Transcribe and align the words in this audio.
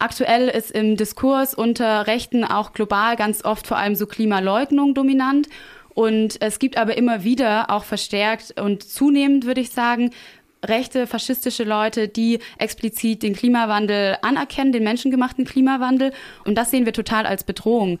Aktuell 0.00 0.48
ist 0.48 0.70
im 0.70 0.96
Diskurs 0.96 1.54
unter 1.54 2.06
Rechten 2.06 2.44
auch 2.44 2.72
global 2.72 3.16
ganz 3.16 3.44
oft 3.44 3.66
vor 3.66 3.78
allem 3.78 3.96
so 3.96 4.06
Klimaleugnung 4.06 4.94
dominant. 4.94 5.48
Und 5.92 6.40
es 6.40 6.60
gibt 6.60 6.76
aber 6.76 6.96
immer 6.96 7.24
wieder 7.24 7.70
auch 7.70 7.82
verstärkt 7.82 8.60
und 8.60 8.84
zunehmend, 8.84 9.44
würde 9.44 9.60
ich 9.60 9.70
sagen, 9.70 10.10
rechte, 10.64 11.08
faschistische 11.08 11.64
Leute, 11.64 12.06
die 12.06 12.38
explizit 12.58 13.24
den 13.24 13.34
Klimawandel 13.34 14.16
anerkennen, 14.22 14.70
den 14.70 14.84
menschengemachten 14.84 15.44
Klimawandel. 15.44 16.12
Und 16.44 16.56
das 16.56 16.70
sehen 16.70 16.84
wir 16.84 16.92
total 16.92 17.26
als 17.26 17.42
Bedrohung. 17.42 17.98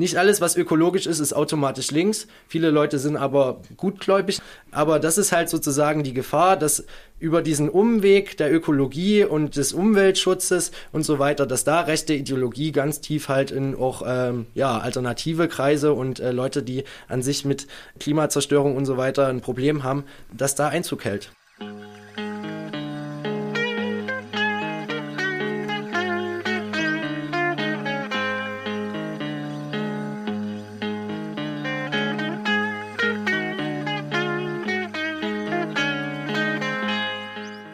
Nicht 0.00 0.16
alles, 0.16 0.40
was 0.40 0.56
ökologisch 0.56 1.06
ist, 1.06 1.20
ist 1.20 1.34
automatisch 1.34 1.90
links. 1.90 2.26
Viele 2.48 2.70
Leute 2.70 2.98
sind 2.98 3.18
aber 3.18 3.60
gutgläubig. 3.76 4.40
Aber 4.70 4.98
das 4.98 5.18
ist 5.18 5.30
halt 5.30 5.50
sozusagen 5.50 6.04
die 6.04 6.14
Gefahr, 6.14 6.56
dass 6.56 6.86
über 7.18 7.42
diesen 7.42 7.68
Umweg 7.68 8.38
der 8.38 8.50
Ökologie 8.50 9.24
und 9.24 9.56
des 9.56 9.74
Umweltschutzes 9.74 10.72
und 10.92 11.02
so 11.02 11.18
weiter, 11.18 11.44
dass 11.44 11.64
da 11.64 11.82
rechte 11.82 12.14
Ideologie 12.14 12.72
ganz 12.72 13.02
tief 13.02 13.28
halt 13.28 13.50
in 13.50 13.74
auch 13.74 14.02
ähm, 14.06 14.46
ja, 14.54 14.78
alternative 14.78 15.48
Kreise 15.48 15.92
und 15.92 16.18
äh, 16.18 16.32
Leute, 16.32 16.62
die 16.62 16.84
an 17.06 17.20
sich 17.20 17.44
mit 17.44 17.66
Klimazerstörung 17.98 18.78
und 18.78 18.86
so 18.86 18.96
weiter 18.96 19.26
ein 19.26 19.42
Problem 19.42 19.84
haben, 19.84 20.04
dass 20.34 20.54
da 20.54 20.68
Einzug 20.68 21.04
hält. 21.04 21.30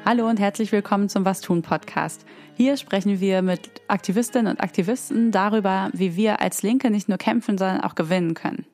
Hallo 0.09 0.28
und 0.28 0.38
herzlich 0.38 0.70
willkommen 0.70 1.09
zum 1.09 1.24
Was 1.24 1.41
tun 1.41 1.62
Podcast. 1.62 2.24
Hier 2.55 2.77
sprechen 2.77 3.19
wir 3.19 3.42
mit 3.42 3.83
Aktivistinnen 3.88 4.46
und 4.52 4.60
Aktivisten 4.60 5.32
darüber, 5.32 5.91
wie 5.95 6.15
wir 6.15 6.41
als 6.41 6.62
Linke 6.62 6.92
nicht 6.92 7.09
nur 7.09 7.19
kämpfen, 7.19 7.59
sondern 7.59 7.80
auch 7.80 7.96
gewinnen 7.96 8.35
können. 8.35 8.66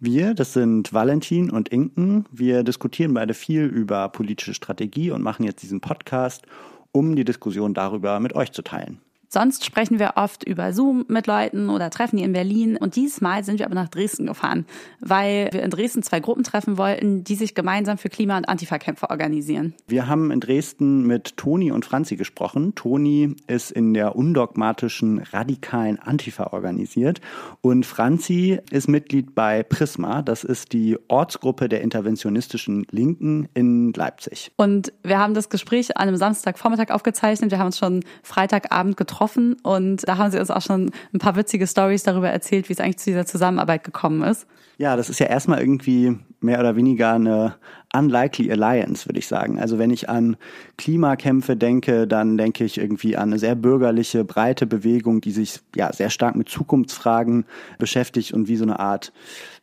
Wir, 0.00 0.32
das 0.32 0.54
sind 0.54 0.94
Valentin 0.94 1.50
und 1.50 1.68
Inken. 1.68 2.24
Wir 2.32 2.62
diskutieren 2.62 3.12
beide 3.12 3.34
viel 3.34 3.64
über 3.64 4.08
politische 4.08 4.54
Strategie 4.54 5.10
und 5.10 5.20
machen 5.20 5.44
jetzt 5.44 5.62
diesen 5.62 5.82
Podcast, 5.82 6.46
um 6.92 7.14
die 7.14 7.26
Diskussion 7.26 7.74
darüber 7.74 8.18
mit 8.18 8.34
euch 8.34 8.50
zu 8.52 8.62
teilen. 8.62 9.02
Sonst 9.34 9.64
sprechen 9.64 9.98
wir 9.98 10.12
oft 10.14 10.44
über 10.44 10.72
Zoom 10.72 11.06
mit 11.08 11.26
Leuten 11.26 11.68
oder 11.68 11.90
treffen 11.90 12.18
die 12.18 12.22
in 12.22 12.32
Berlin. 12.32 12.76
Und 12.76 12.94
diesmal 12.94 13.42
sind 13.42 13.58
wir 13.58 13.66
aber 13.66 13.74
nach 13.74 13.88
Dresden 13.88 14.26
gefahren, 14.26 14.64
weil 15.00 15.48
wir 15.50 15.64
in 15.64 15.70
Dresden 15.70 16.04
zwei 16.04 16.20
Gruppen 16.20 16.44
treffen 16.44 16.78
wollten, 16.78 17.24
die 17.24 17.34
sich 17.34 17.56
gemeinsam 17.56 17.98
für 17.98 18.08
Klima- 18.08 18.36
und 18.36 18.48
Antifa-Kämpfe 18.48 19.10
organisieren. 19.10 19.74
Wir 19.88 20.06
haben 20.06 20.30
in 20.30 20.38
Dresden 20.38 21.04
mit 21.04 21.36
Toni 21.36 21.72
und 21.72 21.84
Franzi 21.84 22.14
gesprochen. 22.14 22.76
Toni 22.76 23.34
ist 23.48 23.72
in 23.72 23.92
der 23.92 24.14
undogmatischen 24.14 25.18
radikalen 25.18 25.98
Antifa 25.98 26.52
organisiert 26.52 27.20
und 27.60 27.84
Franzi 27.84 28.60
ist 28.70 28.86
Mitglied 28.86 29.34
bei 29.34 29.64
Prisma. 29.64 30.22
Das 30.22 30.44
ist 30.44 30.72
die 30.72 30.96
Ortsgruppe 31.08 31.68
der 31.68 31.80
interventionistischen 31.80 32.86
Linken 32.92 33.48
in 33.52 33.92
Leipzig. 33.94 34.52
Und 34.54 34.92
wir 35.02 35.18
haben 35.18 35.34
das 35.34 35.48
Gespräch 35.48 35.96
an 35.96 36.06
einem 36.06 36.18
Samstagvormittag 36.18 36.90
aufgezeichnet. 36.94 37.50
Wir 37.50 37.58
haben 37.58 37.66
uns 37.66 37.78
schon 37.78 38.04
Freitagabend 38.22 38.96
getroffen 38.96 39.23
getroffen 39.24 39.56
und 39.62 40.06
da 40.06 40.18
haben 40.18 40.30
sie 40.30 40.38
uns 40.38 40.50
auch 40.50 40.62
schon 40.62 40.90
ein 41.12 41.18
paar 41.18 41.36
witzige 41.36 41.66
Stories 41.66 42.02
darüber 42.02 42.28
erzählt, 42.28 42.68
wie 42.68 42.72
es 42.74 42.80
eigentlich 42.80 42.98
zu 42.98 43.10
dieser 43.10 43.26
Zusammenarbeit 43.26 43.84
gekommen 43.84 44.22
ist. 44.22 44.46
Ja, 44.76 44.96
das 44.96 45.08
ist 45.08 45.20
ja 45.20 45.26
erstmal 45.26 45.60
irgendwie 45.60 46.18
mehr 46.40 46.58
oder 46.58 46.74
weniger 46.74 47.12
eine 47.12 47.54
unlikely 47.94 48.50
alliance, 48.50 49.06
würde 49.06 49.20
ich 49.20 49.28
sagen. 49.28 49.60
Also 49.60 49.78
wenn 49.78 49.90
ich 49.90 50.08
an 50.08 50.36
Klimakämpfe 50.76 51.56
denke, 51.56 52.08
dann 52.08 52.36
denke 52.36 52.64
ich 52.64 52.78
irgendwie 52.78 53.16
an 53.16 53.30
eine 53.30 53.38
sehr 53.38 53.54
bürgerliche, 53.54 54.24
breite 54.24 54.66
Bewegung, 54.66 55.20
die 55.20 55.30
sich 55.30 55.60
ja 55.76 55.92
sehr 55.92 56.10
stark 56.10 56.34
mit 56.34 56.48
Zukunftsfragen 56.48 57.44
beschäftigt 57.78 58.32
und 58.34 58.48
wie 58.48 58.56
so 58.56 58.64
eine 58.64 58.80
Art 58.80 59.12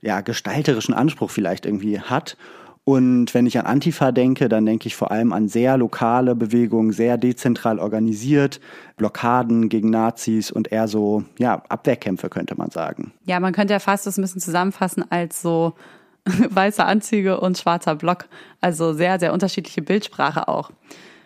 ja 0.02 0.22
gestalterischen 0.22 0.94
Anspruch 0.94 1.30
vielleicht 1.30 1.66
irgendwie 1.66 2.00
hat. 2.00 2.38
Und 2.83 3.33
wenn 3.36 3.45
ich 3.45 3.59
an 3.59 3.67
Antifa 3.67 4.11
denke, 4.11 4.49
dann 4.49 4.65
denke 4.65 4.87
ich 4.87 4.95
vor 4.95 5.11
allem 5.11 5.33
an 5.33 5.47
sehr 5.47 5.77
lokale 5.77 6.36
Bewegungen, 6.36 6.92
sehr 6.92 7.17
dezentral 7.17 7.77
organisiert, 7.77 8.59
Blockaden 8.97 9.69
gegen 9.69 9.92
Nazis 9.92 10.52
und 10.52 10.71
eher 10.71 10.87
so, 10.87 11.23
ja, 11.37 11.61
Abwehrkämpfe 11.70 12.30
könnte 12.30 12.55
man 12.55 12.71
sagen. 12.71 13.14
Ja, 13.25 13.39
man 13.39 13.53
könnte 13.53 13.73
ja 13.73 13.80
fast 13.80 14.08
das 14.08 14.17
ein 14.17 14.21
bisschen 14.21 14.41
zusammenfassen 14.41 15.05
als 15.11 15.41
so 15.41 15.73
weiße 16.25 16.83
Anzüge 16.83 17.39
und 17.39 17.58
schwarzer 17.58 17.95
Block. 17.95 18.25
Also 18.61 18.93
sehr, 18.93 19.20
sehr 19.20 19.33
unterschiedliche 19.33 19.83
Bildsprache 19.83 20.47
auch. 20.47 20.71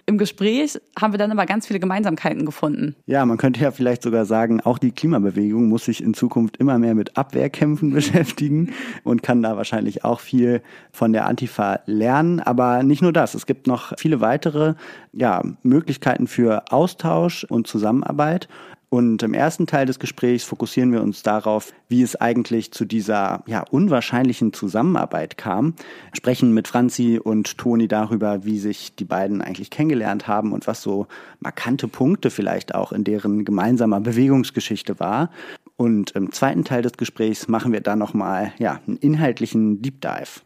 Im 0.07 0.19
Gespräch 0.19 0.79
haben 0.99 1.13
wir 1.13 1.17
dann 1.17 1.31
aber 1.31 1.47
ganz 1.47 1.65
viele 1.65 1.79
Gemeinsamkeiten 1.79 2.45
gefunden. 2.45 2.95
Ja, 3.07 3.25
man 3.25 3.37
könnte 3.37 3.59
ja 3.59 3.71
vielleicht 3.71 4.03
sogar 4.03 4.25
sagen, 4.25 4.61
auch 4.61 4.77
die 4.77 4.91
Klimabewegung 4.91 5.67
muss 5.67 5.85
sich 5.85 6.03
in 6.03 6.13
Zukunft 6.13 6.57
immer 6.57 6.77
mehr 6.77 6.93
mit 6.93 7.17
Abwehrkämpfen 7.17 7.89
beschäftigen 7.93 8.71
und 9.03 9.23
kann 9.23 9.41
da 9.41 9.57
wahrscheinlich 9.57 10.03
auch 10.03 10.19
viel 10.19 10.61
von 10.91 11.11
der 11.11 11.25
Antifa 11.25 11.79
lernen. 11.87 12.39
Aber 12.39 12.83
nicht 12.83 13.01
nur 13.01 13.13
das, 13.13 13.33
es 13.33 13.47
gibt 13.47 13.65
noch 13.65 13.93
viele 13.97 14.21
weitere 14.21 14.75
ja, 15.11 15.41
Möglichkeiten 15.63 16.27
für 16.27 16.71
Austausch 16.71 17.43
und 17.43 17.65
Zusammenarbeit. 17.65 18.47
Und 18.89 19.23
im 19.23 19.33
ersten 19.33 19.67
Teil 19.67 19.85
des 19.85 19.99
Gesprächs 19.99 20.43
fokussieren 20.43 20.91
wir 20.91 21.01
uns 21.01 21.23
darauf, 21.23 21.73
wie 21.89 22.01
es 22.01 22.15
eigentlich 22.15 22.71
zu 22.71 22.85
dieser 22.85 23.43
ja, 23.47 23.63
unwahrscheinlichen 23.69 24.53
Zusammenarbeit 24.53 25.37
kam, 25.37 25.73
sprechen 26.13 26.53
mit 26.53 26.67
Franzi 26.67 27.19
und 27.21 27.57
Toni 27.57 27.87
darüber, 27.87 28.45
wie 28.45 28.59
sich 28.59 28.95
die 28.95 29.05
beiden 29.05 29.41
eigentlich 29.41 29.69
kennengelernt 29.69 30.27
haben 30.27 30.53
und 30.53 30.67
was 30.67 30.81
so 30.81 31.07
markante 31.39 31.87
Punkte 31.87 32.29
vielleicht 32.29 32.75
auch 32.75 32.91
in 32.91 33.03
deren 33.03 33.43
gemeinsamer 33.45 33.99
Bewegungsgeschichte 33.99 34.99
war. 34.99 35.29
Und 35.77 36.11
im 36.11 36.31
zweiten 36.31 36.63
Teil 36.63 36.81
des 36.81 36.93
Gesprächs 36.93 37.47
machen 37.47 37.73
wir 37.73 37.81
dann 37.81 37.99
nochmal 37.99 38.53
ja, 38.59 38.79
einen 38.87 38.97
inhaltlichen 38.97 39.81
Deep 39.81 40.01
Dive. 40.01 40.41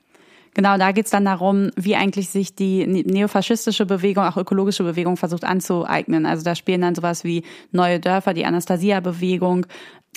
Genau, 0.60 0.78
da 0.78 0.92
geht 0.92 1.06
es 1.06 1.12
dann 1.12 1.24
darum, 1.24 1.72
wie 1.78 1.96
eigentlich 1.96 2.32
sich 2.32 2.54
die 2.54 2.86
neofaschistische 2.86 3.86
Bewegung, 3.86 4.26
auch 4.26 4.36
ökologische 4.36 4.84
Bewegung 4.84 5.16
versucht 5.16 5.46
anzueignen. 5.46 6.26
Also 6.26 6.44
da 6.44 6.54
spielen 6.54 6.82
dann 6.82 6.96
sowas 6.96 7.24
wie 7.24 7.44
Neue 7.72 8.02
Dörfer, 8.02 8.34
die 8.34 8.44
Anastasia-Bewegung, 8.44 9.68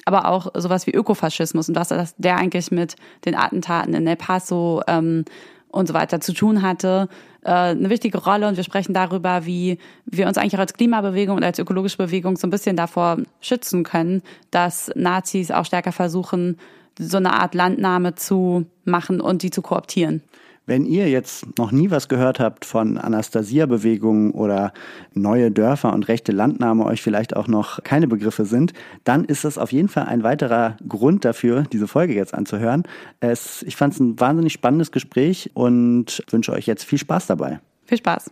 aber 0.05 0.27
auch 0.27 0.49
sowas 0.55 0.89
wie 0.89 0.91
Ökofaschismus 0.91 1.69
und 1.69 1.77
was 1.77 2.15
der 2.19 2.39
eigentlich 2.39 2.73
mit 2.73 2.97
den 3.25 3.37
Attentaten 3.37 3.95
in 3.95 4.05
El 4.05 4.17
Paso 4.17 4.83
ähm, 4.89 5.27
und 5.69 5.87
so 5.87 5.95
weiter 5.95 6.21
zu 6.21 6.35
tun 6.35 6.63
hatte, 6.63 7.09
äh, 7.45 7.51
eine 7.51 7.89
wichtige 7.89 8.19
Rolle. 8.19 8.49
Und 8.49 8.57
wir 8.57 8.65
sprechen 8.65 8.95
darüber, 8.95 9.47
wie 9.47 9.79
wir 10.07 10.27
uns 10.27 10.39
eigentlich 10.39 10.57
auch 10.57 10.59
als 10.59 10.75
Klimabewegung 10.75 11.37
und 11.37 11.45
als 11.45 11.61
ökologische 11.61 11.99
Bewegung 11.99 12.37
so 12.37 12.49
ein 12.49 12.51
bisschen 12.51 12.75
davor 12.75 13.19
schützen 13.41 13.85
können, 13.85 14.23
dass 14.51 14.91
Nazis 14.97 15.53
auch 15.53 15.67
stärker 15.67 15.93
versuchen, 15.93 16.59
so 16.99 17.17
eine 17.17 17.33
Art 17.35 17.55
Landnahme 17.55 18.15
zu 18.15 18.67
machen 18.85 19.21
und 19.21 19.43
die 19.43 19.51
zu 19.51 19.63
kooptieren. 19.63 20.23
Wenn 20.65 20.87
ihr 20.87 21.09
jetzt 21.09 21.59
noch 21.59 21.73
nie 21.73 21.91
was 21.91 22.09
gehört 22.09 22.39
habt 22.39 22.65
von 22.65 22.97
Anastasia-Bewegungen 22.97 24.31
oder 24.31 24.73
neue 25.13 25.51
Dörfer 25.51 25.93
und 25.93 26.07
rechte 26.07 26.31
Landnahme 26.31 26.85
euch 26.85 27.03
vielleicht 27.03 27.35
auch 27.35 27.49
noch 27.49 27.83
keine 27.83 28.07
Begriffe 28.07 28.45
sind, 28.45 28.73
dann 29.03 29.25
ist 29.25 29.45
das 29.45 29.59
auf 29.59 29.73
jeden 29.73 29.89
Fall 29.89 30.05
ein 30.05 30.23
weiterer 30.23 30.77
Grund 30.89 31.25
dafür, 31.25 31.65
diese 31.73 31.89
Folge 31.89 32.15
jetzt 32.15 32.33
anzuhören. 32.33 32.85
Es, 33.19 33.65
ich 33.65 33.75
fand 33.75 33.95
es 33.95 34.01
ein 34.01 34.21
wahnsinnig 34.21 34.53
spannendes 34.53 34.93
Gespräch 34.93 35.51
und 35.55 36.23
wünsche 36.31 36.53
euch 36.53 36.67
jetzt 36.67 36.85
viel 36.85 36.99
Spaß 36.99 37.27
dabei. 37.27 37.59
Viel 37.87 37.99
Spaß. 37.99 38.31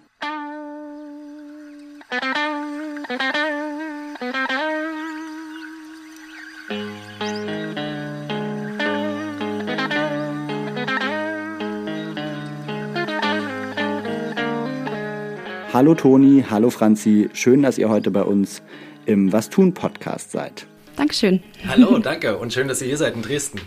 Hallo 15.81 15.95
Toni, 15.95 16.45
hallo 16.51 16.69
Franzi, 16.69 17.31
schön, 17.33 17.63
dass 17.63 17.79
ihr 17.79 17.89
heute 17.89 18.11
bei 18.11 18.21
uns 18.23 18.61
im 19.07 19.33
Was 19.33 19.49
tun 19.49 19.73
Podcast 19.73 20.31
seid. 20.31 20.67
Dankeschön. 20.97 21.43
Hallo, 21.67 21.99
danke 22.03 22.37
und 22.37 22.53
schön, 22.53 22.69
dass 22.69 22.83
ihr 22.83 22.89
hier 22.89 22.99
seid 22.99 23.15
in 23.15 23.23
Dresden. 23.23 23.63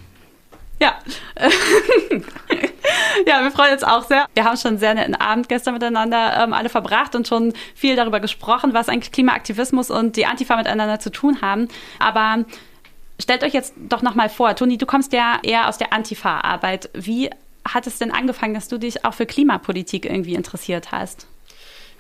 Ja. 0.80 1.00
ja, 3.26 3.42
wir 3.42 3.50
freuen 3.50 3.74
uns 3.74 3.84
auch 3.84 4.04
sehr. 4.04 4.28
Wir 4.36 4.44
haben 4.44 4.58
schon 4.58 4.70
einen 4.70 4.78
sehr 4.78 4.94
netten 4.94 5.16
Abend 5.16 5.50
gestern 5.50 5.74
miteinander 5.74 6.44
ähm, 6.44 6.54
alle 6.54 6.70
verbracht 6.70 7.16
und 7.16 7.28
schon 7.28 7.52
viel 7.74 7.96
darüber 7.96 8.20
gesprochen, 8.20 8.76
was 8.76 8.90
eigentlich 8.90 9.12
Klimaaktivismus 9.12 9.90
und 9.90 10.16
die 10.16 10.28
Antifa 10.28 10.56
miteinander 10.56 11.00
zu 11.00 11.10
tun 11.10 11.42
haben. 11.42 11.68
Aber 11.98 12.46
stellt 13.20 13.44
euch 13.44 13.54
jetzt 13.54 13.74
doch 13.90 14.04
nochmal 14.04 14.30
vor, 14.30 14.56
Toni, 14.56 14.78
du 14.78 14.86
kommst 14.86 15.14
ja 15.14 15.40
eher 15.42 15.68
aus 15.68 15.80
der 15.80 15.92
Antifa-Arbeit. 15.92 16.92
Wie 16.94 17.32
hat 17.68 17.88
es 17.88 17.98
denn 17.98 18.12
angefangen, 18.12 18.54
dass 18.54 18.68
du 18.68 18.78
dich 18.78 19.04
auch 19.04 19.16
für 19.16 19.26
Klimapolitik 19.26 20.06
irgendwie 20.06 20.36
interessiert 20.36 20.92
hast? 20.92 21.26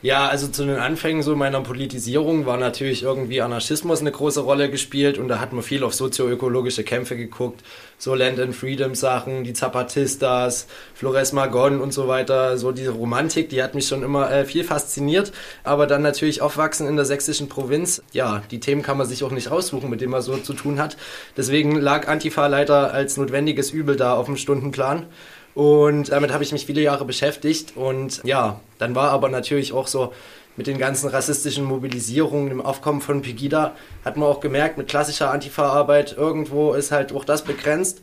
Ja, 0.04 0.28
also 0.28 0.50
zu 0.50 0.66
den 0.66 0.76
Anfängen 0.76 1.24
so 1.24 1.34
meiner 1.34 1.62
Politisierung 1.62 2.46
war 2.46 2.58
natürlich 2.58 3.04
irgendwie 3.04 3.42
Anarchismus 3.42 4.02
eine 4.02 4.12
große 4.12 4.42
Rolle 4.42 4.70
gespielt 4.70 5.18
und 5.18 5.30
da 5.30 5.40
hat 5.40 5.54
man 5.54 5.64
viel 5.64 5.82
auf 5.82 5.94
sozioökologische 5.94 6.84
Kämpfe 6.84 7.16
geguckt, 7.16 7.64
so 7.98 8.14
Land 8.14 8.38
and 8.38 8.54
Freedom 8.54 8.96
Sachen, 8.96 9.46
die 9.46 9.54
Zapatistas, 9.54 10.68
Flores 10.94 11.32
Magon 11.32 11.80
und 11.80 11.94
so 11.94 12.10
weiter, 12.10 12.58
so 12.58 12.74
diese 12.74 12.92
Romantik, 12.92 13.48
die 13.48 13.64
hat 13.64 13.76
mich 13.76 13.88
schon 13.88 14.04
immer 14.04 14.30
äh, 14.30 14.44
viel 14.44 14.66
fasziniert, 14.66 15.32
aber 15.64 15.88
dann 15.88 16.02
natürlich 16.02 16.42
aufwachsen 16.42 16.86
in 16.86 16.98
der 16.98 17.06
sächsischen 17.06 17.48
Provinz, 17.48 18.04
ja, 18.12 18.44
die 18.52 18.60
Themen 18.60 18.82
kann 18.82 18.98
man 18.98 19.08
sich 19.08 19.24
auch 19.24 19.32
nicht 19.32 19.52
aussuchen, 19.52 19.90
mit 19.90 20.02
denen 20.02 20.12
man 20.12 20.22
so 20.22 20.36
zu 20.36 20.52
tun 20.52 20.82
hat. 20.82 20.98
Deswegen 21.38 21.80
lag 21.80 22.10
Antifa 22.10 22.48
leider 22.48 22.94
als 22.94 23.16
notwendiges 23.16 23.72
Übel 23.72 23.96
da 23.96 24.16
auf 24.16 24.26
dem 24.26 24.36
Stundenplan. 24.36 25.06
Und 25.56 26.10
damit 26.10 26.32
habe 26.34 26.44
ich 26.44 26.52
mich 26.52 26.66
viele 26.66 26.82
Jahre 26.82 27.06
beschäftigt. 27.06 27.74
Und 27.76 28.22
ja, 28.24 28.60
dann 28.80 28.96
war 28.96 29.12
aber 29.12 29.30
natürlich 29.30 29.74
auch 29.74 29.88
so 29.88 30.14
mit 30.56 30.68
den 30.68 30.78
ganzen 30.78 31.10
rassistischen 31.10 31.64
Mobilisierungen, 31.64 32.50
dem 32.50 32.62
Aufkommen 32.62 33.02
von 33.02 33.22
Pegida, 33.22 33.76
hat 34.06 34.18
man 34.18 34.30
auch 34.30 34.40
gemerkt, 34.40 34.78
mit 34.78 34.88
klassischer 34.88 35.32
Antifa-Arbeit 35.32 36.16
irgendwo 36.16 36.74
ist 36.74 36.92
halt 36.92 37.12
auch 37.14 37.26
das 37.26 37.44
begrenzt. 37.44 38.02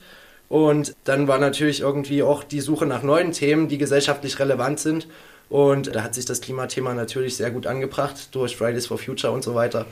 Und 0.49 0.97
dann 1.05 1.29
war 1.29 1.39
natürlich 1.39 1.81
irgendwie 1.81 2.25
auch 2.25 2.43
die 2.43 2.61
Suche 2.61 2.87
nach 2.87 3.05
neuen 3.05 3.31
Themen, 3.31 3.69
die 3.69 3.79
gesellschaftlich 3.79 4.41
relevant 4.41 4.81
sind. 4.81 5.07
Und 5.49 5.95
da 5.95 6.03
hat 6.03 6.15
sich 6.15 6.25
das 6.25 6.41
Klimathema 6.41 6.93
natürlich 6.93 7.37
sehr 7.37 7.53
gut 7.53 7.67
angebracht 7.67 8.35
durch 8.35 8.57
Fridays 8.57 8.87
for 8.87 8.99
Future 8.99 9.33
und 9.33 9.45
so 9.45 9.55
weiter. 9.55 9.87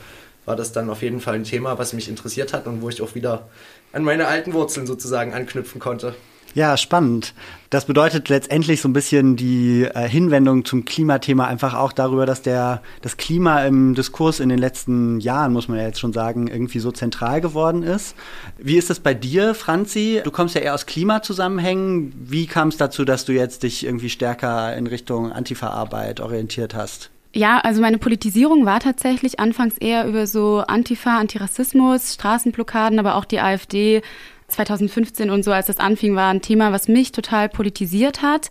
War 0.47 0.57
das 0.57 0.73
dann 0.73 0.91
auf 0.91 1.03
jeden 1.03 1.21
Fall 1.21 1.35
ein 1.35 1.45
Thema, 1.45 1.79
was 1.79 1.93
mich 1.93 2.09
interessiert 2.09 2.53
hat 2.53 2.67
und 2.67 2.83
wo 2.83 2.89
ich 2.89 3.03
auch 3.03 3.15
wieder 3.15 3.49
an 3.93 4.03
meine 4.03 4.27
alten 4.27 4.53
Wurzeln 4.53 4.87
sozusagen 4.87 5.33
anknüpfen 5.33 5.81
konnte. 5.81 6.15
Ja, 6.55 6.77
spannend. 6.77 7.35
Das 7.71 7.85
bedeutet 7.85 8.31
letztendlich 8.31 8.81
so 8.81 8.89
ein 8.89 8.95
bisschen 8.95 9.37
die 9.37 9.83
äh, 9.83 10.09
Hinwendung 10.09 10.65
zum 10.65 10.87
Klimathema 10.87 11.47
einfach 11.47 11.75
auch 11.75 11.93
darüber, 11.93 12.25
dass 12.25 12.41
der, 12.41 12.83
das 13.03 13.19
Klima 13.19 13.65
im 13.65 13.95
Diskurs 13.95 14.41
in 14.41 14.49
den 14.49 14.59
letzten 14.59 15.21
Jahren, 15.21 15.53
muss 15.53 15.69
man 15.69 15.79
ja 15.79 15.85
jetzt 15.85 16.01
schon 16.01 16.15
sagen, 16.15 16.49
irgendwie 16.49 16.79
so 16.79 16.91
zentral 16.91 17.43
geworden 17.43 17.83
ist. 17.83 18.17
Wie 18.57 18.79
ist 18.79 18.89
das 18.89 19.01
bei 19.01 19.13
dir, 19.13 19.55
Franzi? 19.55 20.23
Du 20.25 20.31
kommst 20.31 20.55
ja 20.55 20.63
eher 20.63 20.75
aus 20.75 20.87
Klimazusammenhängen. 20.87 22.15
Wie 22.19 22.47
kam 22.47 22.69
es 22.69 22.79
dazu, 22.79 23.05
dass 23.05 23.27
du 23.27 23.33
jetzt 23.33 23.63
dich 23.63 23.85
irgendwie 23.85 24.11
stärker 24.11 24.75
in 24.75 24.87
Richtung 24.87 25.31
Antifa-Arbeit 25.31 26.21
orientiert 26.21 26.75
hast? 26.75 27.11
Ja, 27.35 27.59
also 27.59 27.83
meine 27.83 27.99
Politisierung 27.99 28.65
war 28.65 28.81
tatsächlich 28.81 29.39
anfangs 29.39 29.77
eher 29.77 30.07
über 30.07 30.27
so 30.27 30.65
Antifa, 30.67 31.19
Antirassismus, 31.19 32.15
Straßenblockaden, 32.15 32.99
aber 32.99 33.17
auch 33.17 33.27
die 33.27 33.41
AfD 33.41 34.01
2015 34.49 35.31
und 35.31 35.43
so, 35.45 35.53
als 35.53 35.67
das 35.67 35.79
anfing, 35.79 36.15
war 36.17 36.31
ein 36.31 36.43
Thema, 36.43 36.73
was 36.73 36.89
mich 36.89 37.13
total 37.13 37.49
politisiert 37.49 38.23
hat. 38.23 38.51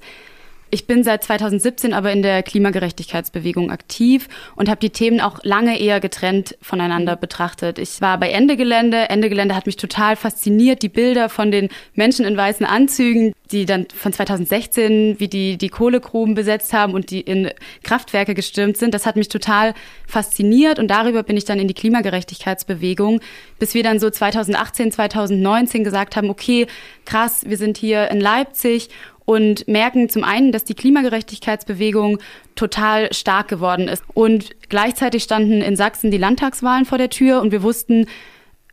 Ich 0.69 0.85
bin 0.85 1.03
seit 1.03 1.23
2017 1.23 1.93
aber 1.93 2.11
in 2.11 2.21
der 2.21 2.43
Klimagerechtigkeitsbewegung 2.43 3.71
aktiv 3.71 4.27
und 4.55 4.69
habe 4.69 4.79
die 4.79 4.89
Themen 4.89 5.21
auch 5.21 5.39
lange 5.43 5.79
eher 5.79 5.99
getrennt 5.99 6.57
voneinander 6.61 7.15
mhm. 7.15 7.21
betrachtet. 7.21 7.79
Ich 7.79 8.01
war 8.01 8.19
bei 8.19 8.29
Ende 8.29 8.57
Gelände. 8.57 9.09
Ende 9.09 9.29
Gelände 9.29 9.55
hat 9.55 9.65
mich 9.65 9.77
total 9.77 10.15
fasziniert. 10.15 10.81
Die 10.81 10.89
Bilder 10.89 11.29
von 11.29 11.51
den 11.51 11.69
Menschen 11.93 12.25
in 12.25 12.35
weißen 12.35 12.65
Anzügen, 12.65 13.33
die 13.51 13.65
dann 13.65 13.87
von 13.95 14.11
2016, 14.11 15.19
wie 15.19 15.29
die 15.29 15.57
die 15.57 15.69
Kohlegruben 15.69 16.35
besetzt 16.35 16.73
haben 16.73 16.93
und 16.93 17.11
die 17.11 17.21
in 17.21 17.49
Kraftwerke 17.83 18.35
gestürmt 18.35 18.75
sind, 18.75 18.93
das 18.93 19.05
hat 19.05 19.15
mich 19.15 19.29
total 19.29 19.73
fasziniert 20.05 20.79
und 20.79 20.89
darüber 20.89 21.23
bin 21.23 21.37
ich 21.37 21.45
dann 21.45 21.59
in 21.59 21.69
die 21.69 21.73
Klimagerechtigkeitsbewegung, 21.73 23.21
bis 23.57 23.73
wir 23.73 23.83
dann 23.83 23.99
so 23.99 24.09
2018, 24.09 24.91
2019 24.91 25.85
gesagt 25.85 26.17
haben, 26.17 26.29
okay, 26.29 26.67
krass, 27.05 27.43
wir 27.47 27.57
sind 27.57 27.77
hier 27.77 28.11
in 28.11 28.19
Leipzig 28.19 28.89
und 29.27 29.67
merken 29.67 30.09
zum 30.09 30.23
einen, 30.23 30.51
dass 30.51 30.63
die 30.63 30.73
Klimagerechtigkeitsbewegung 30.73 32.17
total 32.55 33.13
stark 33.13 33.49
geworden 33.49 33.87
ist. 33.87 34.03
Und 34.13 34.55
gleichzeitig 34.69 35.23
standen 35.23 35.61
in 35.61 35.75
Sachsen 35.75 36.09
die 36.09 36.17
Landtagswahlen 36.17 36.85
vor 36.85 36.97
der 36.97 37.09
Tür 37.09 37.41
und 37.41 37.51
wir 37.51 37.61
wussten, 37.61 38.07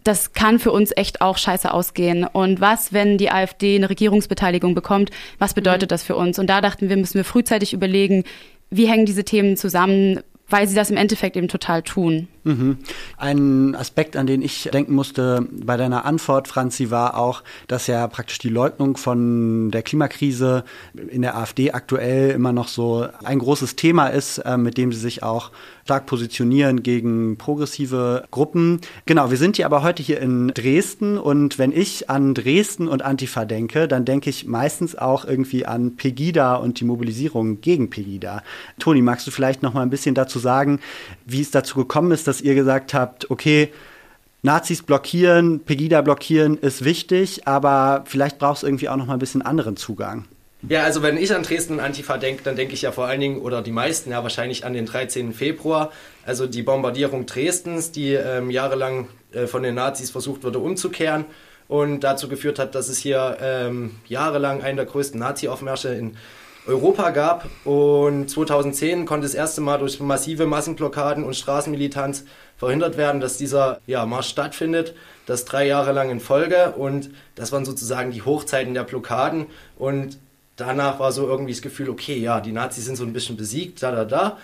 das 0.05 0.33
kann 0.33 0.59
für 0.59 0.71
uns 0.71 0.93
echt 0.97 1.21
auch 1.21 1.39
scheiße 1.39 1.73
ausgehen. 1.73 2.25
Und 2.25 2.61
was, 2.61 2.93
wenn 2.93 3.19
die 3.19 3.31
AfD 3.31 3.77
eine 3.77 3.91
Regierungsbeteiligung 3.91 4.75
bekommt? 4.75 5.11
Was 5.39 5.55
bedeutet 5.55 5.91
mhm. 5.91 5.95
das 5.95 6.05
für 6.05 6.15
uns? 6.15 6.39
Und 6.39 6.49
da 6.49 6.61
dachten 6.61 6.89
wir, 6.89 6.97
müssen 6.97 7.15
wir 7.17 7.25
frühzeitig 7.25 7.73
überlegen, 7.73 8.23
wie 8.71 8.87
hängen 8.87 9.07
diese 9.07 9.25
Themen 9.25 9.57
zusammen? 9.57 10.21
weil 10.49 10.69
sie 10.69 10.75
das 10.75 10.91
im 10.91 10.97
Endeffekt 10.97 11.37
eben 11.37 11.49
total 11.49 11.83
tun. 11.83 12.29
Mhm. 12.45 12.79
Ein 13.17 13.75
Aspekt, 13.75 14.17
an 14.17 14.27
den 14.27 14.43
ich 14.43 14.69
denken 14.73 14.95
musste 14.95 15.49
bei 15.51 15.77
deiner 15.77 16.05
Antwort, 16.05 16.47
Franzi, 16.47 16.91
war 16.91 17.17
auch, 17.17 17.43
dass 17.69 17.87
ja 17.87 18.07
praktisch 18.07 18.39
die 18.39 18.51
Leugnung 18.51 18.97
von 18.97 19.71
der 19.71 19.83
Klimakrise 19.83 20.65
in 21.09 21.23
der 21.23 21.37
AfD 21.37 21.73
aktuell 21.73 22.31
immer 22.31 22.53
noch 22.53 22.69
so 22.69 23.07
ein 23.25 23.39
großes 23.39 23.77
Thema 23.77 24.09
ist, 24.09 24.39
äh, 24.39 24.59
mit 24.59 24.77
dem 24.77 24.93
sie 24.93 25.01
sich 25.01 25.23
auch 25.23 25.51
stark 25.85 26.07
positionieren 26.07 26.83
gegen 26.83 27.37
progressive 27.37 28.25
Gruppen. 28.31 28.81
Genau, 29.05 29.31
wir 29.31 29.37
sind 29.37 29.57
hier 29.57 29.67
aber 29.67 29.83
heute 29.83 30.03
hier 30.03 30.21
in 30.21 30.49
Dresden 30.49 31.19
und 31.19 31.59
wenn 31.59 31.73
ich 31.73 32.09
an 32.09 32.35
Dresden 32.35 32.89
und 32.89 33.03
Antifa 33.03 33.45
denke, 33.45 33.87
dann 33.87 34.05
denke 34.05 34.31
ich 34.31 34.47
meistens 34.47 34.97
auch 34.97 35.27
irgendwie 35.27 35.67
an 35.67 35.97
Pegida 35.97 36.57
und 36.57 36.81
die 36.81 36.85
Mobilisierung 36.85 37.61
gegen 37.61 37.91
Pegida. 37.91 38.43
Toni, 38.79 39.03
magst 39.03 39.27
du 39.27 39.31
vielleicht 39.31 39.63
noch 39.63 39.75
mal 39.75 39.83
ein 39.83 39.91
bisschen 39.91 40.15
dazu 40.15 40.39
sagen, 40.39 40.81
wie 41.27 41.43
es 41.43 41.51
dazu 41.51 41.77
gekommen 41.77 42.13
ist, 42.13 42.27
dass 42.27 42.34
ihr 42.41 42.55
gesagt 42.55 42.95
habt, 42.95 43.31
okay, 43.31 43.73
Nazis 44.43 44.83
blockieren, 44.83 45.61
Pegida 45.61 46.03
blockieren 46.03 46.59
ist 46.59 46.85
wichtig, 46.85 47.49
aber 47.49 48.05
vielleicht 48.07 48.39
braucht 48.39 48.59
es 48.59 48.63
irgendwie 48.63 48.89
auch 48.89 48.97
noch 48.97 49.07
mal 49.07 49.15
ein 49.15 49.19
bisschen 49.19 49.43
anderen 49.43 49.77
Zugang. 49.77 50.27
Ja, 50.69 50.83
also 50.83 51.03
wenn 51.03 51.19
ich 51.19 51.35
an 51.35 51.43
Dresden 51.43 51.75
und 51.75 51.81
Antifa 51.81 52.17
denke, 52.17 52.43
dann 52.43 52.57
denke 52.57 52.73
ich 52.75 52.83
ja 52.83 52.93
vor 52.93 53.07
allen 53.07 53.21
Dingen, 53.21 53.39
oder 53.39 53.61
die 53.61 53.73
meisten 53.73 54.11
ja 54.11 54.23
wahrscheinlich 54.23 54.65
an 54.65 54.73
den 54.73 54.87
13. 54.87 55.33
Februar, 55.35 55.93
also 56.25 56.47
die 56.47 56.63
Bombardierung 56.63 57.27
Dresdens, 57.27 57.91
die 57.91 58.13
ähm, 58.15 58.51
jahrelang 58.51 59.09
äh, 59.33 59.47
von 59.47 59.63
den 59.63 59.75
Nazis 59.75 60.11
versucht 60.11 60.43
wurde 60.43 60.59
umzukehren 60.59 61.27
und 61.69 62.01
dazu 62.01 62.29
geführt 62.29 62.59
hat, 62.59 62.75
dass 62.75 62.89
es 62.89 62.99
hier 62.99 63.37
ähm, 63.43 63.93
jahrelang 64.07 64.63
einen 64.63 64.77
der 64.77 64.87
größten 64.87 65.19
Nazi-Aufmärsche 65.21 65.89
in 65.95 66.17
Europa 66.67 67.11
gab. 67.11 67.49
Und 67.65 68.29
2010 68.29 69.07
konnte 69.07 69.27
das 69.27 69.35
erste 69.35 69.61
Mal 69.61 69.79
durch 69.79 70.01
massive 70.01 70.47
Massenblockaden 70.47 71.25
und 71.25 71.37
Straßenmilitanz 71.37 72.25
verhindert 72.57 72.97
werden, 72.97 73.21
dass 73.21 73.37
dieser 73.37 73.81
ja, 73.87 74.07
Marsch 74.07 74.29
stattfindet. 74.29 74.95
Das 75.27 75.45
drei 75.45 75.67
Jahre 75.67 75.93
lang 75.93 76.11
in 76.11 76.21
Folge. 76.21 76.73
Und 76.73 77.11
das 77.35 77.53
waren 77.53 77.65
sozusagen 77.65 78.11
die 78.11 78.23
Hochzeiten 78.23 78.75
der 78.75 78.85
Blockaden. 78.85 79.47
Und 79.79 80.19
danach 80.57 80.99
war 80.99 81.13
so 81.13 81.27
irgendwie 81.27 81.53
das 81.53 81.63
Gefühl, 81.63 81.89
okay, 81.89 82.17
ja, 82.17 82.41
die 82.41 82.53
Nazis 82.53 82.85
sind 82.85 82.97
so 82.97 83.05
ein 83.05 83.13
bisschen 83.13 83.37
besiegt, 83.37 83.83
da, 83.83 83.91
da, 83.93 84.05
da. 84.05 84.39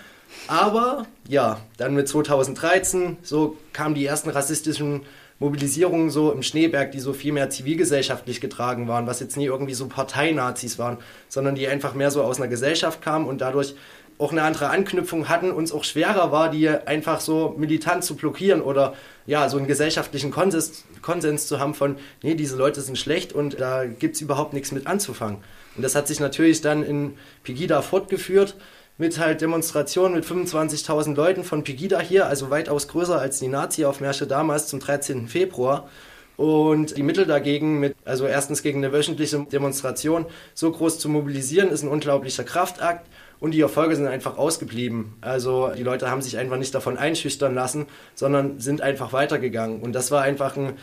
Aber 0.47 1.05
ja, 1.27 1.59
dann 1.77 1.93
mit 1.93 2.07
2013, 2.07 3.17
so 3.21 3.57
kamen 3.73 3.95
die 3.95 4.05
ersten 4.05 4.29
rassistischen 4.29 5.01
Mobilisierungen 5.41 6.11
so 6.11 6.31
im 6.31 6.43
Schneeberg, 6.43 6.91
die 6.91 6.99
so 6.99 7.13
viel 7.13 7.33
mehr 7.33 7.49
zivilgesellschaftlich 7.49 8.41
getragen 8.41 8.87
waren, 8.87 9.07
was 9.07 9.19
jetzt 9.19 9.37
nie 9.37 9.45
irgendwie 9.45 9.73
so 9.73 9.87
Parteinazis 9.87 10.77
waren, 10.77 10.99
sondern 11.29 11.55
die 11.55 11.67
einfach 11.67 11.95
mehr 11.95 12.11
so 12.11 12.21
aus 12.21 12.37
einer 12.37 12.47
Gesellschaft 12.47 13.01
kamen 13.01 13.25
und 13.25 13.41
dadurch 13.41 13.73
auch 14.19 14.31
eine 14.31 14.43
andere 14.43 14.69
Anknüpfung 14.69 15.29
hatten, 15.29 15.49
uns 15.49 15.71
auch 15.71 15.83
schwerer 15.83 16.31
war, 16.31 16.51
die 16.51 16.69
einfach 16.69 17.21
so 17.21 17.55
militant 17.57 18.03
zu 18.03 18.15
blockieren 18.15 18.61
oder 18.61 18.93
ja, 19.25 19.49
so 19.49 19.57
einen 19.57 19.65
gesellschaftlichen 19.65 20.29
Konsens, 20.29 20.85
Konsens 21.01 21.47
zu 21.47 21.59
haben 21.59 21.73
von, 21.73 21.95
nee, 22.21 22.35
diese 22.35 22.55
Leute 22.55 22.81
sind 22.81 22.99
schlecht 22.99 23.33
und 23.33 23.59
da 23.59 23.85
gibt 23.85 24.17
es 24.17 24.21
überhaupt 24.21 24.53
nichts 24.53 24.71
mit 24.71 24.85
anzufangen. 24.85 25.37
Und 25.75 25.81
das 25.81 25.95
hat 25.95 26.07
sich 26.07 26.19
natürlich 26.19 26.61
dann 26.61 26.83
in 26.83 27.17
Pegida 27.43 27.81
fortgeführt 27.81 28.57
mit 28.97 29.17
halt 29.19 29.41
Demonstrationen 29.41 30.15
mit 30.15 30.25
25.000 30.25 31.15
Leuten 31.15 31.43
von 31.43 31.63
Pegida 31.63 31.99
hier, 31.99 32.27
also 32.27 32.49
weitaus 32.49 32.87
größer 32.87 33.19
als 33.19 33.39
die 33.39 33.47
Nazi-Aufmärsche 33.47 34.27
damals 34.27 34.67
zum 34.67 34.79
13. 34.79 35.27
Februar. 35.27 35.89
Und 36.37 36.97
die 36.97 37.03
Mittel 37.03 37.25
dagegen, 37.25 37.79
mit, 37.79 37.95
also 38.03 38.25
erstens 38.25 38.63
gegen 38.63 38.79
eine 38.79 38.91
wöchentliche 38.93 39.45
Demonstration 39.51 40.25
so 40.53 40.71
groß 40.71 40.97
zu 40.97 41.09
mobilisieren, 41.09 41.69
ist 41.69 41.83
ein 41.83 41.89
unglaublicher 41.89 42.43
Kraftakt. 42.43 43.07
Und 43.39 43.51
die 43.51 43.61
Erfolge 43.61 43.95
sind 43.95 44.07
einfach 44.07 44.37
ausgeblieben. 44.37 45.15
Also 45.21 45.71
die 45.75 45.83
Leute 45.83 46.09
haben 46.09 46.21
sich 46.21 46.37
einfach 46.37 46.57
nicht 46.57 46.73
davon 46.73 46.97
einschüchtern 46.97 47.55
lassen, 47.55 47.87
sondern 48.15 48.59
sind 48.59 48.81
einfach 48.81 49.13
weitergegangen. 49.13 49.81
Und 49.81 49.93
das 49.93 50.11
war 50.11 50.21
einfach 50.21 50.55
ein 50.57 50.73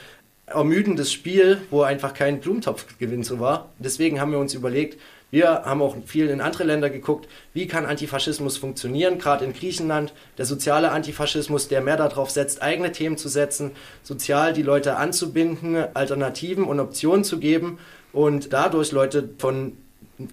ermüdendes 0.46 1.12
Spiel, 1.12 1.60
wo 1.70 1.82
einfach 1.82 2.14
kein 2.14 2.40
Blumentopfgewinn 2.40 3.22
so 3.22 3.38
war. 3.40 3.68
Deswegen 3.78 4.20
haben 4.20 4.32
wir 4.32 4.38
uns 4.38 4.54
überlegt, 4.54 4.98
wir 5.30 5.62
haben 5.64 5.82
auch 5.82 5.96
viel 6.06 6.28
in 6.28 6.40
andere 6.40 6.64
Länder 6.64 6.88
geguckt, 6.88 7.28
wie 7.52 7.66
kann 7.66 7.84
Antifaschismus 7.84 8.56
funktionieren, 8.56 9.18
gerade 9.18 9.44
in 9.44 9.52
Griechenland, 9.52 10.14
der 10.38 10.46
soziale 10.46 10.90
Antifaschismus, 10.90 11.68
der 11.68 11.82
mehr 11.82 11.96
darauf 11.96 12.30
setzt, 12.30 12.62
eigene 12.62 12.92
Themen 12.92 13.18
zu 13.18 13.28
setzen, 13.28 13.72
sozial 14.02 14.54
die 14.54 14.62
Leute 14.62 14.96
anzubinden, 14.96 15.76
Alternativen 15.94 16.64
und 16.64 16.80
Optionen 16.80 17.24
zu 17.24 17.38
geben 17.38 17.78
und 18.12 18.52
dadurch 18.52 18.90
Leute 18.92 19.28
von 19.38 19.76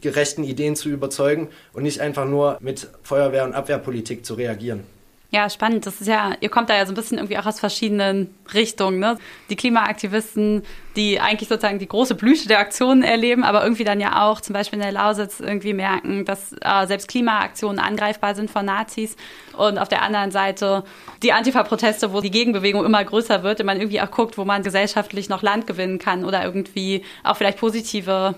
gerechten 0.02 0.44
Ideen 0.44 0.76
zu 0.76 0.90
überzeugen 0.90 1.50
und 1.74 1.84
nicht 1.84 2.00
einfach 2.00 2.26
nur 2.26 2.58
mit 2.62 2.88
Feuerwehr- 3.04 3.44
und 3.44 3.54
Abwehrpolitik 3.54 4.26
zu 4.26 4.36
reagieren. 4.36 4.95
Ja, 5.36 5.50
spannend. 5.50 5.86
Das 5.86 6.00
ist 6.00 6.08
ja, 6.08 6.32
ihr 6.40 6.48
kommt 6.48 6.70
da 6.70 6.78
ja 6.78 6.86
so 6.86 6.94
ein 6.94 6.96
bisschen 6.96 7.18
irgendwie 7.18 7.38
auch 7.38 7.46
aus 7.46 7.60
verschiedenen 7.60 8.34
Richtungen. 8.54 9.00
Ne? 9.00 9.18
Die 9.50 9.58
Klimaaktivisten, 9.58 10.64
die 10.96 11.20
eigentlich 11.20 11.50
sozusagen 11.50 11.78
die 11.78 11.90
große 11.90 12.16
Blüte 12.16 12.48
der 12.48 12.60
Aktionen 12.60 13.04
erleben, 13.04 13.44
aber 13.44 13.62
irgendwie 13.62 13.84
dann 13.84 14.00
ja 14.00 14.24
auch 14.24 14.40
zum 14.40 14.54
Beispiel 14.54 14.80
in 14.80 14.84
der 14.84 14.94
Lausitz 14.94 15.42
irgendwie 15.42 15.74
merken, 15.74 16.24
dass 16.24 16.54
äh, 16.62 16.88
selbst 16.88 17.10
Klimaaktionen 17.10 17.80
angreifbar 17.80 18.34
sind 18.34 18.50
von 18.50 18.66
Nazis. 18.66 19.18
Und 19.58 19.78
auf 19.78 19.90
der 19.90 20.04
anderen 20.04 20.32
Seite 20.32 20.86
die 21.22 21.34
Antifa-Proteste, 21.34 22.14
wo 22.14 22.22
die 22.22 22.32
Gegenbewegung 22.32 22.86
immer 22.86 23.04
größer 23.04 23.44
wird 23.44 23.60
und 23.60 23.66
man 23.66 23.78
irgendwie 23.78 24.00
auch 24.00 24.12
guckt, 24.12 24.38
wo 24.38 24.46
man 24.46 24.64
gesellschaftlich 24.64 25.28
noch 25.28 25.42
Land 25.42 25.68
gewinnen 25.68 26.00
kann 26.00 26.24
oder 26.24 26.46
irgendwie 26.46 27.04
auch 27.26 27.36
vielleicht 27.36 27.60
positive 27.60 28.36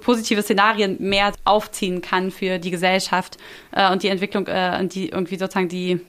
positive 0.00 0.42
Szenarien 0.42 0.96
mehr 1.00 1.32
aufziehen 1.44 2.02
kann 2.02 2.30
für 2.30 2.58
die 2.58 2.70
Gesellschaft 2.70 3.36
äh, 3.72 3.90
und 3.90 4.04
die 4.04 4.08
Entwicklung 4.08 4.46
äh, 4.46 4.78
und 4.80 4.94
die 4.94 5.08
irgendwie 5.08 5.36
sozusagen 5.36 5.68
die 5.68 6.00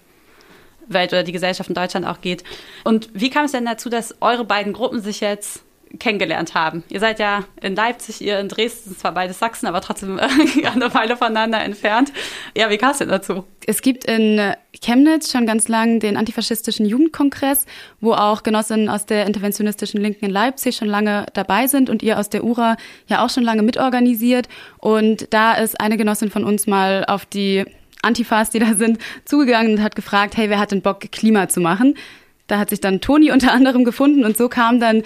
Welt 0.87 1.13
oder 1.13 1.23
die 1.23 1.31
Gesellschaft 1.31 1.69
in 1.69 1.75
Deutschland 1.75 2.05
auch 2.05 2.21
geht. 2.21 2.43
Und 2.83 3.09
wie 3.13 3.29
kam 3.29 3.45
es 3.45 3.51
denn 3.51 3.65
dazu, 3.65 3.89
dass 3.89 4.15
eure 4.21 4.45
beiden 4.45 4.73
Gruppen 4.73 5.01
sich 5.01 5.19
jetzt 5.19 5.63
kennengelernt 5.99 6.55
haben. 6.55 6.83
Ihr 6.89 6.99
seid 6.99 7.19
ja 7.19 7.43
in 7.61 7.75
Leipzig, 7.75 8.21
ihr 8.21 8.39
in 8.39 8.47
Dresden, 8.47 8.97
zwar 8.97 9.13
beides 9.13 9.39
Sachsen, 9.39 9.67
aber 9.67 9.81
trotzdem 9.81 10.19
eine 10.73 10.93
Weile 10.93 11.17
voneinander 11.17 11.61
entfernt. 11.63 12.11
Ja, 12.57 12.69
wie 12.69 12.77
kam 12.77 12.91
es 12.91 12.97
denn 12.97 13.09
dazu? 13.09 13.45
Es 13.65 13.81
gibt 13.81 14.05
in 14.05 14.53
Chemnitz 14.81 15.31
schon 15.31 15.45
ganz 15.45 15.67
lang 15.67 15.99
den 15.99 16.17
antifaschistischen 16.17 16.85
Jugendkongress, 16.85 17.65
wo 18.01 18.13
auch 18.13 18.43
Genossinnen 18.43 18.89
aus 18.89 19.05
der 19.05 19.27
interventionistischen 19.27 20.01
Linken 20.01 20.25
in 20.25 20.31
Leipzig 20.31 20.75
schon 20.75 20.87
lange 20.87 21.27
dabei 21.33 21.67
sind 21.67 21.89
und 21.89 22.01
ihr 22.01 22.17
aus 22.17 22.29
der 22.29 22.43
URA 22.43 22.75
ja 23.07 23.23
auch 23.23 23.29
schon 23.29 23.43
lange 23.43 23.61
mitorganisiert. 23.61 24.49
Und 24.79 25.31
da 25.31 25.53
ist 25.53 25.79
eine 25.79 25.97
Genossin 25.97 26.31
von 26.31 26.43
uns 26.43 26.65
mal 26.65 27.05
auf 27.05 27.25
die 27.25 27.65
Antifas, 28.03 28.50
die 28.50 28.60
da 28.60 28.74
sind, 28.75 29.00
zugegangen 29.25 29.74
und 29.74 29.83
hat 29.83 29.95
gefragt, 29.95 30.38
hey, 30.38 30.50
wer 30.50 30.60
hat 30.60 30.72
denn 30.72 30.81
Bock, 30.81 31.12
Klima 31.12 31.50
zu 31.50 31.62
machen? 31.62 31.95
Da 32.48 32.60
hat 32.60 32.69
sich 32.69 32.81
dann 32.81 33.01
Toni 33.01 33.31
unter 33.33 33.51
anderem 33.51 33.83
gefunden 33.83 34.24
und 34.24 34.38
so 34.38 34.50
kam 34.50 34.79
dann 34.79 35.03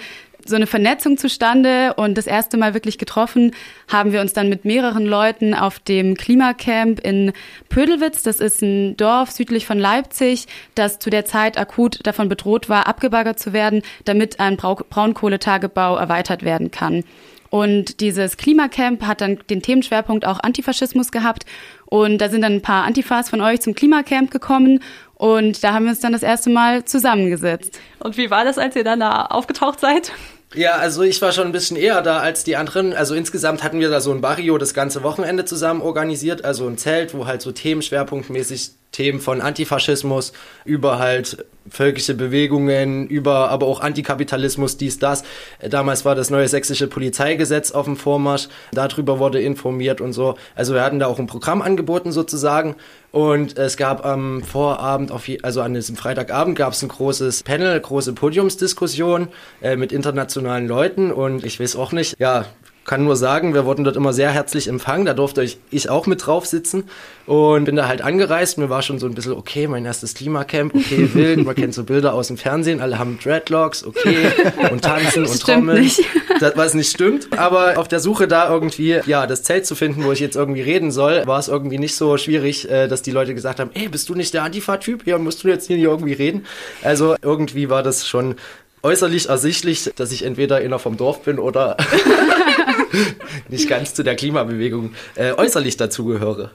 so 0.48 0.56
eine 0.56 0.66
Vernetzung 0.66 1.18
zustande 1.18 1.94
und 1.94 2.16
das 2.16 2.26
erste 2.26 2.56
Mal 2.56 2.74
wirklich 2.74 2.98
getroffen 2.98 3.52
haben 3.86 4.12
wir 4.12 4.20
uns 4.20 4.32
dann 4.32 4.48
mit 4.48 4.64
mehreren 4.64 5.04
Leuten 5.04 5.54
auf 5.54 5.78
dem 5.78 6.16
Klimacamp 6.16 7.00
in 7.00 7.32
Pödelwitz. 7.68 8.22
Das 8.22 8.40
ist 8.40 8.62
ein 8.62 8.96
Dorf 8.96 9.30
südlich 9.30 9.66
von 9.66 9.78
Leipzig, 9.78 10.46
das 10.74 10.98
zu 10.98 11.10
der 11.10 11.24
Zeit 11.24 11.58
akut 11.58 12.06
davon 12.06 12.28
bedroht 12.28 12.68
war, 12.68 12.86
abgebaggert 12.86 13.38
zu 13.38 13.52
werden, 13.52 13.82
damit 14.04 14.40
ein 14.40 14.56
Braunkohletagebau 14.56 15.96
erweitert 15.96 16.42
werden 16.42 16.70
kann. 16.70 17.04
Und 17.50 18.00
dieses 18.00 18.36
Klimacamp 18.36 19.02
hat 19.06 19.20
dann 19.20 19.38
den 19.48 19.62
Themenschwerpunkt 19.62 20.26
auch 20.26 20.40
Antifaschismus 20.40 21.10
gehabt. 21.10 21.46
Und 21.90 22.18
da 22.18 22.28
sind 22.28 22.42
dann 22.42 22.52
ein 22.52 22.62
paar 22.62 22.84
Antifas 22.84 23.30
von 23.30 23.40
euch 23.40 23.62
zum 23.62 23.74
Klimacamp 23.74 24.30
gekommen. 24.30 24.80
Und 25.14 25.64
da 25.64 25.72
haben 25.72 25.84
wir 25.84 25.90
uns 25.90 26.00
dann 26.00 26.12
das 26.12 26.22
erste 26.22 26.50
Mal 26.50 26.84
zusammengesetzt. 26.84 27.80
Und 27.98 28.16
wie 28.18 28.30
war 28.30 28.44
das, 28.44 28.58
als 28.58 28.76
ihr 28.76 28.84
dann 28.84 29.00
da 29.00 29.26
aufgetaucht 29.26 29.80
seid? 29.80 30.12
Ja, 30.54 30.76
also 30.76 31.02
ich 31.02 31.20
war 31.20 31.32
schon 31.32 31.46
ein 31.46 31.52
bisschen 31.52 31.76
eher 31.76 32.00
da 32.02 32.20
als 32.20 32.44
die 32.44 32.56
anderen. 32.56 32.92
Also 32.92 33.14
insgesamt 33.14 33.62
hatten 33.62 33.80
wir 33.80 33.90
da 33.90 34.00
so 34.00 34.12
ein 34.12 34.20
Barrio 34.20 34.58
das 34.58 34.74
ganze 34.74 35.02
Wochenende 35.02 35.44
zusammen 35.44 35.82
organisiert, 35.82 36.44
also 36.44 36.66
ein 36.66 36.78
Zelt, 36.78 37.14
wo 37.14 37.26
halt 37.26 37.42
so 37.42 37.52
themenschwerpunktmäßig 37.52 38.70
Themen 38.92 39.20
von 39.20 39.40
Antifaschismus 39.40 40.32
über 40.64 40.98
halt 40.98 41.44
völkische 41.70 42.14
Bewegungen, 42.14 43.06
über 43.06 43.50
aber 43.50 43.66
auch 43.66 43.80
Antikapitalismus, 43.80 44.76
dies, 44.76 44.98
das. 44.98 45.22
Damals 45.60 46.04
war 46.04 46.14
das 46.14 46.30
neue 46.30 46.48
sächsische 46.48 46.86
Polizeigesetz 46.86 47.70
auf 47.70 47.84
dem 47.84 47.96
Vormarsch. 47.96 48.48
Darüber 48.72 49.18
wurde 49.18 49.40
informiert 49.40 50.00
und 50.00 50.12
so. 50.12 50.36
Also 50.54 50.74
wir 50.74 50.82
hatten 50.82 50.98
da 50.98 51.06
auch 51.06 51.18
ein 51.18 51.26
Programm 51.26 51.62
angeboten 51.62 52.12
sozusagen. 52.12 52.76
Und 53.10 53.58
es 53.58 53.76
gab 53.76 54.04
am 54.04 54.42
Vorabend, 54.42 55.12
auf 55.12 55.24
also 55.42 55.62
an 55.62 55.74
diesem 55.74 55.96
Freitagabend, 55.96 56.56
gab 56.56 56.72
es 56.72 56.82
ein 56.82 56.88
großes 56.88 57.42
Panel, 57.42 57.78
große 57.80 58.12
Podiumsdiskussion 58.12 59.28
äh, 59.62 59.76
mit 59.76 59.92
internationalen 59.92 60.66
Leuten. 60.66 61.10
Und 61.10 61.44
ich 61.44 61.60
weiß 61.60 61.76
auch 61.76 61.92
nicht, 61.92 62.18
ja, 62.18 62.46
kann 62.88 63.04
nur 63.04 63.16
sagen, 63.16 63.54
wir 63.54 63.64
wurden 63.66 63.84
dort 63.84 63.96
immer 63.96 64.12
sehr 64.12 64.30
herzlich 64.30 64.66
empfangen. 64.66 65.06
Da 65.06 65.14
durfte 65.14 65.46
ich 65.70 65.90
auch 65.90 66.06
mit 66.06 66.26
drauf 66.26 66.46
sitzen 66.46 66.84
und 67.26 67.66
bin 67.66 67.76
da 67.76 67.86
halt 67.86 68.00
angereist. 68.02 68.58
Mir 68.58 68.70
war 68.70 68.82
schon 68.82 68.98
so 68.98 69.06
ein 69.06 69.14
bisschen, 69.14 69.34
okay, 69.34 69.68
mein 69.68 69.84
erstes 69.84 70.14
Klimacamp, 70.14 70.74
okay, 70.74 71.08
wild. 71.14 71.44
Man 71.44 71.54
kennt 71.54 71.74
so 71.74 71.84
Bilder 71.84 72.14
aus 72.14 72.28
dem 72.28 72.38
Fernsehen, 72.38 72.80
alle 72.80 72.98
haben 72.98 73.18
Dreadlocks, 73.22 73.84
okay, 73.84 74.32
und 74.72 74.82
tanzen 74.82 75.26
und 75.26 75.40
trommeln. 75.40 75.82
Nicht. 75.82 76.00
Das, 76.40 76.56
was 76.56 76.74
nicht 76.74 76.92
stimmt. 76.92 77.36
Aber 77.36 77.78
auf 77.78 77.88
der 77.88 77.98
Suche 77.98 78.28
da 78.28 78.48
irgendwie, 78.48 79.00
ja, 79.06 79.26
das 79.26 79.42
Zelt 79.42 79.66
zu 79.66 79.74
finden, 79.74 80.04
wo 80.04 80.12
ich 80.12 80.20
jetzt 80.20 80.36
irgendwie 80.36 80.60
reden 80.60 80.92
soll, 80.92 81.26
war 81.26 81.40
es 81.40 81.48
irgendwie 81.48 81.78
nicht 81.78 81.96
so 81.96 82.16
schwierig, 82.16 82.70
äh, 82.70 82.86
dass 82.86 83.02
die 83.02 83.10
Leute 83.10 83.34
gesagt 83.34 83.58
haben, 83.58 83.70
ey, 83.74 83.88
bist 83.88 84.08
du 84.08 84.14
nicht 84.14 84.32
der 84.34 84.44
Antifa-Typ? 84.44 85.04
Ja, 85.04 85.18
musst 85.18 85.42
du 85.42 85.48
jetzt 85.48 85.66
hier 85.66 85.76
irgendwie 85.78 86.12
reden? 86.12 86.46
Also 86.82 87.16
irgendwie 87.22 87.70
war 87.70 87.82
das 87.82 88.06
schon 88.06 88.36
äußerlich 88.82 89.28
ersichtlich, 89.28 89.90
dass 89.96 90.12
ich 90.12 90.24
entweder 90.24 90.56
einer 90.56 90.78
vom 90.78 90.96
Dorf 90.96 91.22
bin 91.22 91.38
oder 91.38 91.76
nicht 93.48 93.68
ganz 93.68 93.94
zu 93.94 94.02
der 94.02 94.16
Klimabewegung 94.16 94.94
äh, 95.14 95.32
äußerlich 95.32 95.76
dazugehöre. 95.76 96.50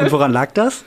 Und 0.00 0.12
woran 0.12 0.32
lag 0.32 0.52
das? 0.52 0.84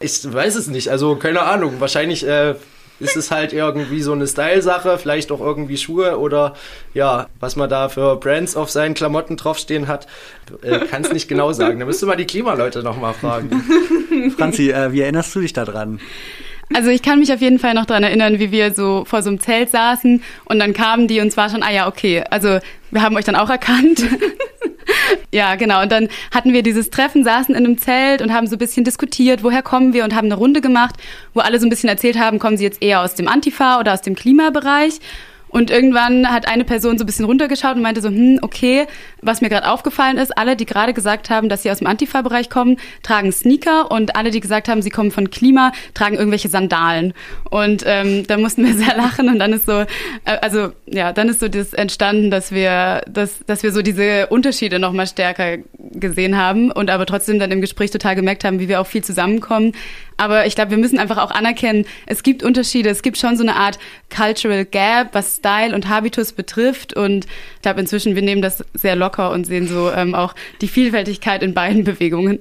Ich 0.00 0.32
weiß 0.32 0.54
es 0.56 0.68
nicht. 0.68 0.90
Also 0.90 1.16
keine 1.16 1.42
Ahnung. 1.42 1.80
Wahrscheinlich 1.80 2.26
äh, 2.26 2.54
ist 3.00 3.16
es 3.16 3.30
halt 3.30 3.52
irgendwie 3.52 4.02
so 4.02 4.12
eine 4.12 4.26
Style-Sache, 4.26 4.98
vielleicht 4.98 5.30
auch 5.30 5.40
irgendwie 5.40 5.76
Schuhe 5.76 6.18
oder 6.18 6.54
ja, 6.94 7.28
was 7.40 7.56
man 7.56 7.68
da 7.70 7.88
für 7.88 8.16
Brands 8.16 8.56
auf 8.56 8.70
seinen 8.70 8.94
Klamotten 8.94 9.36
draufstehen 9.36 9.88
hat, 9.88 10.06
äh, 10.62 10.80
kann 10.86 11.02
es 11.02 11.12
nicht 11.12 11.28
genau 11.28 11.52
sagen. 11.52 11.78
Da 11.78 11.86
müsste 11.86 12.06
mal 12.06 12.16
die 12.16 12.26
Klimaleute 12.26 12.82
nochmal 12.82 13.14
fragen. 13.14 13.50
Franzi, 14.36 14.70
äh, 14.70 14.92
wie 14.92 15.00
erinnerst 15.00 15.34
du 15.34 15.40
dich 15.40 15.52
daran? 15.52 16.00
Also 16.74 16.90
ich 16.90 17.02
kann 17.02 17.18
mich 17.18 17.32
auf 17.32 17.40
jeden 17.40 17.58
Fall 17.58 17.74
noch 17.74 17.86
dran 17.86 18.02
erinnern, 18.02 18.38
wie 18.38 18.50
wir 18.50 18.74
so 18.74 19.04
vor 19.06 19.22
so 19.22 19.30
einem 19.30 19.40
Zelt 19.40 19.70
saßen 19.70 20.22
und 20.44 20.58
dann 20.58 20.74
kamen 20.74 21.08
die 21.08 21.20
und 21.20 21.30
zwar 21.30 21.48
schon, 21.48 21.62
ah 21.62 21.70
ja, 21.70 21.88
okay, 21.88 22.22
also 22.30 22.58
wir 22.90 23.02
haben 23.02 23.16
euch 23.16 23.24
dann 23.24 23.36
auch 23.36 23.50
erkannt. 23.50 24.04
ja, 25.32 25.54
genau. 25.56 25.82
Und 25.82 25.92
dann 25.92 26.08
hatten 26.30 26.52
wir 26.52 26.62
dieses 26.62 26.90
Treffen, 26.90 27.24
saßen 27.24 27.54
in 27.54 27.64
einem 27.64 27.78
Zelt 27.78 28.22
und 28.22 28.32
haben 28.32 28.46
so 28.46 28.56
ein 28.56 28.58
bisschen 28.58 28.84
diskutiert, 28.84 29.42
woher 29.42 29.62
kommen 29.62 29.92
wir 29.92 30.04
und 30.04 30.14
haben 30.14 30.26
eine 30.26 30.34
Runde 30.34 30.60
gemacht, 30.60 30.96
wo 31.34 31.40
alle 31.40 31.58
so 31.58 31.66
ein 31.66 31.70
bisschen 31.70 31.88
erzählt 31.88 32.18
haben, 32.18 32.38
kommen 32.38 32.56
sie 32.56 32.64
jetzt 32.64 32.82
eher 32.82 33.00
aus 33.02 33.14
dem 33.14 33.28
Antifa 33.28 33.80
oder 33.80 33.94
aus 33.94 34.02
dem 34.02 34.14
Klimabereich. 34.14 35.00
Und 35.48 35.70
irgendwann 35.70 36.30
hat 36.30 36.48
eine 36.48 36.64
Person 36.64 36.98
so 36.98 37.04
ein 37.04 37.06
bisschen 37.06 37.24
runtergeschaut 37.24 37.76
und 37.76 37.82
meinte 37.82 38.00
so, 38.00 38.08
hm, 38.08 38.38
okay, 38.42 38.86
was 39.22 39.40
mir 39.40 39.48
gerade 39.48 39.70
aufgefallen 39.70 40.18
ist, 40.18 40.36
alle, 40.36 40.56
die 40.56 40.66
gerade 40.66 40.92
gesagt 40.92 41.30
haben, 41.30 41.48
dass 41.48 41.62
sie 41.62 41.70
aus 41.70 41.78
dem 41.78 41.86
Antifa-Bereich 41.86 42.50
kommen, 42.50 42.76
tragen 43.02 43.32
Sneaker 43.32 43.90
und 43.90 44.16
alle, 44.16 44.30
die 44.30 44.40
gesagt 44.40 44.68
haben, 44.68 44.82
sie 44.82 44.90
kommen 44.90 45.10
von 45.10 45.30
Klima, 45.30 45.72
tragen 45.94 46.16
irgendwelche 46.16 46.48
Sandalen. 46.48 47.14
Und 47.50 47.84
ähm, 47.86 48.26
da 48.26 48.36
mussten 48.36 48.64
wir 48.66 48.74
sehr 48.78 48.96
lachen 48.96 49.28
und 49.28 49.38
dann 49.38 49.52
ist 49.52 49.66
so, 49.66 49.80
äh, 49.80 49.86
also 50.42 50.72
ja, 50.86 51.12
dann 51.12 51.28
ist 51.28 51.40
so 51.40 51.48
das 51.48 51.72
entstanden, 51.72 52.30
dass 52.30 52.52
wir, 52.52 53.02
dass, 53.08 53.44
dass 53.46 53.62
wir 53.62 53.72
so 53.72 53.82
diese 53.82 54.28
Unterschiede 54.28 54.78
nochmal 54.78 55.06
stärker 55.06 55.58
gesehen 55.92 56.36
haben 56.36 56.70
und 56.70 56.90
aber 56.90 57.06
trotzdem 57.06 57.38
dann 57.38 57.50
im 57.50 57.60
Gespräch 57.60 57.90
total 57.90 58.14
gemerkt 58.14 58.44
haben, 58.44 58.60
wie 58.60 58.68
wir 58.68 58.80
auch 58.80 58.86
viel 58.86 59.02
zusammenkommen. 59.02 59.72
Aber 60.18 60.46
ich 60.46 60.54
glaube, 60.54 60.72
wir 60.72 60.78
müssen 60.78 60.98
einfach 60.98 61.16
auch 61.16 61.30
anerkennen, 61.30 61.86
es 62.06 62.22
gibt 62.22 62.42
Unterschiede, 62.42 62.90
es 62.90 63.02
gibt 63.02 63.16
schon 63.16 63.36
so 63.36 63.42
eine 63.42 63.56
Art 63.56 63.78
Cultural 64.14 64.66
Gap, 64.66 65.10
was 65.12 65.36
Style 65.36 65.74
und 65.74 65.88
Habitus 65.88 66.32
betrifft. 66.32 66.92
Und 66.92 67.24
ich 67.24 67.62
glaube, 67.62 67.80
inzwischen, 67.80 68.14
wir 68.14 68.22
nehmen 68.22 68.42
das 68.42 68.64
sehr 68.74 68.96
locker 68.96 69.30
und 69.30 69.46
sehen 69.46 69.68
so 69.68 69.90
ähm, 69.90 70.14
auch 70.14 70.34
die 70.60 70.68
Vielfältigkeit 70.68 71.42
in 71.42 71.54
beiden 71.54 71.84
Bewegungen. 71.84 72.40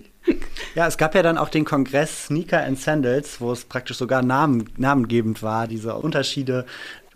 Ja, 0.76 0.88
es 0.88 0.98
gab 0.98 1.16
ja 1.16 1.24
dann 1.24 1.38
auch 1.38 1.50
den 1.50 1.64
Kongress 1.64 2.26
Sneaker 2.26 2.64
and 2.64 2.80
Sandals, 2.80 3.40
wo 3.40 3.52
es 3.52 3.64
praktisch 3.64 3.98
sogar 3.98 4.22
Namen, 4.22 4.70
namengebend 4.76 5.42
war, 5.42 5.68
diese 5.68 5.96
Unterschiede 5.96 6.66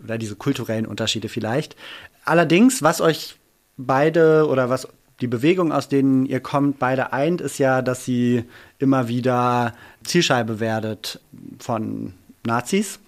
oder 0.02 0.16
diese 0.16 0.36
kulturellen 0.36 0.86
Unterschiede 0.86 1.28
vielleicht. 1.28 1.76
Allerdings, 2.24 2.82
was 2.82 3.00
euch 3.00 3.36
beide 3.76 4.46
oder 4.48 4.70
was 4.70 4.88
die 5.22 5.28
Bewegung, 5.28 5.72
aus 5.72 5.88
denen 5.88 6.26
ihr 6.26 6.40
kommt, 6.40 6.78
beide 6.78 7.12
eint, 7.12 7.40
ist 7.40 7.58
ja, 7.58 7.80
dass 7.80 8.04
sie 8.04 8.44
immer 8.78 9.08
wieder 9.08 9.74
Zielscheibe 10.04 10.60
werdet 10.60 11.20
von 11.58 12.12
Nazis. 12.44 12.98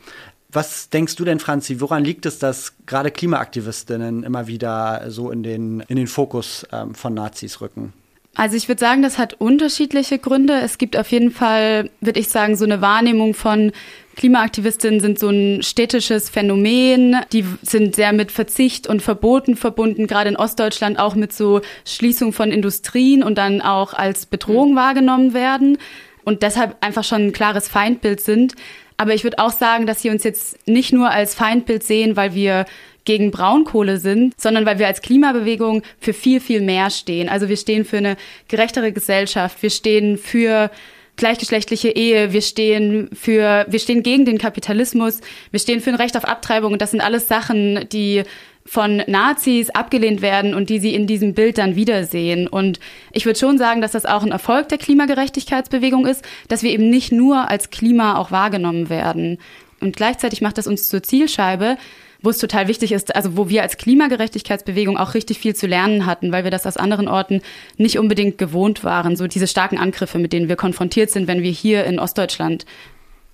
Was 0.50 0.88
denkst 0.88 1.16
du 1.16 1.24
denn, 1.24 1.40
Franzi, 1.40 1.80
woran 1.80 2.04
liegt 2.04 2.26
es, 2.26 2.38
dass 2.38 2.74
gerade 2.86 3.10
Klimaaktivistinnen 3.10 4.22
immer 4.22 4.46
wieder 4.46 5.10
so 5.10 5.32
in 5.32 5.42
den, 5.42 5.80
in 5.80 5.96
den 5.96 6.06
Fokus 6.06 6.64
ähm, 6.70 6.94
von 6.94 7.12
Nazis 7.12 7.60
rücken? 7.60 7.92
Also 8.36 8.56
ich 8.56 8.68
würde 8.68 8.80
sagen, 8.80 9.02
das 9.02 9.16
hat 9.16 9.34
unterschiedliche 9.34 10.18
Gründe. 10.18 10.54
Es 10.54 10.78
gibt 10.78 10.96
auf 10.96 11.10
jeden 11.12 11.30
Fall, 11.30 11.90
würde 12.00 12.18
ich 12.18 12.28
sagen, 12.28 12.56
so 12.56 12.64
eine 12.64 12.80
Wahrnehmung 12.80 13.32
von 13.32 13.70
Klimaaktivistinnen 14.16 15.00
sind 15.00 15.18
so 15.18 15.28
ein 15.28 15.62
städtisches 15.62 16.30
Phänomen. 16.30 17.16
Die 17.32 17.44
sind 17.62 17.94
sehr 17.94 18.12
mit 18.12 18.32
Verzicht 18.32 18.88
und 18.88 19.02
Verboten 19.02 19.56
verbunden, 19.56 20.08
gerade 20.08 20.30
in 20.30 20.36
Ostdeutschland 20.36 20.98
auch 20.98 21.14
mit 21.14 21.32
so 21.32 21.60
Schließung 21.84 22.32
von 22.32 22.50
Industrien 22.50 23.22
und 23.22 23.38
dann 23.38 23.60
auch 23.60 23.94
als 23.94 24.26
Bedrohung 24.26 24.72
mhm. 24.72 24.76
wahrgenommen 24.76 25.32
werden 25.32 25.78
und 26.24 26.42
deshalb 26.42 26.76
einfach 26.80 27.04
schon 27.04 27.26
ein 27.26 27.32
klares 27.32 27.68
Feindbild 27.68 28.20
sind. 28.20 28.54
Aber 28.96 29.14
ich 29.14 29.24
würde 29.24 29.38
auch 29.38 29.52
sagen, 29.52 29.86
dass 29.86 30.02
sie 30.02 30.10
uns 30.10 30.24
jetzt 30.24 30.66
nicht 30.66 30.92
nur 30.92 31.10
als 31.10 31.34
Feindbild 31.34 31.82
sehen, 31.82 32.16
weil 32.16 32.34
wir 32.34 32.64
gegen 33.04 33.30
Braunkohle 33.30 33.98
sind, 33.98 34.34
sondern 34.40 34.66
weil 34.66 34.78
wir 34.78 34.86
als 34.86 35.02
Klimabewegung 35.02 35.82
für 35.98 36.12
viel, 36.12 36.40
viel 36.40 36.60
mehr 36.60 36.90
stehen. 36.90 37.28
Also 37.28 37.48
wir 37.48 37.56
stehen 37.56 37.84
für 37.84 37.98
eine 37.98 38.16
gerechtere 38.48 38.92
Gesellschaft, 38.92 39.62
wir 39.62 39.70
stehen 39.70 40.18
für 40.18 40.70
gleichgeschlechtliche 41.16 41.90
Ehe, 41.90 42.32
wir 42.32 42.42
stehen 42.42 43.08
für, 43.12 43.66
wir 43.68 43.78
stehen 43.78 44.02
gegen 44.02 44.24
den 44.24 44.38
Kapitalismus, 44.38 45.20
wir 45.50 45.60
stehen 45.60 45.80
für 45.80 45.90
ein 45.90 45.96
Recht 45.96 46.16
auf 46.16 46.24
Abtreibung 46.24 46.72
und 46.72 46.82
das 46.82 46.90
sind 46.90 47.00
alles 47.00 47.28
Sachen, 47.28 47.88
die 47.92 48.24
von 48.66 49.02
Nazis 49.06 49.70
abgelehnt 49.70 50.22
werden 50.22 50.54
und 50.54 50.70
die 50.70 50.78
sie 50.78 50.94
in 50.94 51.06
diesem 51.06 51.34
Bild 51.34 51.58
dann 51.58 51.76
wiedersehen. 51.76 52.48
Und 52.48 52.80
ich 53.12 53.26
würde 53.26 53.38
schon 53.38 53.58
sagen, 53.58 53.82
dass 53.82 53.92
das 53.92 54.06
auch 54.06 54.22
ein 54.22 54.32
Erfolg 54.32 54.70
der 54.70 54.78
Klimagerechtigkeitsbewegung 54.78 56.06
ist, 56.06 56.24
dass 56.48 56.62
wir 56.62 56.70
eben 56.70 56.88
nicht 56.88 57.12
nur 57.12 57.50
als 57.50 57.70
Klima 57.70 58.16
auch 58.16 58.30
wahrgenommen 58.30 58.88
werden. 58.88 59.38
Und 59.80 59.96
gleichzeitig 59.96 60.40
macht 60.40 60.56
das 60.56 60.66
uns 60.66 60.88
zur 60.88 61.02
Zielscheibe, 61.02 61.76
wo 62.24 62.30
es 62.30 62.38
total 62.38 62.68
wichtig 62.68 62.92
ist, 62.92 63.14
also 63.14 63.36
wo 63.36 63.48
wir 63.48 63.62
als 63.62 63.76
Klimagerechtigkeitsbewegung 63.76 64.96
auch 64.96 65.14
richtig 65.14 65.38
viel 65.38 65.54
zu 65.54 65.66
lernen 65.66 66.06
hatten, 66.06 66.32
weil 66.32 66.44
wir 66.44 66.50
das 66.50 66.66
aus 66.66 66.78
anderen 66.78 67.06
Orten 67.06 67.42
nicht 67.76 67.98
unbedingt 67.98 68.38
gewohnt 68.38 68.82
waren. 68.82 69.14
So 69.14 69.26
diese 69.26 69.46
starken 69.46 69.78
Angriffe, 69.78 70.18
mit 70.18 70.32
denen 70.32 70.48
wir 70.48 70.56
konfrontiert 70.56 71.10
sind, 71.10 71.28
wenn 71.28 71.42
wir 71.42 71.50
hier 71.50 71.84
in 71.84 71.98
Ostdeutschland 71.98 72.64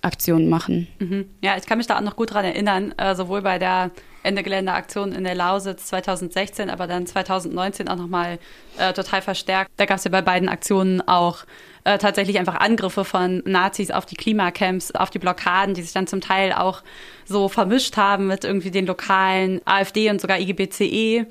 Aktionen 0.01 0.49
machen. 0.49 0.87
Mhm. 0.99 1.29
Ja, 1.41 1.57
ich 1.57 1.65
kann 1.65 1.77
mich 1.77 1.87
da 1.87 1.97
auch 1.97 2.01
noch 2.01 2.15
gut 2.15 2.33
dran 2.33 2.45
erinnern, 2.45 2.93
äh, 2.97 3.15
sowohl 3.15 3.41
bei 3.41 3.59
der 3.59 3.91
Ende 4.23 4.43
Geländeaktion 4.43 5.13
in 5.13 5.23
der 5.23 5.35
Lausitz 5.35 5.87
2016, 5.87 6.69
aber 6.69 6.87
dann 6.87 7.05
2019 7.05 7.87
auch 7.87 7.95
nochmal 7.95 8.39
äh, 8.77 8.93
total 8.93 9.21
verstärkt. 9.21 9.71
Da 9.77 9.85
gab 9.85 9.97
es 9.97 10.03
ja 10.03 10.11
bei 10.11 10.21
beiden 10.21 10.49
Aktionen 10.49 11.01
auch 11.01 11.45
äh, 11.83 11.97
tatsächlich 11.97 12.37
einfach 12.37 12.55
Angriffe 12.55 13.05
von 13.05 13.41
Nazis 13.45 13.89
auf 13.91 14.05
die 14.05 14.15
Klimacamps, 14.15 14.91
auf 14.91 15.09
die 15.09 15.19
Blockaden, 15.19 15.73
die 15.73 15.81
sich 15.81 15.93
dann 15.93 16.07
zum 16.07 16.21
Teil 16.21 16.53
auch 16.53 16.83
so 17.25 17.49
vermischt 17.49 17.97
haben 17.97 18.27
mit 18.27 18.43
irgendwie 18.43 18.71
den 18.71 18.85
lokalen 18.85 19.61
AfD 19.65 20.09
und 20.09 20.21
sogar 20.21 20.39
IGBCE. 20.39 21.25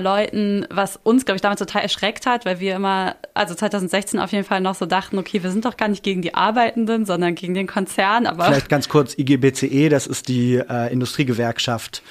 Leuten, 0.00 0.66
was 0.70 0.98
uns, 1.02 1.24
glaube 1.24 1.36
ich, 1.36 1.42
damals 1.42 1.60
total 1.60 1.82
erschreckt 1.82 2.26
hat, 2.26 2.44
weil 2.44 2.60
wir 2.60 2.76
immer, 2.76 3.16
also 3.34 3.54
2016 3.54 4.18
auf 4.18 4.32
jeden 4.32 4.44
Fall 4.44 4.60
noch 4.60 4.74
so 4.74 4.86
dachten, 4.86 5.18
okay, 5.18 5.42
wir 5.42 5.50
sind 5.50 5.64
doch 5.64 5.76
gar 5.76 5.88
nicht 5.88 6.02
gegen 6.02 6.22
die 6.22 6.34
Arbeitenden, 6.34 7.06
sondern 7.06 7.34
gegen 7.34 7.54
den 7.54 7.66
Konzern. 7.66 8.26
Aber 8.26 8.44
Vielleicht 8.44 8.68
ganz 8.68 8.88
kurz, 8.88 9.16
IGBCE, 9.16 9.88
das 9.88 10.06
ist 10.06 10.28
die 10.28 10.56
äh, 10.56 10.92
Industriegewerkschaft. 10.92 12.02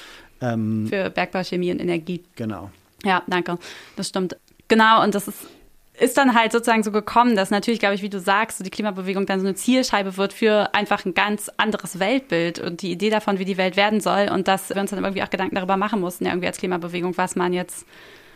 Ähm, 0.42 0.88
für 0.90 1.10
Bergbau, 1.10 1.44
Chemie 1.44 1.72
und 1.72 1.82
Energie. 1.82 2.24
Genau. 2.36 2.72
Ja, 3.04 3.24
danke. 3.28 3.58
Das 3.96 4.10
stimmt. 4.10 4.38
Genau, 4.68 5.04
und 5.04 5.16
das 5.16 5.28
ist 5.28 5.48
ist 6.00 6.18
dann 6.18 6.34
halt 6.34 6.52
sozusagen 6.52 6.84
so 6.84 6.92
gekommen, 6.92 7.36
dass 7.36 7.52
natürlich, 7.52 7.80
glaube 7.80 7.96
ich, 7.96 8.02
wie 8.02 8.10
du 8.10 8.20
sagst, 8.20 8.58
so 8.58 8.64
die 8.64 8.70
Klimabewegung 8.70 9.26
dann 9.26 9.40
so 9.40 9.46
eine 9.46 9.56
Zielscheibe 9.56 10.18
wird 10.18 10.34
für 10.34 10.74
einfach 10.74 11.06
ein 11.06 11.14
ganz 11.14 11.52
anderes 11.58 12.00
Weltbild 12.00 12.60
und 12.60 12.82
die 12.82 12.92
Idee 12.92 13.10
davon, 13.10 13.40
wie 13.40 13.46
die 13.46 13.58
Welt 13.58 13.76
werden 13.76 14.00
soll 14.00 14.30
und 14.34 14.48
dass 14.48 14.70
wir 14.70 14.78
uns 14.78 14.92
dann 14.92 15.04
irgendwie 15.04 15.24
auch 15.24 15.30
Gedanken 15.30 15.56
darüber 15.56 15.78
machen 15.78 16.00
mussten, 16.00 16.26
irgendwie 16.26 16.48
als 16.48 16.58
Klimabewegung, 16.58 17.18
was 17.18 17.36
man 17.36 17.54
jetzt 17.54 17.86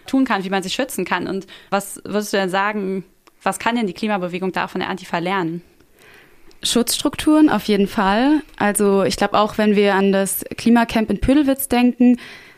tun 0.05 0.25
kann, 0.25 0.43
wie 0.43 0.50
man 0.50 0.63
sich 0.63 0.74
schützen 0.74 1.05
kann. 1.05 1.27
Und 1.27 1.48
was 1.70 2.01
würdest 2.03 2.34
du 2.34 2.38
denn 2.38 2.50
sagen, 2.50 3.05
was 3.41 3.60
kann 3.60 3.75
denn 3.75 3.88
die 3.88 3.93
Klimabewegung 3.93 4.51
da 4.51 4.67
von 4.67 4.79
der 4.79 4.89
Antifa 4.89 5.20
lernen? 5.20 5.62
Schutzstrukturen 6.63 7.50
auf 7.50 7.65
jeden 7.65 7.88
Fall. 7.88 8.41
Also 8.58 9.03
ich 9.03 9.17
glaube 9.17 9.38
auch, 9.38 9.58
wenn 9.58 9.75
wir 9.75 9.96
an 9.96 10.12
das 10.12 10.46
Klimacamp 10.58 11.10
in 11.10 11.20
Pödelwitz 11.20 11.67
denken, 11.67 12.17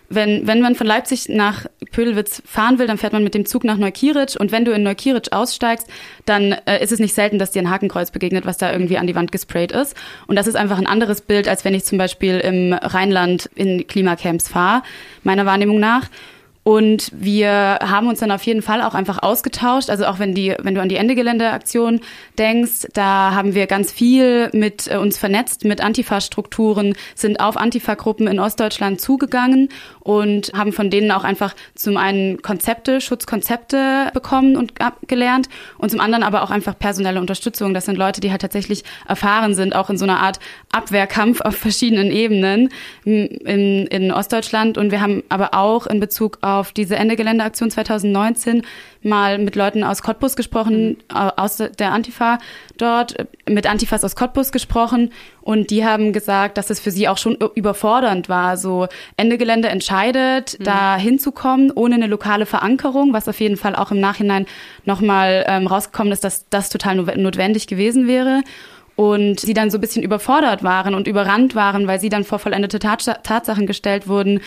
wenn, 0.10 0.48
wenn 0.48 0.62
man 0.62 0.76
von 0.76 0.88
Leipzig 0.88 1.30
nach 1.30 1.66
Pödelwitz 1.92 2.42
fahren 2.46 2.80
will, 2.80 2.88
dann 2.88 2.98
fährt 2.98 3.14
man 3.14 3.24
mit 3.24 3.34
dem 3.34 3.46
Zug 3.46 3.64
nach 3.64 3.78
Neukieritsch 3.78 4.36
und 4.36 4.52
wenn 4.52 4.66
du 4.66 4.72
in 4.72 4.84
Neukieritsch 4.84 5.32
aussteigst, 5.32 5.88
dann 6.26 6.54
äh, 6.66 6.84
ist 6.84 6.92
es 6.92 7.00
nicht 7.00 7.14
selten, 7.14 7.40
dass 7.40 7.52
dir 7.52 7.62
ein 7.62 7.70
Hakenkreuz 7.70 8.12
begegnet, 8.12 8.46
was 8.46 8.58
da 8.58 8.72
irgendwie 8.72 8.98
an 8.98 9.08
die 9.08 9.16
Wand 9.16 9.32
gesprayt 9.32 9.72
ist. 9.72 9.96
Und 10.28 10.36
das 10.36 10.48
ist 10.48 10.56
einfach 10.56 10.78
ein 10.78 10.88
anderes 10.88 11.22
Bild, 11.22 11.48
als 11.48 11.66
wenn 11.66 11.74
ich 11.74 11.86
zum 11.86 11.98
Beispiel 11.98 12.40
im 12.40 12.74
Rheinland 12.74 13.50
in 13.56 13.88
Klimacamps 13.88 14.50
fahre, 14.50 14.84
meiner 15.24 15.46
Wahrnehmung 15.46 15.80
nach. 15.80 16.10
Und 16.68 17.12
wir 17.14 17.78
haben 17.84 18.08
uns 18.08 18.22
dann 18.22 18.32
auf 18.32 18.42
jeden 18.42 18.64
Fall 18.64 18.82
auch 18.82 18.96
einfach 18.96 19.22
ausgetauscht. 19.22 19.92
Also 19.92 20.08
auch 20.08 20.18
wenn 20.18 20.34
die, 20.34 20.56
wenn 20.60 20.74
du 20.74 20.82
an 20.82 20.90
die 20.90 20.96
Ende-Gelände-Aktion 20.96 22.02
denkst, 22.40 22.88
da 22.94 23.36
haben 23.36 23.54
wir 23.54 23.68
ganz 23.68 23.92
viel 23.92 24.50
mit 24.52 24.88
äh, 24.92 24.98
uns 24.98 25.20
vernetzt 25.20 25.64
mit 25.64 25.80
Antifa-Strukturen, 25.80 26.96
sind 27.14 27.40
auf 27.40 27.56
Antifa-Gruppen 27.56 28.26
in 28.26 28.40
Ostdeutschland 28.40 29.00
zugegangen 29.00 29.70
und 30.00 30.54
haben 30.56 30.74
von 30.74 30.90
denen 30.90 31.12
auch 31.12 31.24
einfach 31.24 31.54
zum 31.76 31.98
einen 31.98 32.42
Konzepte, 32.42 33.00
Schutzkonzepte 33.00 34.10
bekommen 34.16 34.58
und 34.58 34.74
gelernt 35.08 35.50
und 35.78 35.92
zum 35.92 36.00
anderen 36.00 36.24
aber 36.24 36.42
auch 36.42 36.50
einfach 36.50 36.80
personelle 36.80 37.20
Unterstützung. 37.20 37.76
Das 37.76 37.86
sind 37.86 37.96
Leute, 37.96 38.22
die 38.22 38.32
halt 38.32 38.42
tatsächlich 38.42 38.84
erfahren 39.08 39.54
sind, 39.54 39.76
auch 39.76 39.92
in 39.92 40.00
so 40.00 40.06
einer 40.06 40.20
Art 40.20 40.40
Abwehrkampf 40.72 41.42
auf 41.42 41.56
verschiedenen 41.56 42.10
Ebenen 42.10 42.70
in, 43.04 43.86
in 43.86 44.12
Ostdeutschland. 44.12 44.80
Und 44.80 44.90
wir 44.90 45.02
haben 45.02 45.22
aber 45.30 45.54
auch 45.54 45.86
in 45.86 46.00
Bezug 46.00 46.40
auf 46.42 46.55
auf 46.60 46.72
diese 46.72 46.96
Ende 46.96 47.16
Geländeaktion 47.16 47.72
2019 47.72 48.64
mal 49.02 49.38
mit 49.38 49.56
Leuten 49.56 49.84
aus 49.84 50.02
Cottbus 50.02 50.36
gesprochen, 50.36 50.98
aus 51.10 51.58
der 51.58 51.92
Antifa 51.92 52.40
dort, 52.78 53.16
mit 53.48 53.70
Antifas 53.70 54.04
aus 54.04 54.16
Cottbus 54.16 54.52
gesprochen 54.52 55.12
und 55.42 55.70
die 55.70 55.86
haben 55.86 56.12
gesagt, 56.12 56.58
dass 56.58 56.70
es 56.70 56.80
für 56.80 56.92
sie 56.92 57.08
auch 57.08 57.18
schon 57.18 57.38
überfordernd 57.56 58.30
war, 58.30 58.58
so 58.58 58.88
Ende 59.16 59.38
Gelände 59.38 59.70
entscheidet, 59.70 60.58
mhm. 60.60 60.64
da 60.64 60.98
hinzukommen, 60.98 61.72
ohne 61.72 61.96
eine 61.96 62.08
lokale 62.08 62.46
Verankerung, 62.46 63.14
was 63.14 63.27
auf 63.27 63.40
jeden 63.40 63.58
Fall 63.58 63.75
auch 63.75 63.92
im 63.92 64.00
Nachhinein 64.00 64.48
nochmal 64.86 65.46
ähm, 65.48 65.68
rausgekommen 65.68 66.12
ist, 66.12 66.24
dass 66.24 66.50
das 66.50 66.70
total 66.70 66.96
notwendig 66.96 67.68
gewesen 67.68 68.08
wäre 68.08 68.42
und 68.96 69.40
sie 69.40 69.53
dann 69.53 69.70
so 69.70 69.77
ein 69.77 69.82
bisschen 69.82 70.03
überfordert 70.03 70.64
waren 70.64 70.96
und 70.96 71.08
überrannt 71.08 71.56
waren, 71.56 71.88
weil 71.88 72.00
sie 72.00 72.10
dann 72.10 72.24
vor 72.24 72.40
vollendete 72.40 72.79
Tatsachen 72.79 73.68
gestellt 73.68 74.08
wurden, 74.08 74.42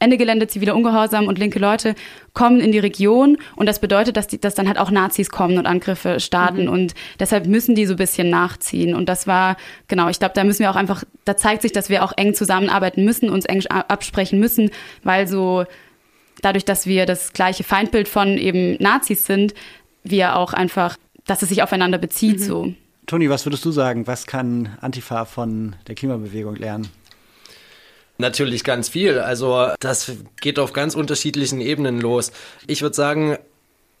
Ende 0.00 0.16
Gelände, 0.16 0.48
ziviler 0.48 0.74
Ungehorsam 0.74 1.28
und 1.28 1.38
linke 1.38 1.58
Leute 1.58 1.94
kommen 2.34 2.60
in 2.60 2.72
die 2.72 2.78
Region 2.78 3.38
und 3.54 3.66
das 3.66 3.78
bedeutet, 3.78 4.16
dass, 4.16 4.26
die, 4.26 4.40
dass 4.40 4.54
dann 4.54 4.66
halt 4.66 4.78
auch 4.78 4.90
Nazis 4.90 5.30
kommen 5.30 5.58
und 5.58 5.66
Angriffe 5.66 6.18
starten 6.20 6.62
mhm. 6.62 6.72
und 6.72 6.94
deshalb 7.20 7.46
müssen 7.46 7.74
die 7.74 7.86
so 7.86 7.94
ein 7.94 7.98
bisschen 7.98 8.30
nachziehen 8.30 8.94
und 8.94 9.08
das 9.08 9.26
war, 9.26 9.56
genau, 9.88 10.08
ich 10.08 10.18
glaube, 10.18 10.34
da 10.34 10.42
müssen 10.42 10.60
wir 10.60 10.70
auch 10.70 10.76
einfach, 10.76 11.04
da 11.24 11.36
zeigt 11.36 11.62
sich, 11.62 11.72
dass 11.72 11.90
wir 11.90 12.02
auch 12.02 12.12
eng 12.16 12.34
zusammenarbeiten 12.34 13.04
müssen, 13.04 13.30
uns 13.30 13.44
eng 13.44 13.64
absprechen 13.66 14.40
müssen, 14.40 14.70
weil 15.04 15.28
so 15.28 15.64
dadurch, 16.42 16.64
dass 16.64 16.86
wir 16.86 17.06
das 17.06 17.32
gleiche 17.32 17.64
Feindbild 17.64 18.08
von 18.08 18.38
eben 18.38 18.76
Nazis 18.82 19.26
sind, 19.26 19.54
wir 20.02 20.36
auch 20.36 20.52
einfach, 20.52 20.96
dass 21.26 21.42
es 21.42 21.50
sich 21.50 21.62
aufeinander 21.62 21.98
bezieht 21.98 22.38
mhm. 22.38 22.42
so. 22.42 22.74
Toni, 23.06 23.28
was 23.28 23.44
würdest 23.44 23.64
du 23.64 23.72
sagen? 23.72 24.06
Was 24.06 24.26
kann 24.26 24.76
Antifa 24.80 25.24
von 25.24 25.76
der 25.86 25.94
Klimabewegung 25.94 26.56
lernen? 26.56 26.88
Natürlich 28.20 28.64
ganz 28.64 28.88
viel. 28.88 29.18
Also 29.18 29.68
das 29.80 30.12
geht 30.40 30.58
auf 30.58 30.72
ganz 30.72 30.94
unterschiedlichen 30.94 31.60
Ebenen 31.60 32.00
los. 32.00 32.32
Ich 32.66 32.82
würde 32.82 32.94
sagen, 32.94 33.38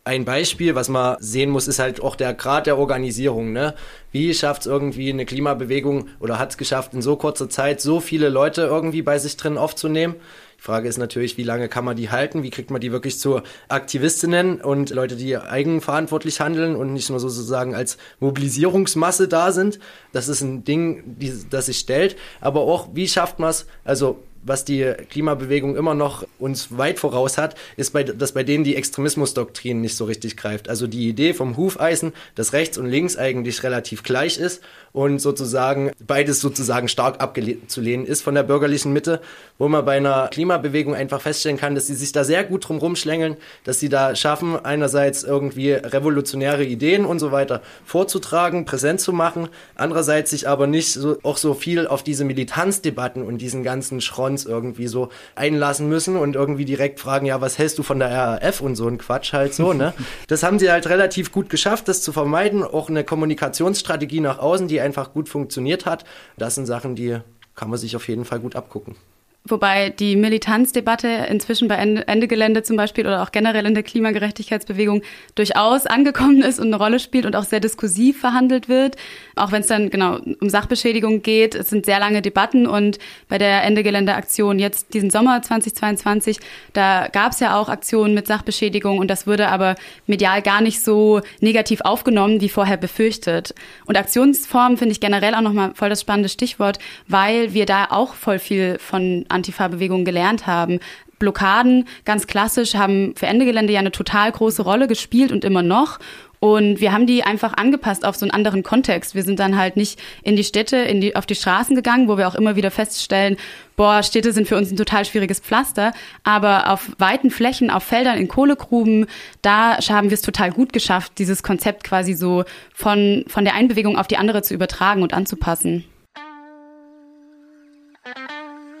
ein 0.04 0.24
Beispiel, 0.24 0.74
was 0.74 0.88
man 0.88 1.16
sehen 1.20 1.50
muss, 1.50 1.68
ist 1.68 1.78
halt 1.78 2.02
auch 2.02 2.16
der 2.16 2.34
Grad 2.34 2.66
der 2.66 2.78
Organisierung. 2.78 3.52
Ne? 3.52 3.74
Wie 4.12 4.32
schafft 4.34 4.62
es 4.62 4.66
irgendwie 4.66 5.10
eine 5.10 5.24
Klimabewegung 5.24 6.08
oder 6.20 6.38
hat 6.38 6.50
es 6.50 6.58
geschafft, 6.58 6.94
in 6.94 7.02
so 7.02 7.16
kurzer 7.16 7.48
Zeit 7.48 7.80
so 7.80 8.00
viele 8.00 8.28
Leute 8.28 8.62
irgendwie 8.62 9.02
bei 9.02 9.18
sich 9.18 9.36
drin 9.36 9.58
aufzunehmen? 9.58 10.16
Die 10.60 10.64
Frage 10.66 10.90
ist 10.90 10.98
natürlich, 10.98 11.38
wie 11.38 11.42
lange 11.42 11.70
kann 11.70 11.86
man 11.86 11.96
die 11.96 12.10
halten? 12.10 12.42
Wie 12.42 12.50
kriegt 12.50 12.70
man 12.70 12.82
die 12.82 12.92
wirklich 12.92 13.18
zu 13.18 13.40
Aktivistinnen 13.68 14.60
und 14.60 14.90
Leute, 14.90 15.16
die 15.16 15.38
eigenverantwortlich 15.38 16.38
handeln 16.40 16.76
und 16.76 16.92
nicht 16.92 17.08
nur 17.08 17.18
sozusagen 17.18 17.74
als 17.74 17.96
Mobilisierungsmasse 18.18 19.26
da 19.26 19.52
sind? 19.52 19.78
Das 20.12 20.28
ist 20.28 20.42
ein 20.42 20.62
Ding, 20.62 21.16
die, 21.18 21.32
das 21.48 21.64
sich 21.64 21.78
stellt. 21.78 22.14
Aber 22.42 22.60
auch, 22.60 22.90
wie 22.92 23.08
schafft 23.08 23.38
man 23.38 23.48
es? 23.48 23.64
Also 23.84 24.22
was 24.42 24.64
die 24.64 24.92
Klimabewegung 25.10 25.76
immer 25.76 25.94
noch 25.94 26.26
uns 26.38 26.76
weit 26.76 26.98
voraus 26.98 27.38
hat, 27.38 27.54
ist, 27.76 27.92
bei, 27.92 28.02
dass 28.04 28.32
bei 28.32 28.42
denen 28.42 28.64
die 28.64 28.76
Extremismusdoktrin 28.76 29.80
nicht 29.80 29.96
so 29.96 30.04
richtig 30.04 30.36
greift. 30.36 30.68
Also 30.68 30.86
die 30.86 31.08
Idee 31.08 31.34
vom 31.34 31.56
Hufeisen, 31.56 32.12
dass 32.34 32.52
rechts 32.52 32.78
und 32.78 32.86
links 32.86 33.16
eigentlich 33.16 33.62
relativ 33.62 34.02
gleich 34.02 34.38
ist 34.38 34.62
und 34.92 35.20
sozusagen 35.20 35.92
beides 36.04 36.40
sozusagen 36.40 36.88
stark 36.88 37.20
abzulehnen 37.20 38.06
ist 38.06 38.22
von 38.22 38.34
der 38.34 38.42
bürgerlichen 38.42 38.92
Mitte, 38.92 39.20
wo 39.58 39.68
man 39.68 39.84
bei 39.84 39.96
einer 39.96 40.28
Klimabewegung 40.28 40.94
einfach 40.94 41.20
feststellen 41.20 41.58
kann, 41.58 41.74
dass 41.74 41.86
sie 41.86 41.94
sich 41.94 42.12
da 42.12 42.24
sehr 42.24 42.44
gut 42.44 42.68
drum 42.68 42.78
rumschlängeln, 42.78 43.36
dass 43.64 43.78
sie 43.78 43.88
da 43.88 44.16
schaffen, 44.16 44.56
einerseits 44.64 45.22
irgendwie 45.22 45.72
revolutionäre 45.72 46.64
Ideen 46.64 47.04
und 47.04 47.18
so 47.18 47.30
weiter 47.30 47.62
vorzutragen, 47.84 48.64
präsent 48.64 49.00
zu 49.00 49.12
machen, 49.12 49.48
andererseits 49.74 50.30
sich 50.30 50.48
aber 50.48 50.66
nicht 50.66 50.92
so, 50.92 51.18
auch 51.22 51.36
so 51.36 51.54
viel 51.54 51.86
auf 51.86 52.02
diese 52.02 52.24
Militanzdebatten 52.24 53.22
und 53.22 53.38
diesen 53.38 53.62
ganzen 53.62 54.00
Schrons 54.30 54.44
irgendwie 54.44 54.86
so 54.86 55.08
einlassen 55.34 55.88
müssen 55.88 56.16
und 56.16 56.36
irgendwie 56.36 56.64
direkt 56.64 57.00
fragen, 57.00 57.26
ja, 57.26 57.40
was 57.40 57.58
hältst 57.58 57.78
du 57.78 57.82
von 57.82 57.98
der 57.98 58.10
RAF 58.10 58.60
und 58.60 58.76
so 58.76 58.86
ein 58.86 58.98
Quatsch 58.98 59.32
halt 59.32 59.54
so, 59.54 59.72
ne? 59.72 59.92
Das 60.28 60.42
haben 60.42 60.58
sie 60.58 60.70
halt 60.70 60.88
relativ 60.88 61.32
gut 61.32 61.50
geschafft, 61.50 61.88
das 61.88 62.02
zu 62.02 62.12
vermeiden, 62.12 62.62
auch 62.62 62.88
eine 62.88 63.04
Kommunikationsstrategie 63.04 64.20
nach 64.20 64.38
außen, 64.38 64.68
die 64.68 64.80
einfach 64.80 65.12
gut 65.12 65.28
funktioniert 65.28 65.86
hat. 65.86 66.04
Das 66.36 66.54
sind 66.54 66.66
Sachen, 66.66 66.94
die 66.94 67.18
kann 67.54 67.70
man 67.70 67.78
sich 67.78 67.96
auf 67.96 68.08
jeden 68.08 68.24
Fall 68.24 68.38
gut 68.38 68.54
abgucken. 68.54 68.96
Wobei 69.44 69.88
die 69.88 70.16
Militanzdebatte 70.16 71.08
inzwischen 71.08 71.66
bei 71.66 71.76
Ende 71.76 72.28
Gelände 72.28 72.62
zum 72.62 72.76
Beispiel 72.76 73.06
oder 73.06 73.22
auch 73.22 73.32
generell 73.32 73.64
in 73.64 73.72
der 73.72 73.82
Klimagerechtigkeitsbewegung 73.82 75.00
durchaus 75.34 75.86
angekommen 75.86 76.42
ist 76.42 76.60
und 76.60 76.66
eine 76.66 76.76
Rolle 76.76 77.00
spielt 77.00 77.24
und 77.24 77.34
auch 77.34 77.44
sehr 77.44 77.58
diskursiv 77.58 78.20
verhandelt 78.20 78.68
wird. 78.68 78.96
Auch 79.36 79.50
wenn 79.50 79.62
es 79.62 79.68
dann 79.68 79.88
genau 79.88 80.18
um 80.40 80.50
Sachbeschädigung 80.50 81.22
geht. 81.22 81.54
Es 81.54 81.70
sind 81.70 81.86
sehr 81.86 81.98
lange 81.98 82.20
Debatten 82.20 82.66
und 82.66 82.98
bei 83.28 83.38
der 83.38 83.64
Ende 83.64 83.82
Gelände 83.82 84.14
Aktion 84.14 84.58
jetzt 84.58 84.92
diesen 84.92 85.08
Sommer 85.08 85.40
2022, 85.40 86.38
da 86.74 87.08
gab 87.08 87.32
es 87.32 87.40
ja 87.40 87.58
auch 87.58 87.70
Aktionen 87.70 88.12
mit 88.12 88.26
Sachbeschädigung 88.26 88.98
und 88.98 89.08
das 89.08 89.26
wurde 89.26 89.48
aber 89.48 89.74
medial 90.06 90.42
gar 90.42 90.60
nicht 90.60 90.84
so 90.84 91.22
negativ 91.40 91.80
aufgenommen 91.80 92.42
wie 92.42 92.50
vorher 92.50 92.76
befürchtet. 92.76 93.54
Und 93.86 93.96
Aktionsformen 93.96 94.76
finde 94.76 94.92
ich 94.92 95.00
generell 95.00 95.34
auch 95.34 95.40
nochmal 95.40 95.72
voll 95.74 95.88
das 95.88 96.02
spannende 96.02 96.28
Stichwort, 96.28 96.78
weil 97.08 97.54
wir 97.54 97.64
da 97.64 97.86
auch 97.88 98.12
voll 98.12 98.38
viel 98.38 98.78
von 98.78 99.24
Antifa-Bewegung 99.30 100.04
gelernt 100.04 100.46
haben. 100.46 100.80
Blockaden, 101.18 101.86
ganz 102.04 102.26
klassisch, 102.26 102.74
haben 102.74 103.14
für 103.14 103.26
Ende 103.26 103.44
Gelände 103.44 103.72
ja 103.72 103.80
eine 103.80 103.92
total 103.92 104.32
große 104.32 104.62
Rolle 104.62 104.88
gespielt 104.88 105.32
und 105.32 105.44
immer 105.44 105.62
noch. 105.62 105.98
Und 106.40 106.80
wir 106.80 106.92
haben 106.92 107.06
die 107.06 107.22
einfach 107.22 107.52
angepasst 107.58 108.02
auf 108.06 108.16
so 108.16 108.24
einen 108.24 108.30
anderen 108.30 108.62
Kontext. 108.62 109.14
Wir 109.14 109.22
sind 109.22 109.38
dann 109.38 109.58
halt 109.58 109.76
nicht 109.76 110.00
in 110.22 110.36
die 110.36 110.44
Städte, 110.44 110.76
in 110.76 111.02
die, 111.02 111.14
auf 111.14 111.26
die 111.26 111.34
Straßen 111.34 111.76
gegangen, 111.76 112.08
wo 112.08 112.16
wir 112.16 112.26
auch 112.26 112.34
immer 112.34 112.56
wieder 112.56 112.70
feststellen, 112.70 113.36
boah, 113.76 114.02
Städte 114.02 114.32
sind 114.32 114.48
für 114.48 114.56
uns 114.56 114.70
ein 114.70 114.78
total 114.78 115.04
schwieriges 115.04 115.40
Pflaster. 115.40 115.92
Aber 116.24 116.70
auf 116.70 116.92
weiten 116.96 117.30
Flächen, 117.30 117.70
auf 117.70 117.82
Feldern, 117.82 118.16
in 118.16 118.26
Kohlegruben, 118.26 119.06
da 119.42 119.76
haben 119.76 120.08
wir 120.08 120.14
es 120.14 120.22
total 120.22 120.50
gut 120.50 120.72
geschafft, 120.72 121.12
dieses 121.18 121.42
Konzept 121.42 121.84
quasi 121.84 122.14
so 122.14 122.44
von, 122.72 123.24
von 123.28 123.44
der 123.44 123.54
einen 123.54 123.68
Bewegung 123.68 123.98
auf 123.98 124.08
die 124.08 124.16
andere 124.16 124.40
zu 124.40 124.54
übertragen 124.54 125.02
und 125.02 125.12
anzupassen. 125.12 125.84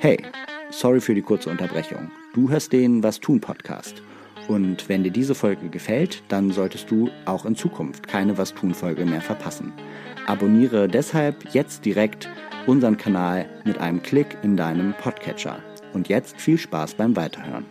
Hey, 0.02 0.16
sorry 0.70 0.98
für 0.98 1.14
die 1.14 1.20
kurze 1.20 1.50
Unterbrechung. 1.50 2.10
Du 2.32 2.48
hörst 2.48 2.72
den 2.72 3.02
Was 3.02 3.20
tun 3.20 3.38
Podcast. 3.38 4.02
Und 4.48 4.88
wenn 4.88 5.04
dir 5.04 5.10
diese 5.10 5.34
Folge 5.34 5.68
gefällt, 5.68 6.22
dann 6.28 6.52
solltest 6.52 6.90
du 6.90 7.10
auch 7.26 7.44
in 7.44 7.54
Zukunft 7.54 8.08
keine 8.08 8.38
Was 8.38 8.54
tun 8.54 8.72
Folge 8.72 9.04
mehr 9.04 9.20
verpassen. 9.20 9.74
Abonniere 10.26 10.88
deshalb 10.88 11.52
jetzt 11.52 11.84
direkt 11.84 12.30
unseren 12.66 12.96
Kanal 12.96 13.46
mit 13.66 13.76
einem 13.76 14.02
Klick 14.02 14.38
in 14.42 14.56
deinem 14.56 14.94
Podcatcher. 14.94 15.62
Und 15.92 16.08
jetzt 16.08 16.40
viel 16.40 16.56
Spaß 16.56 16.94
beim 16.94 17.14
Weiterhören. 17.14 17.66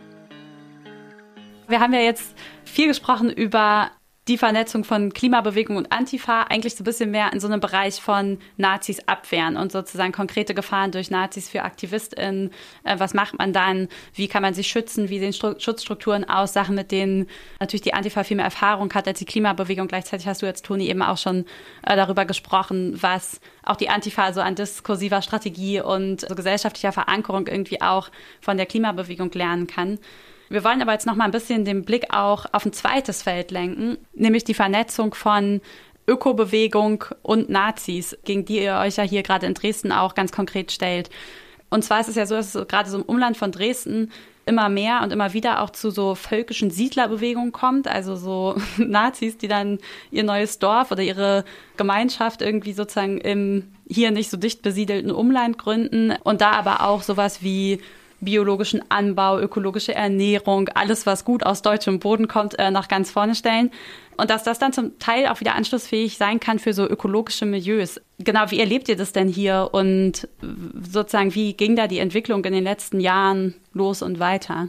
Wir 1.68 1.80
haben 1.80 1.94
ja 1.94 2.02
jetzt 2.02 2.36
viel 2.64 2.90
gesprochen 2.90 3.32
über 3.32 3.90
die 4.30 4.38
Vernetzung 4.38 4.84
von 4.84 5.12
Klimabewegung 5.12 5.76
und 5.76 5.92
Antifa 5.92 6.44
eigentlich 6.44 6.76
so 6.76 6.84
ein 6.84 6.86
bisschen 6.86 7.10
mehr 7.10 7.34
in 7.34 7.40
so 7.40 7.48
einem 7.48 7.60
Bereich 7.60 8.00
von 8.00 8.38
Nazis 8.58 9.00
abwehren 9.08 9.58
und 9.58 9.72
sozusagen 9.72 10.12
konkrete 10.12 10.54
Gefahren 10.54 10.92
durch 10.92 11.10
Nazis 11.10 11.50
für 11.50 11.64
AktivistInnen. 11.64 12.52
Äh, 12.84 13.00
was 13.00 13.16
macht 13.16 13.40
man 13.40 13.54
dann? 13.54 13.88
Wie 14.14 14.28
kann 14.28 14.44
man 14.44 14.54
sich 14.54 14.68
schützen? 14.68 15.10
Wie 15.10 15.20
sehen 15.20 15.34
Stru 15.34 15.60
Schutzstrukturen 15.60 16.30
aus? 16.30 16.54
Sachen, 16.54 16.76
mit 16.76 16.92
denen 16.92 17.28
natürlich 17.60 17.82
die 17.82 17.96
Antifa 17.96 18.24
viel 18.24 18.38
mehr 18.38 18.46
Erfahrung 18.46 18.94
hat 18.94 19.08
als 19.08 19.18
die 19.18 19.26
Klimabewegung. 19.26 19.88
Gleichzeitig 19.88 20.28
hast 20.28 20.44
du 20.44 20.46
jetzt, 20.46 20.64
Toni, 20.64 20.88
eben 20.88 21.02
auch 21.02 21.18
schon 21.18 21.46
äh, 21.86 21.96
darüber 21.96 22.26
gesprochen, 22.26 23.02
was 23.02 23.42
auch 23.64 23.78
die 23.78 23.90
Antifa 23.90 24.32
so 24.34 24.42
an 24.42 24.54
diskursiver 24.54 25.24
Strategie 25.24 25.82
und 25.82 26.22
so 26.22 26.36
gesellschaftlicher 26.36 26.92
Verankerung 26.92 27.48
irgendwie 27.48 27.82
auch 27.82 28.10
von 28.42 28.58
der 28.58 28.68
Klimabewegung 28.68 29.32
lernen 29.32 29.66
kann. 29.66 29.98
Wir 30.50 30.64
wollen 30.64 30.82
aber 30.82 30.94
jetzt 30.94 31.06
noch 31.06 31.16
mal 31.16 31.26
ein 31.26 31.32
bisschen 31.32 31.64
den 31.64 31.86
Blick 31.86 32.14
auch 32.14 32.46
auf 32.52 32.66
ein 32.66 32.74
zweites 32.74 33.22
Feld 33.22 33.52
lenken, 33.52 33.98
nämlich 34.14 34.44
die 34.44 34.56
Vernetzung 34.56 35.14
von 35.14 35.62
Ökobewegung 36.08 37.06
und 37.22 37.50
Nazis, 37.50 38.18
gegen 38.26 38.46
die 38.46 38.64
ihr 38.64 38.78
euch 38.78 38.98
ja 38.98 39.04
hier 39.04 39.22
gerade 39.22 39.46
in 39.46 39.54
Dresden 39.54 39.92
auch 39.92 40.16
ganz 40.16 40.32
konkret 40.32 40.72
stellt. 40.72 41.12
Und 41.70 41.84
zwar 41.84 42.00
ist 42.00 42.10
es 42.10 42.16
ja 42.16 42.26
so, 42.26 42.36
dass 42.36 42.56
es 42.56 42.68
gerade 42.68 42.90
so 42.90 42.98
im 42.98 43.04
Umland 43.04 43.38
von 43.38 43.52
Dresden 43.52 44.12
immer 44.48 44.68
mehr 44.68 45.02
und 45.04 45.14
immer 45.14 45.34
wieder 45.34 45.62
auch 45.62 45.70
zu 45.70 45.92
so 45.92 46.16
völkischen 46.16 46.72
Siedlerbewegungen 46.72 47.52
kommt, 47.52 47.88
also 47.88 48.16
so 48.16 48.60
Nazis, 48.78 49.38
die 49.38 49.48
dann 49.48 49.78
ihr 50.10 50.24
neues 50.24 50.58
Dorf 50.58 50.92
oder 50.92 51.04
ihre 51.04 51.46
Gemeinschaft 51.78 52.42
irgendwie 52.42 52.74
sozusagen 52.74 53.20
im 53.20 53.68
hier 53.88 54.10
nicht 54.10 54.32
so 54.32 54.38
dicht 54.38 54.64
besiedelten 54.64 55.12
Umland 55.12 55.60
gründen 55.60 56.14
und 56.24 56.42
da 56.42 56.52
aber 56.52 56.82
auch 56.82 57.04
sowas 57.04 57.44
wie 57.44 57.82
biologischen 58.22 58.82
Anbau, 58.90 59.40
ökologische 59.40 59.96
Ernährung, 59.96 60.70
alles, 60.70 61.06
was 61.06 61.26
gut 61.26 61.46
aus 61.46 61.62
deutschem 61.62 62.00
Boden 62.00 62.28
kommt, 62.28 62.58
äh, 62.60 62.72
nach 62.72 62.88
ganz 62.88 63.12
vorne 63.12 63.36
stellen. 63.36 63.72
Und 64.18 64.30
dass 64.30 64.44
das 64.44 64.60
dann 64.60 64.74
zum 64.74 65.00
Teil 65.00 65.28
auch 65.28 65.40
wieder 65.40 65.56
anschlussfähig 65.56 66.18
sein 66.18 66.40
kann 66.40 66.60
für 66.60 66.74
so 66.74 66.86
ökologische 66.86 67.46
Milieus. 67.46 68.02
Genau, 68.18 68.42
wie 68.50 68.60
erlebt 68.60 68.90
ihr 68.90 68.98
das 68.98 69.14
denn 69.14 69.30
hier 69.30 69.70
und 69.72 70.28
sozusagen, 70.92 71.34
wie 71.36 71.54
ging 71.54 71.76
da 71.76 71.88
die 71.88 72.00
Entwicklung 72.00 72.44
in 72.44 72.54
den 72.54 72.66
letzten 72.66 73.00
Jahren 73.00 73.56
los 73.74 74.02
und 74.02 74.20
weiter? 74.20 74.68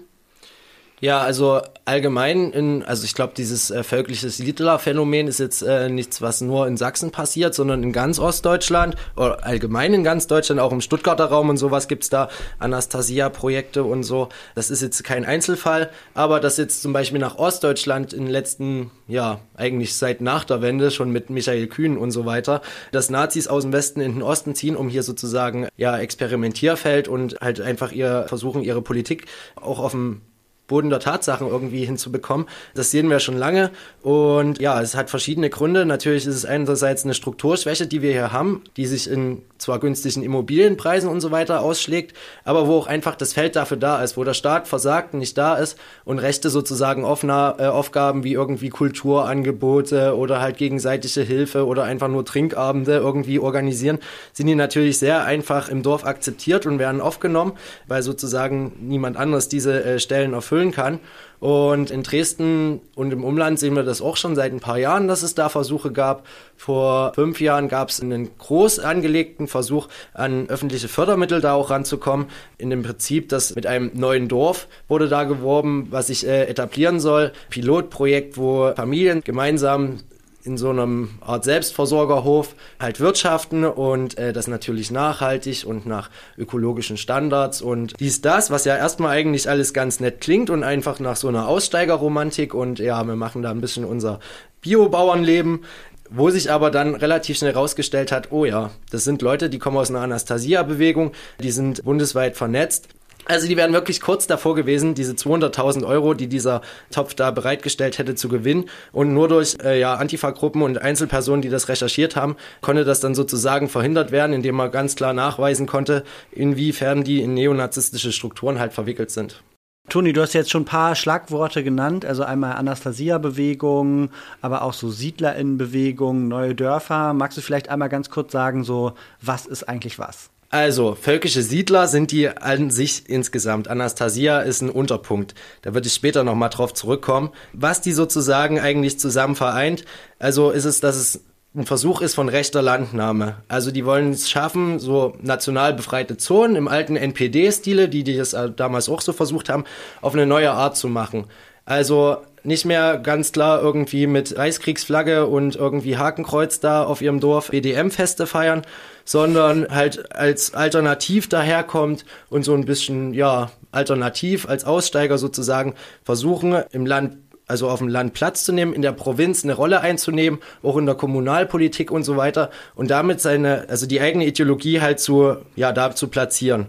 Ja, 1.01 1.21
also 1.21 1.63
allgemein, 1.91 2.53
in, 2.53 2.85
also 2.85 3.05
ich 3.05 3.15
glaube, 3.15 3.33
dieses 3.37 3.73
äh, 3.73 3.83
völkliche 3.83 4.31
Siedler-Phänomen 4.31 5.27
ist 5.27 5.41
jetzt 5.41 5.63
äh, 5.63 5.89
nichts, 5.89 6.23
was 6.23 6.41
nur 6.41 6.69
in 6.69 6.77
Sachsen 6.77 7.11
passiert, 7.11 7.53
sondern 7.53 7.83
in 7.83 7.93
ganz 7.93 8.21
Ostdeutschland 8.21 8.95
oder 9.17 9.45
allgemein 9.45 9.93
in 9.93 10.05
ganz 10.05 10.29
Deutschland, 10.29 10.61
auch 10.61 10.71
im 10.71 10.81
Stuttgarter 10.81 11.25
Raum 11.25 11.49
und 11.49 11.57
sowas 11.57 11.89
gibt's 11.89 12.09
da 12.09 12.29
Anastasia-Projekte 12.61 13.83
und 13.83 14.05
so. 14.05 14.29
Das 14.55 14.71
ist 14.71 14.83
jetzt 14.83 15.03
kein 15.03 15.25
Einzelfall, 15.25 15.91
aber 16.15 16.39
dass 16.39 16.59
jetzt 16.59 16.81
zum 16.81 16.93
Beispiel 16.93 17.19
nach 17.19 17.39
Ostdeutschland 17.39 18.13
in 18.13 18.27
den 18.27 18.31
letzten, 18.31 18.93
ja, 19.09 19.41
eigentlich 19.57 19.97
seit 19.97 20.21
nach 20.21 20.45
der 20.45 20.63
Wende, 20.63 20.93
schon 20.93 21.11
mit 21.11 21.29
Michael 21.29 21.67
Kühn 21.67 21.99
und 21.99 22.13
so 22.13 22.25
weiter, 22.25 22.63
dass 22.93 23.11
Nazis 23.11 23.49
aus 23.49 23.65
dem 23.65 23.73
Westen 23.73 24.01
in 24.01 24.13
den 24.13 24.23
Osten 24.23 24.55
ziehen, 24.55 24.77
um 24.77 24.89
hier 24.89 25.03
sozusagen, 25.03 25.67
ja, 25.77 25.99
Experimentierfeld 25.99 27.09
und 27.09 27.41
halt 27.41 27.61
einfach 27.61 27.91
ihr 27.91 28.27
versuchen, 28.29 28.63
ihre 28.63 28.81
Politik 28.81 29.27
auch 29.57 29.81
auf 29.81 29.91
dem 29.91 30.23
Boden 30.71 30.89
der 30.89 31.01
Tatsachen 31.01 31.49
irgendwie 31.49 31.85
hinzubekommen. 31.85 32.47
Das 32.75 32.93
sehen 32.93 33.11
wir 33.11 33.19
schon 33.19 33.37
lange 33.37 33.71
und 34.03 34.61
ja, 34.61 34.81
es 34.81 34.95
hat 34.95 35.11
verschiedene 35.11 35.51
Gründe. 35.51 35.85
Natürlich 35.85 36.27
ist 36.27 36.37
es 36.37 36.45
einerseits 36.45 37.05
eine 37.05 37.15
Strukturschwäche, 37.15 37.89
die 37.89 38.01
wir 38.03 38.13
hier 38.13 38.33
haben, 38.33 38.63
die 38.77 38.87
sich 38.87 39.11
in 39.11 39.43
zwar 39.61 39.79
günstigen 39.79 40.23
Immobilienpreisen 40.23 41.09
und 41.09 41.21
so 41.21 41.31
weiter 41.31 41.61
ausschlägt, 41.61 42.17
aber 42.45 42.67
wo 42.67 42.79
auch 42.79 42.87
einfach 42.87 43.15
das 43.15 43.33
Feld 43.33 43.57
dafür 43.57 43.77
da 43.77 44.03
ist, 44.03 44.17
wo 44.17 44.25
der 44.25 44.35
Staat 44.35 44.67
versagt, 44.67 45.15
nicht 45.15 45.37
da 45.39 45.55
ist 45.55 45.79
und 46.05 46.19
Rechte 46.19 46.51
sozusagen 46.51 47.05
offener 47.05 47.57
äh, 47.59 47.67
Aufgaben 47.67 48.25
wie 48.25 48.33
irgendwie 48.33 48.71
Kulturangebote 48.71 50.17
oder 50.17 50.41
halt 50.41 50.57
gegenseitige 50.57 51.21
Hilfe 51.21 51.67
oder 51.67 51.85
einfach 51.85 52.09
nur 52.09 52.25
Trinkabende 52.25 52.97
irgendwie 52.97 53.39
organisieren, 53.39 53.99
sind 54.33 54.47
die 54.47 54.55
natürlich 54.55 54.99
sehr 54.99 55.25
einfach 55.25 55.69
im 55.69 55.83
Dorf 55.83 56.05
akzeptiert 56.05 56.67
und 56.67 56.79
werden 56.79 57.01
aufgenommen, 57.01 57.53
weil 57.87 58.03
sozusagen 58.03 58.73
niemand 58.81 59.17
anderes 59.17 59.49
diese 59.49 59.85
äh, 59.85 59.99
Stellen 59.99 60.33
erfüllen 60.33 60.73
kann. 60.73 61.01
Und 61.41 61.91
in 61.91 62.03
Dresden 62.03 62.81
und 62.95 63.13
im 63.13 63.25
Umland 63.25 63.59
sehen 63.59 63.75
wir 63.75 63.83
das 63.83 64.03
auch 64.03 64.19
schon 64.19 64.37
seit 64.37 64.53
ein 64.53 64.61
paar 64.61 64.79
Jahren, 64.79 65.09
dass 65.09 65.23
es 65.23 65.35
da 65.35 65.49
Versuche 65.49 65.91
gab. 65.91 66.27
Vor 66.55 67.15
fünf 67.15 67.41
Jahren 67.41 67.69
gab 67.69 67.89
es 67.89 68.03
einen 68.03 68.29
groß 68.37 68.79
angelegten 68.81 69.49
Versuch, 69.49 69.89
an 70.13 70.51
öffentliche 70.51 70.89
Fördermittel 70.89 71.41
da 71.41 71.55
auch 71.55 71.71
ranzukommen. 71.71 72.27
In 72.59 72.69
dem 72.69 72.83
Prinzip, 72.83 73.31
dass 73.31 73.55
mit 73.55 73.67
einem 73.67 73.91
neuen 73.95 74.29
Dorf 74.29 74.69
wurde 74.87 75.09
da 75.09 75.25
geworben, 75.25 75.89
was 75.91 76.09
sich 76.09 76.27
äh, 76.27 76.45
etablieren 76.45 77.01
soll. 77.01 77.33
Pilotprojekt, 77.49 78.37
wo 78.37 78.73
Familien 78.77 79.23
gemeinsam 79.25 80.01
in 80.45 80.57
so 80.57 80.71
einem 80.71 81.11
Art 81.21 81.45
Selbstversorgerhof 81.45 82.55
halt 82.79 83.01
wirtschaften 83.01 83.65
und 83.65 84.17
äh, 84.19 84.33
das 84.33 84.47
natürlich 84.47 84.91
nachhaltig 84.91 85.65
und 85.67 85.87
nach 85.87 86.11
ökologischen 86.39 86.97
Standards. 86.97 87.61
Und 87.61 87.99
dies 88.01 88.21
das, 88.21 88.51
was 88.51 88.65
ja 88.65 88.77
erstmal 88.77 89.17
eigentlich 89.17 89.49
alles 89.49 89.75
ganz 89.75 90.01
nett 90.01 90.21
klingt 90.21 90.51
und 90.51 90.65
einfach 90.65 90.99
nach 90.99 91.17
so 91.17 91.29
einer 91.29 91.47
Aussteigerromantik 91.47 92.55
und 92.55 92.79
ja, 92.79 93.03
wir 93.05 93.17
machen 93.17 93.43
da 93.43 93.51
ein 93.51 93.61
bisschen 93.61 93.85
unser 93.85 94.21
Biobauernleben, 94.63 95.65
wo 96.11 96.31
sich 96.31 96.51
aber 96.51 96.71
dann 96.71 96.95
relativ 96.95 97.39
schnell 97.39 97.53
rausgestellt 97.53 98.11
hat, 98.11 98.33
oh 98.33 98.45
ja, 98.45 98.71
das 98.91 99.05
sind 99.05 99.23
Leute, 99.23 99.49
die 99.49 99.59
kommen 99.59 99.77
aus 99.77 99.91
einer 99.91 100.01
Anastasia-Bewegung, 100.01 101.13
die 101.41 101.51
sind 101.51 101.85
bundesweit 101.85 102.37
vernetzt 102.37 102.89
also 103.31 103.47
die 103.47 103.57
wären 103.57 103.73
wirklich 103.73 104.01
kurz 104.01 104.27
davor 104.27 104.55
gewesen, 104.55 104.95
diese 104.95 105.13
200.000 105.13 105.87
Euro, 105.87 106.15
die 106.15 106.27
dieser 106.27 106.61
Topf 106.91 107.15
da 107.15 107.31
bereitgestellt 107.31 107.99
hätte, 107.99 108.15
zu 108.15 108.29
gewinnen. 108.29 108.67
Und 108.93 109.15
nur 109.15 109.29
durch 109.29 109.57
äh, 109.63 109.79
ja, 109.79 109.95
Antifa-Gruppen 109.95 110.63
und 110.63 110.83
Einzelpersonen, 110.83 111.43
die 111.43 111.49
das 111.49 111.69
recherchiert 111.69 112.17
haben, 112.17 112.37
konnte 112.61 112.85
das 112.85 113.01
dann 113.01 113.15
sozusagen 113.15 113.69
verhindert 113.69 114.13
werden, 114.13 114.33
indem 114.33 114.57
man 114.57 114.71
ganz 114.71 114.97
klar 114.97 115.13
nachweisen 115.13 115.67
konnte, 115.67 116.05
inwiefern 116.33 117.05
die 117.05 117.23
in 117.23 117.35
neonazistische 117.35 118.13
Strukturen 118.13 118.59
halt 118.59 118.73
verwickelt 118.73 119.11
sind. 119.11 119.43
Toni, 119.89 120.13
du 120.13 120.23
hast 120.23 120.35
jetzt 120.35 120.51
schon 120.51 120.63
ein 120.63 120.67
paar 120.67 120.95
Schlagworte 120.95 121.65
genannt, 121.65 122.05
also 122.05 122.23
einmal 122.23 122.53
Anastasia-Bewegung, 122.53 124.11
aber 124.41 124.63
auch 124.63 124.73
so 124.73 124.89
SiedlerInnen-Bewegung, 124.89 126.29
neue 126.29 126.55
Dörfer. 126.55 127.13
Magst 127.13 127.39
du 127.39 127.43
vielleicht 127.43 127.71
einmal 127.71 127.89
ganz 127.89 128.09
kurz 128.09 128.31
sagen, 128.31 128.63
so 128.63 128.93
was 129.21 129.47
ist 129.47 129.69
eigentlich 129.69 129.99
was? 129.99 130.31
Also, 130.53 130.97
völkische 130.97 131.43
Siedler 131.43 131.87
sind 131.87 132.11
die 132.11 132.29
an 132.29 132.71
sich 132.71 133.09
insgesamt. 133.09 133.69
Anastasia 133.69 134.41
ist 134.41 134.63
ein 134.63 134.71
Unterpunkt. 134.71 135.37
Da 135.63 135.75
würde 135.75 135.87
ich 135.87 135.95
später 135.95 136.25
nochmal 136.25 136.51
drauf 136.51 136.75
zurückkommen. 136.75 137.31
Was 137.53 137.81
die 137.81 137.93
sozusagen 137.93 138.59
eigentlich 138.59 138.99
zusammen 138.99 139.37
vereint, 139.37 139.85
also 140.19 140.51
ist 140.51 140.65
es, 140.65 140.81
dass 140.81 140.97
es 140.97 141.21
ein 141.55 141.67
Versuch 141.67 142.01
ist 142.01 142.15
von 142.15 142.29
rechter 142.29 142.63
Landnahme. 142.63 143.37
Also 143.47 143.71
die 143.71 143.85
wollen 143.85 144.11
es 144.11 144.29
schaffen, 144.29 144.81
so 144.81 145.17
national 145.21 145.73
befreite 145.73 146.17
Zonen 146.17 146.57
im 146.57 146.67
alten 146.67 146.97
NPD-Stile, 146.97 147.89
die, 147.89 148.03
die 148.03 148.17
das 148.17 148.33
äh, 148.33 148.51
damals 148.51 148.89
auch 148.89 149.03
so 149.03 149.13
versucht 149.13 149.49
haben, 149.49 149.65
auf 150.01 150.15
eine 150.15 150.27
neue 150.27 150.51
Art 150.51 150.77
zu 150.77 150.89
machen. 150.89 151.27
Also 151.65 152.19
nicht 152.43 152.65
mehr 152.65 152.99
ganz 152.99 153.33
klar 153.33 153.61
irgendwie 153.61 154.07
mit 154.07 154.37
Reichskriegsflagge 154.37 155.27
und 155.27 155.57
irgendwie 155.57 155.97
Hakenkreuz 155.97 156.61
da 156.61 156.85
auf 156.85 157.03
ihrem 157.03 157.21
Dorf 157.21 157.51
BDM-Feste 157.51 158.27
feiern, 158.27 158.63
sondern 159.05 159.69
halt 159.69 160.15
als 160.15 160.55
Alternativ 160.55 161.29
daherkommt 161.29 162.05
und 162.29 162.45
so 162.45 162.55
ein 162.55 162.65
bisschen, 162.65 163.15
ja, 163.15 163.51
alternativ 163.73 164.49
als 164.49 164.65
Aussteiger 164.65 165.19
sozusagen 165.19 165.75
versuchen, 166.03 166.63
im 166.73 166.87
Land 166.87 167.17
also 167.47 167.69
auf 167.69 167.81
dem 167.81 167.89
Land 167.89 168.15
Platz 168.15 168.45
zu 168.45 168.53
nehmen, 168.53 168.73
in 168.73 168.81
der 168.81 168.93
Provinz 168.93 169.43
eine 169.43 169.55
Rolle 169.55 169.81
einzunehmen, 169.81 170.39
auch 170.63 170.77
in 170.77 170.87
der 170.87 170.95
Kommunalpolitik 170.95 171.91
und 171.91 172.05
so 172.05 172.17
weiter 172.17 172.51
und 172.77 172.93
damit 172.93 173.21
seine, 173.21 173.67
also 173.69 173.87
die 173.87 174.01
eigene 174.01 174.25
Ideologie 174.25 174.81
halt 174.81 175.01
zu, 175.01 175.37
ja, 175.57 175.73
da 175.73 175.93
zu 175.95 176.07
platzieren. 176.07 176.69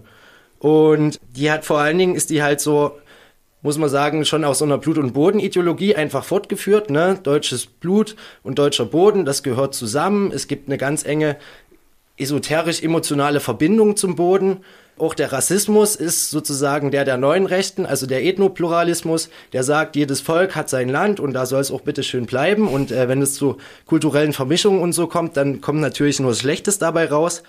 Und 0.57 1.19
die 1.35 1.51
hat 1.51 1.65
vor 1.65 1.79
allen 1.79 1.97
Dingen, 1.97 2.15
ist 2.15 2.31
die 2.31 2.41
halt 2.41 2.61
so, 2.61 2.97
muss 3.61 3.77
man 3.77 3.89
sagen, 3.89 4.25
schon 4.25 4.43
aus 4.43 4.59
so 4.59 4.65
einer 4.65 4.77
Blut- 4.77 4.97
und 4.97 5.13
Bodenideologie 5.13 5.95
einfach 5.95 6.23
fortgeführt, 6.23 6.89
ne? 6.89 7.19
Deutsches 7.21 7.65
Blut 7.65 8.15
und 8.43 8.57
deutscher 8.57 8.85
Boden, 8.85 9.25
das 9.25 9.43
gehört 9.43 9.75
zusammen. 9.75 10.31
Es 10.31 10.47
gibt 10.47 10.67
eine 10.67 10.77
ganz 10.77 11.05
enge 11.05 11.37
esoterisch-emotionale 12.17 13.39
Verbindung 13.39 13.95
zum 13.95 14.15
Boden 14.15 14.61
auch 15.01 15.15
der 15.15 15.31
Rassismus 15.31 15.95
ist 15.95 16.29
sozusagen 16.29 16.91
der 16.91 17.05
der 17.05 17.17
neuen 17.17 17.47
Rechten, 17.47 17.87
also 17.87 18.05
der 18.05 18.23
Ethnopluralismus, 18.23 19.29
der 19.51 19.63
sagt, 19.63 19.95
jedes 19.95 20.21
Volk 20.21 20.55
hat 20.55 20.69
sein 20.69 20.89
Land 20.89 21.19
und 21.19 21.33
da 21.33 21.47
soll 21.47 21.59
es 21.59 21.71
auch 21.71 21.81
bitte 21.81 22.03
schön 22.03 22.27
bleiben. 22.27 22.67
Und 22.67 22.91
äh, 22.91 23.07
wenn 23.07 23.21
es 23.21 23.33
zu 23.33 23.57
kulturellen 23.87 24.31
Vermischungen 24.31 24.79
und 24.79 24.93
so 24.93 25.07
kommt, 25.07 25.37
dann 25.37 25.59
kommt 25.59 25.81
natürlich 25.81 26.19
nur 26.19 26.35
Schlechtes 26.35 26.77
dabei 26.77 27.07
raus. 27.07 27.41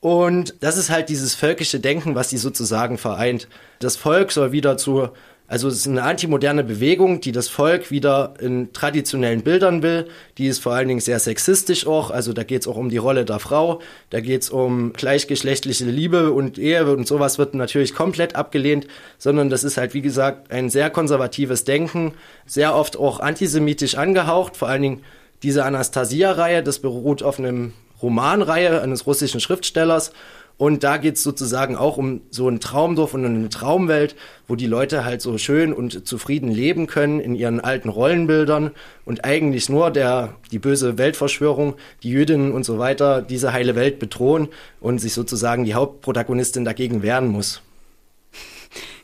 Und 0.00 0.56
das 0.60 0.76
ist 0.76 0.90
halt 0.90 1.08
dieses 1.08 1.34
völkische 1.34 1.80
Denken, 1.80 2.14
was 2.14 2.28
sie 2.28 2.36
sozusagen 2.36 2.98
vereint. 2.98 3.48
Das 3.78 3.96
Volk 3.96 4.30
soll 4.30 4.52
wieder 4.52 4.76
zu 4.76 5.08
also 5.46 5.68
es 5.68 5.76
ist 5.76 5.86
eine 5.86 6.02
antimoderne 6.02 6.64
Bewegung, 6.64 7.20
die 7.20 7.30
das 7.30 7.48
Volk 7.48 7.90
wieder 7.90 8.32
in 8.40 8.72
traditionellen 8.72 9.42
Bildern 9.42 9.82
will. 9.82 10.08
Die 10.38 10.46
ist 10.46 10.60
vor 10.60 10.72
allen 10.72 10.88
Dingen 10.88 11.00
sehr 11.00 11.18
sexistisch 11.18 11.86
auch. 11.86 12.10
Also 12.10 12.32
da 12.32 12.44
geht 12.44 12.62
es 12.62 12.66
auch 12.66 12.76
um 12.76 12.88
die 12.88 12.96
Rolle 12.96 13.26
der 13.26 13.38
Frau. 13.40 13.82
Da 14.08 14.20
geht 14.20 14.42
es 14.42 14.48
um 14.48 14.94
gleichgeschlechtliche 14.94 15.84
Liebe 15.84 16.32
und 16.32 16.56
Ehe 16.56 16.90
und 16.90 17.06
sowas 17.06 17.38
wird 17.38 17.54
natürlich 17.54 17.94
komplett 17.94 18.36
abgelehnt. 18.36 18.86
Sondern 19.18 19.50
das 19.50 19.64
ist 19.64 19.76
halt, 19.76 19.92
wie 19.92 20.00
gesagt, 20.00 20.50
ein 20.50 20.70
sehr 20.70 20.88
konservatives 20.88 21.64
Denken. 21.64 22.14
Sehr 22.46 22.74
oft 22.74 22.96
auch 22.96 23.20
antisemitisch 23.20 23.96
angehaucht. 23.96 24.56
Vor 24.56 24.68
allen 24.68 24.82
Dingen 24.82 25.02
diese 25.42 25.66
Anastasia-Reihe, 25.66 26.62
das 26.62 26.78
beruht 26.78 27.22
auf 27.22 27.38
einem 27.38 27.74
Romanreihe 28.00 28.80
eines 28.80 29.06
russischen 29.06 29.40
Schriftstellers. 29.40 30.12
Und 30.56 30.84
da 30.84 30.98
geht's 30.98 31.22
sozusagen 31.22 31.74
auch 31.74 31.96
um 31.96 32.20
so 32.30 32.48
ein 32.48 32.60
Traumdorf 32.60 33.14
und 33.14 33.24
eine 33.24 33.48
Traumwelt, 33.48 34.14
wo 34.46 34.54
die 34.54 34.66
Leute 34.66 35.04
halt 35.04 35.20
so 35.20 35.36
schön 35.36 35.72
und 35.72 36.06
zufrieden 36.06 36.50
leben 36.50 36.86
können 36.86 37.18
in 37.18 37.34
ihren 37.34 37.60
alten 37.60 37.88
Rollenbildern 37.88 38.70
und 39.04 39.24
eigentlich 39.24 39.68
nur 39.68 39.90
der, 39.90 40.36
die 40.52 40.60
böse 40.60 40.96
Weltverschwörung, 40.96 41.74
die 42.04 42.10
Jüdinnen 42.10 42.52
und 42.52 42.64
so 42.64 42.78
weiter, 42.78 43.20
diese 43.20 43.52
heile 43.52 43.74
Welt 43.74 43.98
bedrohen 43.98 44.48
und 44.80 45.00
sich 45.00 45.12
sozusagen 45.12 45.64
die 45.64 45.74
Hauptprotagonistin 45.74 46.64
dagegen 46.64 47.02
wehren 47.02 47.28
muss. 47.28 47.60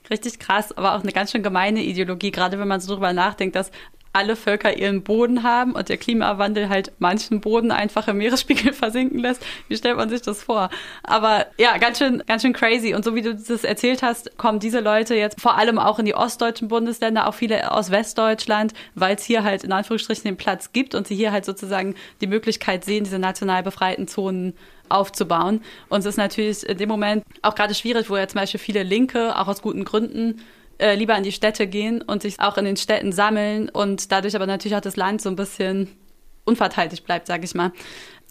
Richtig 0.09 0.39
krass, 0.39 0.77
aber 0.77 0.95
auch 0.95 1.03
eine 1.03 1.13
ganz 1.13 1.31
schön 1.31 1.43
gemeine 1.43 1.83
Ideologie, 1.83 2.31
gerade 2.31 2.59
wenn 2.59 2.67
man 2.69 2.81
so 2.81 2.95
drüber 2.95 3.13
nachdenkt, 3.13 3.55
dass 3.55 3.71
alle 4.13 4.35
Völker 4.35 4.77
ihren 4.77 5.03
Boden 5.03 5.43
haben 5.43 5.73
und 5.73 5.89
der 5.89 5.97
Klimawandel 5.97 6.69
halt 6.69 6.93
manchen 6.99 7.41
Boden 7.41 7.71
einfach 7.71 8.09
im 8.09 8.19
Meeresspiegel 8.19 8.73
versinken 8.75 9.21
lässt. 9.21 9.43
Wie 9.69 9.77
stellt 9.77 9.97
man 9.97 10.09
sich 10.09 10.23
das 10.23 10.43
vor? 10.43 10.71
Aber 11.03 11.47
ja, 11.59 11.79
ganz 11.79 11.99
schön, 11.99 12.23
ganz 12.27 12.43
schön 12.43 12.53
crazy. 12.53 12.95
Und 12.95 13.05
so 13.05 13.15
wie 13.15 13.23
du 13.23 13.35
das 13.35 13.65
erzählt 13.65 14.03
hast, 14.03 14.37
kommen 14.37 14.59
diese 14.59 14.81
Leute 14.81 15.15
jetzt 15.15 15.41
vor 15.41 15.57
allem 15.57 15.79
auch 15.79 15.99
in 15.99 16.07
die 16.07 16.15
ostdeutschen 16.15 16.69
Bundesländer, 16.69 17.29
auch 17.29 17.35
viele 17.35 17.71
aus 17.73 17.91
Westdeutschland, 17.91 18.73
weil 18.95 19.15
es 19.15 19.25
hier 19.25 19.45
halt 19.45 19.63
in 19.63 19.73
Anführungsstrichen 19.73 20.25
den 20.25 20.37
Platz 20.37 20.73
gibt 20.73 20.95
und 20.95 21.07
sie 21.07 21.15
hier 21.15 21.31
halt 21.31 21.45
sozusagen 21.45 21.95
die 22.21 22.27
Möglichkeit 22.27 22.85
sehen, 22.85 23.05
diese 23.05 23.19
national 23.19 23.63
befreiten 23.63 24.09
Zonen 24.09 24.55
aufzubauen. 24.89 25.63
Und 25.89 26.01
es 26.01 26.07
ist 26.07 26.17
natürlich 26.17 26.69
in 26.69 26.79
dem 26.79 26.89
Moment 26.89 27.25
auch 27.43 27.55
gerade 27.55 27.75
schwierig, 27.75 28.11
wo 28.11 28.17
ja 28.17 28.27
zum 28.27 28.41
Beispiel 28.41 28.61
viele 28.61 28.83
Linke, 28.83 29.39
auch 29.39 29.47
aus 29.47 29.63
guten 29.63 29.85
Gründen, 29.85 30.41
äh, 30.81 30.95
lieber 30.95 31.17
in 31.17 31.23
die 31.23 31.33
Städte 31.33 31.67
gehen 31.67 32.03
und 32.03 32.23
sich 32.23 32.41
auch 32.41 32.57
in 32.57 32.65
den 32.65 32.77
Städten 32.77 33.13
sammeln 33.13 33.69
und 33.69 34.13
dadurch 34.13 34.35
aber 34.35 34.47
natürlich 34.47 34.77
auch 34.77 34.81
das 34.81 34.97
Land 34.97 35.23
so 35.23 35.29
ein 35.29 35.37
bisschen 35.37 35.97
unverteidigt 36.45 37.05
bleibt, 37.05 37.27
sage 37.27 37.45
ich 37.45 37.55
mal. 37.55 37.73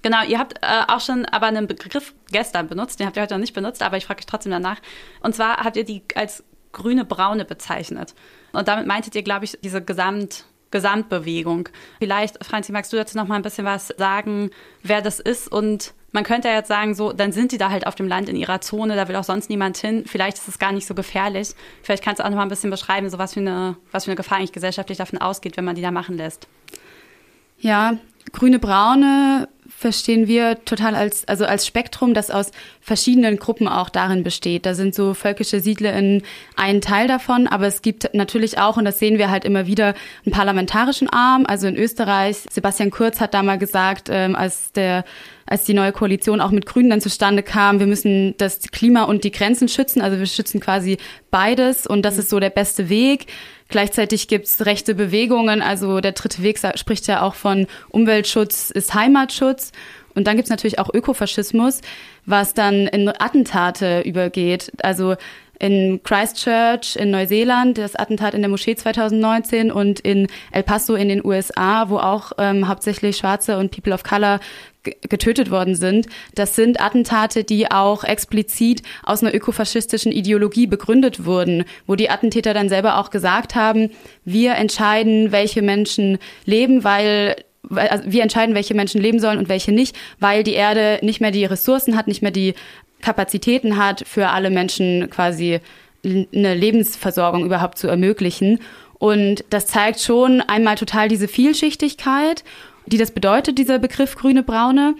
Genau, 0.01 0.23
ihr 0.23 0.39
habt 0.39 0.57
äh, 0.61 0.83
auch 0.87 1.01
schon 1.01 1.25
aber 1.25 1.47
einen 1.47 1.67
Begriff 1.67 2.13
gestern 2.31 2.67
benutzt, 2.67 2.99
den 2.99 3.07
habt 3.07 3.17
ihr 3.17 3.23
heute 3.23 3.33
noch 3.33 3.41
nicht 3.41 3.53
benutzt, 3.53 3.83
aber 3.83 3.97
ich 3.97 4.05
frage 4.05 4.19
euch 4.19 4.25
trotzdem 4.25 4.51
danach. 4.51 4.77
Und 5.21 5.35
zwar 5.35 5.57
habt 5.57 5.77
ihr 5.77 5.83
die 5.83 6.03
als 6.15 6.43
grüne-braune 6.71 7.45
bezeichnet. 7.45 8.13
Und 8.51 8.67
damit 8.67 8.87
meintet 8.87 9.15
ihr, 9.15 9.23
glaube 9.23 9.45
ich, 9.45 9.57
diese 9.61 9.81
Gesamt- 9.81 10.45
Gesamtbewegung. 10.71 11.69
Vielleicht, 11.99 12.43
Franzi, 12.45 12.71
magst 12.71 12.93
du 12.93 12.97
dazu 12.97 13.17
noch 13.17 13.27
mal 13.27 13.35
ein 13.35 13.41
bisschen 13.41 13.65
was 13.65 13.87
sagen, 13.97 14.51
wer 14.83 15.01
das 15.01 15.19
ist 15.19 15.51
und 15.51 15.93
man 16.11 16.23
könnte 16.23 16.47
ja 16.47 16.55
jetzt 16.55 16.67
sagen, 16.67 16.95
so, 16.95 17.13
dann 17.13 17.31
sind 17.31 17.51
die 17.51 17.57
da 17.57 17.69
halt 17.69 17.85
auf 17.85 17.95
dem 17.95 18.07
Land 18.07 18.29
in 18.29 18.35
ihrer 18.35 18.61
Zone, 18.61 18.95
da 18.95 19.07
will 19.07 19.15
auch 19.15 19.23
sonst 19.23 19.49
niemand 19.49 19.77
hin. 19.77 20.03
Vielleicht 20.05 20.37
ist 20.37 20.47
es 20.47 20.59
gar 20.59 20.71
nicht 20.71 20.87
so 20.87 20.93
gefährlich. 20.95 21.49
Vielleicht 21.83 22.03
kannst 22.03 22.19
du 22.19 22.25
auch 22.25 22.29
noch 22.29 22.37
mal 22.37 22.43
ein 22.43 22.49
bisschen 22.49 22.71
beschreiben, 22.71 23.09
so 23.09 23.17
was 23.17 23.33
für 23.33 23.39
eine, 23.39 23.77
was 23.91 24.05
für 24.05 24.11
eine 24.11 24.15
Gefahr 24.15 24.37
eigentlich 24.37 24.51
gesellschaftlich 24.51 24.97
davon 24.97 25.19
ausgeht, 25.19 25.57
wenn 25.57 25.65
man 25.65 25.75
die 25.75 25.81
da 25.81 25.91
machen 25.91 26.17
lässt. 26.17 26.47
Ja, 27.59 27.97
grüne 28.31 28.59
Braune 28.59 29.47
verstehen 29.79 30.27
wir 30.27 30.65
total 30.65 30.95
als, 30.95 31.25
also 31.27 31.45
als 31.45 31.65
Spektrum, 31.65 32.13
das 32.13 32.31
aus 32.31 32.51
verschiedenen 32.81 33.37
Gruppen 33.37 33.67
auch 33.67 33.89
darin 33.89 34.23
besteht. 34.23 34.65
Da 34.65 34.73
sind 34.73 34.93
so 34.93 35.13
völkische 35.13 35.61
Siedler 35.61 35.93
in 35.93 36.23
ein 36.55 36.81
Teil 36.81 37.07
davon, 37.07 37.47
aber 37.47 37.67
es 37.67 37.81
gibt 37.81 38.13
natürlich 38.13 38.57
auch, 38.57 38.77
und 38.77 38.85
das 38.85 38.99
sehen 38.99 39.17
wir 39.17 39.29
halt 39.29 39.45
immer 39.45 39.67
wieder, 39.67 39.93
einen 40.25 40.33
parlamentarischen 40.33 41.09
Arm. 41.09 41.45
Also 41.45 41.67
in 41.67 41.77
Österreich, 41.77 42.37
Sebastian 42.49 42.89
Kurz 42.89 43.21
hat 43.21 43.33
da 43.33 43.41
mal 43.41 43.57
gesagt, 43.57 44.09
ähm, 44.11 44.35
als 44.35 44.73
der 44.73 45.05
als 45.49 45.63
die 45.63 45.73
neue 45.73 45.91
Koalition 45.91 46.41
auch 46.41 46.51
mit 46.51 46.67
Grünen 46.67 46.91
dann 46.91 47.01
zustande 47.01 47.41
kam, 47.41 47.79
wir 47.79 47.87
müssen 47.87 48.35
das 48.37 48.59
Klima 48.71 49.03
und 49.03 49.23
die 49.23 49.31
Grenzen 49.31 49.67
schützen. 49.67 49.99
Also 49.99 50.19
wir 50.19 50.27
schützen 50.27 50.59
quasi 50.59 50.97
beides 51.31 51.87
und 51.87 52.03
das 52.03 52.19
ist 52.19 52.29
so 52.29 52.39
der 52.39 52.51
beste 52.51 52.87
Weg. 52.87 53.25
Gleichzeitig 53.67 54.27
gibt's 54.27 54.63
rechte 54.67 54.93
Bewegungen, 54.93 55.63
also 55.63 56.01
der 56.01 56.11
dritte 56.11 56.43
Weg 56.43 56.59
spricht 56.75 57.07
ja 57.07 57.23
auch 57.23 57.33
von 57.33 57.65
Umweltschutz 57.89 58.69
ist 58.69 58.93
Heimatschutz. 58.93 59.71
Und 60.13 60.27
dann 60.27 60.35
gibt's 60.35 60.51
natürlich 60.51 60.77
auch 60.77 60.93
Ökofaschismus, 60.93 61.81
was 62.25 62.53
dann 62.53 62.87
in 62.87 63.07
Attentate 63.09 64.01
übergeht. 64.01 64.71
Also 64.83 65.15
in 65.59 66.01
Christchurch 66.03 66.95
in 66.95 67.11
Neuseeland, 67.11 67.77
das 67.77 67.95
Attentat 67.95 68.33
in 68.33 68.41
der 68.41 68.49
Moschee 68.49 68.75
2019 68.75 69.71
und 69.71 69.99
in 69.99 70.27
El 70.51 70.63
Paso 70.63 70.95
in 70.95 71.09
den 71.09 71.23
USA, 71.23 71.89
wo 71.89 71.97
auch 71.97 72.31
ähm, 72.37 72.67
hauptsächlich 72.67 73.17
Schwarze 73.17 73.57
und 73.57 73.71
People 73.71 73.93
of 73.93 74.03
Color 74.03 74.39
getötet 74.83 75.51
worden 75.51 75.75
sind. 75.75 76.07
Das 76.35 76.55
sind 76.55 76.81
Attentate, 76.81 77.43
die 77.43 77.69
auch 77.69 78.05
explizit 78.05 78.81
aus 79.03 79.21
einer 79.21 79.35
ökofaschistischen 79.35 80.13
Ideologie 80.13 80.67
begründet 80.67 81.25
wurden, 81.25 81.65
wo 81.85 81.95
die 81.95 82.09
Attentäter 82.09 82.53
dann 82.53 82.69
selber 82.69 82.97
auch 82.97 83.09
gesagt 83.09 83.55
haben, 83.55 83.89
wir 84.23 84.55
entscheiden, 84.55 85.33
welche 85.33 85.61
Menschen 85.61 86.17
leben, 86.45 86.85
weil 86.85 87.35
also 87.69 88.05
wir 88.07 88.23
entscheiden, 88.23 88.55
welche 88.55 88.73
Menschen 88.73 89.01
leben 89.01 89.19
sollen 89.19 89.37
und 89.37 89.49
welche 89.49 89.73
nicht, 89.73 89.95
weil 90.19 90.43
die 90.43 90.53
Erde 90.53 90.99
nicht 91.05 91.19
mehr 91.19 91.31
die 91.31 91.43
Ressourcen 91.43 91.97
hat, 91.97 92.07
nicht 92.07 92.21
mehr 92.21 92.31
die 92.31 92.55
Kapazitäten 93.01 93.77
hat, 93.77 94.03
für 94.07 94.29
alle 94.29 94.49
Menschen 94.49 95.09
quasi 95.09 95.59
eine 96.03 96.55
Lebensversorgung 96.55 97.45
überhaupt 97.45 97.77
zu 97.77 97.87
ermöglichen. 97.87 98.59
Und 98.97 99.43
das 99.49 99.67
zeigt 99.67 100.01
schon 100.01 100.41
einmal 100.41 100.75
total 100.75 101.07
diese 101.07 101.27
Vielschichtigkeit 101.27 102.43
die 102.89 102.97
das 102.97 103.11
bedeutet, 103.11 103.57
dieser 103.57 103.79
Begriff 103.79 104.15
grüne-braune. 104.15 104.95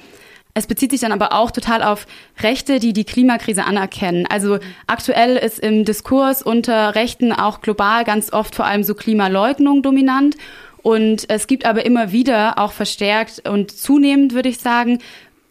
Es 0.53 0.67
bezieht 0.67 0.91
sich 0.91 1.01
dann 1.01 1.11
aber 1.11 1.33
auch 1.33 1.51
total 1.51 1.83
auf 1.83 2.07
Rechte, 2.41 2.79
die 2.79 2.93
die 2.93 3.05
Klimakrise 3.05 3.65
anerkennen. 3.65 4.25
Also 4.29 4.59
aktuell 4.87 5.37
ist 5.37 5.59
im 5.59 5.85
Diskurs 5.85 6.41
unter 6.41 6.95
Rechten 6.95 7.31
auch 7.31 7.61
global 7.61 8.03
ganz 8.03 8.33
oft 8.33 8.55
vor 8.55 8.65
allem 8.65 8.83
so 8.83 8.95
Klimaleugnung 8.95 9.83
dominant. 9.83 10.35
Und 10.81 11.29
es 11.29 11.47
gibt 11.47 11.65
aber 11.65 11.85
immer 11.85 12.11
wieder 12.11 12.57
auch 12.57 12.71
verstärkt 12.71 13.47
und 13.47 13.71
zunehmend, 13.71 14.33
würde 14.33 14.49
ich 14.49 14.59
sagen, 14.59 14.99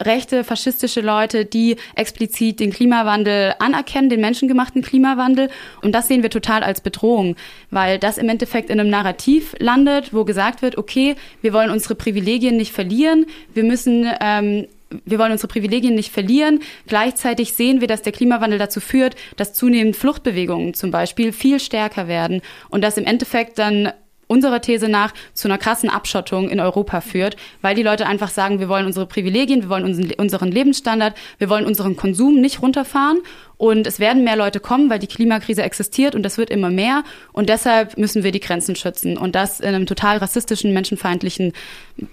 rechte, 0.03 0.45
faschistische 0.45 1.01
Leute, 1.01 1.45
die 1.45 1.77
explizit 1.95 2.61
den 2.61 2.73
Klimawandel 2.73 3.55
anerkennen, 3.59 4.09
den 4.09 4.21
menschengemachten 4.21 4.83
Klimawandel. 4.83 5.51
Und 5.83 5.93
das 5.93 6.09
sehen 6.09 6.23
wir 6.23 6.31
total 6.31 6.63
als 6.63 6.81
Bedrohung, 6.81 7.37
weil 7.71 7.99
das 7.99 8.19
im 8.19 8.29
Endeffekt 8.29 8.71
in 8.71 8.81
einem 8.81 8.91
Narrativ 8.91 9.55
landet, 9.59 10.15
wo 10.15 10.25
gesagt 10.25 10.63
wird, 10.63 10.79
okay, 10.79 11.17
wir 11.43 11.53
wollen 11.53 11.71
unsere 11.71 11.95
Privilegien 11.95 12.57
nicht 12.57 12.73
verlieren, 12.73 13.27
wir 13.55 13.65
müssen 13.65 14.09
ähm, 14.21 14.67
wir 15.05 15.19
wollen 15.19 15.33
unsere 15.33 15.49
Privilegien 15.49 15.95
nicht 15.95 16.11
verlieren. 16.11 16.61
Gleichzeitig 16.87 17.53
sehen 17.53 17.81
wir, 17.81 17.89
dass 17.89 18.01
der 18.01 18.13
Klimawandel 18.13 18.59
dazu 18.59 18.81
führt, 18.81 19.17
dass 19.37 19.53
zunehmend 19.53 19.97
Fluchtbewegungen 19.97 20.75
zum 20.75 20.91
Beispiel 20.91 21.33
viel 21.33 21.61
stärker 21.61 22.09
werden 22.09 22.41
und 22.71 22.83
dass 22.83 22.97
im 22.97 23.05
Endeffekt 23.05 23.59
dann 23.59 23.93
unserer 24.29 24.61
These 24.61 24.89
nach 24.89 25.13
zu 25.35 25.49
einer 25.49 25.59
krassen 25.59 25.91
Abschottung 25.91 26.49
in 26.49 26.61
Europa 26.61 27.01
führt, 27.01 27.37
weil 27.61 27.75
die 27.75 27.83
Leute 27.83 28.07
einfach 28.07 28.31
sagen, 28.31 28.61
wir 28.61 28.69
wollen 28.69 28.87
unsere 28.87 29.07
Privilegien, 29.07 29.63
wir 29.63 29.69
wollen 29.69 29.85
unseren, 29.85 30.13
unseren 30.13 30.53
Lebensstandard, 30.53 31.17
wir 31.39 31.49
wollen 31.49 31.67
unseren 31.67 31.97
Konsum 31.97 32.41
nicht 32.41 32.63
runterfahren. 32.63 33.19
Und 33.57 33.89
es 33.89 33.99
werden 33.99 34.23
mehr 34.23 34.37
Leute 34.37 34.61
kommen, 34.61 34.89
weil 34.89 35.01
die 35.01 35.09
Klimakrise 35.09 35.63
existiert 35.63 36.15
und 36.15 36.23
das 36.23 36.39
wird 36.39 36.49
immer 36.49 36.71
mehr. 36.71 37.03
Und 37.33 37.49
deshalb 37.49 37.99
müssen 37.99 38.23
wir 38.23 38.31
die 38.31 38.39
Grenzen 38.39 38.77
schützen. 38.77 39.19
Und 39.19 39.35
das 39.35 39.59
in 39.59 39.75
einem 39.75 39.87
total 39.87 40.19
rassistischen, 40.19 40.73
menschenfeindlichen 40.73 41.53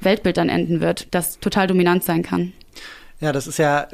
Weltbild 0.01 0.37
dann 0.37 0.49
enden 0.49 0.81
wird, 0.81 1.07
das 1.11 1.39
total 1.39 1.67
dominant 1.67 2.03
sein 2.03 2.23
kann. 2.23 2.51
Ja, 3.19 3.31
das 3.31 3.45
ist 3.45 3.59
ja 3.59 3.87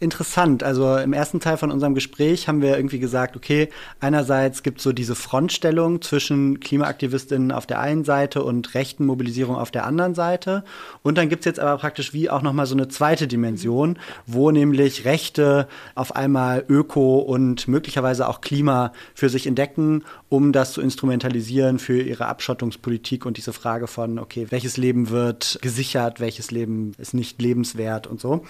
interessant. 0.00 0.62
Also 0.62 0.96
im 0.96 1.12
ersten 1.12 1.40
Teil 1.40 1.58
von 1.58 1.70
unserem 1.70 1.94
Gespräch 1.94 2.48
haben 2.48 2.62
wir 2.62 2.76
irgendwie 2.76 2.98
gesagt, 2.98 3.36
okay, 3.36 3.68
einerseits 4.00 4.62
gibt 4.62 4.78
es 4.78 4.84
so 4.84 4.92
diese 4.92 5.14
Frontstellung 5.14 6.00
zwischen 6.00 6.58
Klimaaktivistinnen 6.58 7.52
auf 7.52 7.66
der 7.66 7.80
einen 7.80 8.04
Seite 8.04 8.42
und 8.42 8.74
rechten 8.74 9.04
Mobilisierung 9.04 9.56
auf 9.56 9.70
der 9.70 9.84
anderen 9.84 10.14
Seite. 10.14 10.64
Und 11.02 11.18
dann 11.18 11.28
gibt 11.28 11.40
es 11.40 11.44
jetzt 11.44 11.60
aber 11.60 11.78
praktisch 11.78 12.14
wie 12.14 12.30
auch 12.30 12.40
nochmal 12.40 12.66
so 12.66 12.74
eine 12.74 12.88
zweite 12.88 13.28
Dimension, 13.28 13.98
wo 14.26 14.50
nämlich 14.50 15.04
Rechte 15.04 15.68
auf 15.94 16.16
einmal 16.16 16.64
Öko 16.68 17.18
und 17.18 17.68
möglicherweise 17.68 18.26
auch 18.26 18.40
Klima 18.40 18.92
für 19.14 19.28
sich 19.28 19.46
entdecken, 19.46 20.04
um 20.30 20.52
das 20.52 20.72
zu 20.72 20.80
instrumentalisieren 20.80 21.78
für 21.78 22.00
ihre 22.00 22.26
Abschottungspolitik 22.26 23.26
und 23.26 23.36
diese 23.36 23.52
Frage 23.52 23.86
von, 23.86 24.18
okay, 24.18 24.46
welches 24.48 24.78
Leben 24.78 25.10
wird 25.10 25.58
gesichert, 25.60 26.20
welches 26.20 26.50
Leben 26.50 26.94
ist 26.96 27.12
nicht 27.12 27.42
lebenswert 27.42 28.06
und 28.06 28.20
so. 28.20 28.44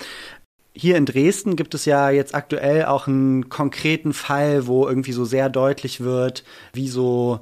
Hier 0.80 0.96
in 0.96 1.04
Dresden 1.04 1.56
gibt 1.56 1.74
es 1.74 1.84
ja 1.84 2.08
jetzt 2.08 2.34
aktuell 2.34 2.86
auch 2.86 3.06
einen 3.06 3.50
konkreten 3.50 4.14
Fall, 4.14 4.66
wo 4.66 4.88
irgendwie 4.88 5.12
so 5.12 5.26
sehr 5.26 5.50
deutlich 5.50 6.00
wird, 6.00 6.42
wie 6.72 6.88
so 6.88 7.40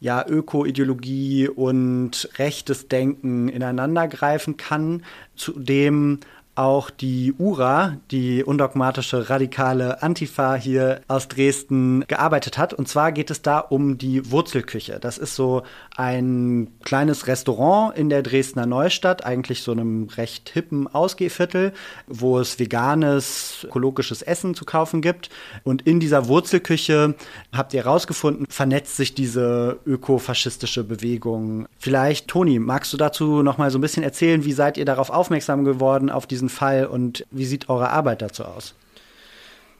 ja, 0.00 0.24
Öko-Ideologie 0.26 1.48
und 1.48 2.30
rechtes 2.38 2.88
Denken 2.88 3.50
ineinandergreifen 3.50 4.56
kann. 4.56 5.04
Zudem 5.36 6.20
auch 6.58 6.90
die 6.90 7.32
URA, 7.38 7.98
die 8.10 8.42
undogmatische 8.42 9.30
radikale 9.30 10.02
Antifa 10.02 10.56
hier 10.56 11.02
aus 11.06 11.28
Dresden 11.28 12.04
gearbeitet 12.08 12.58
hat. 12.58 12.74
Und 12.74 12.88
zwar 12.88 13.12
geht 13.12 13.30
es 13.30 13.42
da 13.42 13.60
um 13.60 13.96
die 13.96 14.30
Wurzelküche. 14.32 14.98
Das 15.00 15.18
ist 15.18 15.36
so 15.36 15.62
ein 15.96 16.68
kleines 16.82 17.28
Restaurant 17.28 17.96
in 17.96 18.10
der 18.10 18.22
Dresdner 18.22 18.66
Neustadt, 18.66 19.24
eigentlich 19.24 19.62
so 19.62 19.70
einem 19.70 20.08
recht 20.16 20.50
hippen 20.50 20.92
Ausgehviertel, 20.92 21.72
wo 22.08 22.40
es 22.40 22.58
veganes, 22.58 23.64
ökologisches 23.64 24.22
Essen 24.22 24.56
zu 24.56 24.64
kaufen 24.64 25.00
gibt. 25.00 25.30
Und 25.62 25.82
in 25.82 26.00
dieser 26.00 26.26
Wurzelküche 26.26 27.14
habt 27.52 27.72
ihr 27.72 27.84
herausgefunden, 27.84 28.46
vernetzt 28.48 28.96
sich 28.96 29.14
diese 29.14 29.78
ökofaschistische 29.86 30.82
Bewegung. 30.82 31.68
Vielleicht, 31.78 32.26
Toni, 32.26 32.58
magst 32.58 32.92
du 32.92 32.96
dazu 32.96 33.44
noch 33.44 33.58
mal 33.58 33.70
so 33.70 33.78
ein 33.78 33.82
bisschen 33.82 34.02
erzählen, 34.02 34.44
wie 34.44 34.52
seid 34.52 34.76
ihr 34.76 34.84
darauf 34.84 35.10
aufmerksam 35.10 35.64
geworden, 35.64 36.10
auf 36.10 36.26
diesen 36.26 36.47
Fall 36.48 36.86
und 36.86 37.26
wie 37.30 37.46
sieht 37.46 37.68
eure 37.68 37.90
Arbeit 37.90 38.22
dazu 38.22 38.44
aus? 38.44 38.74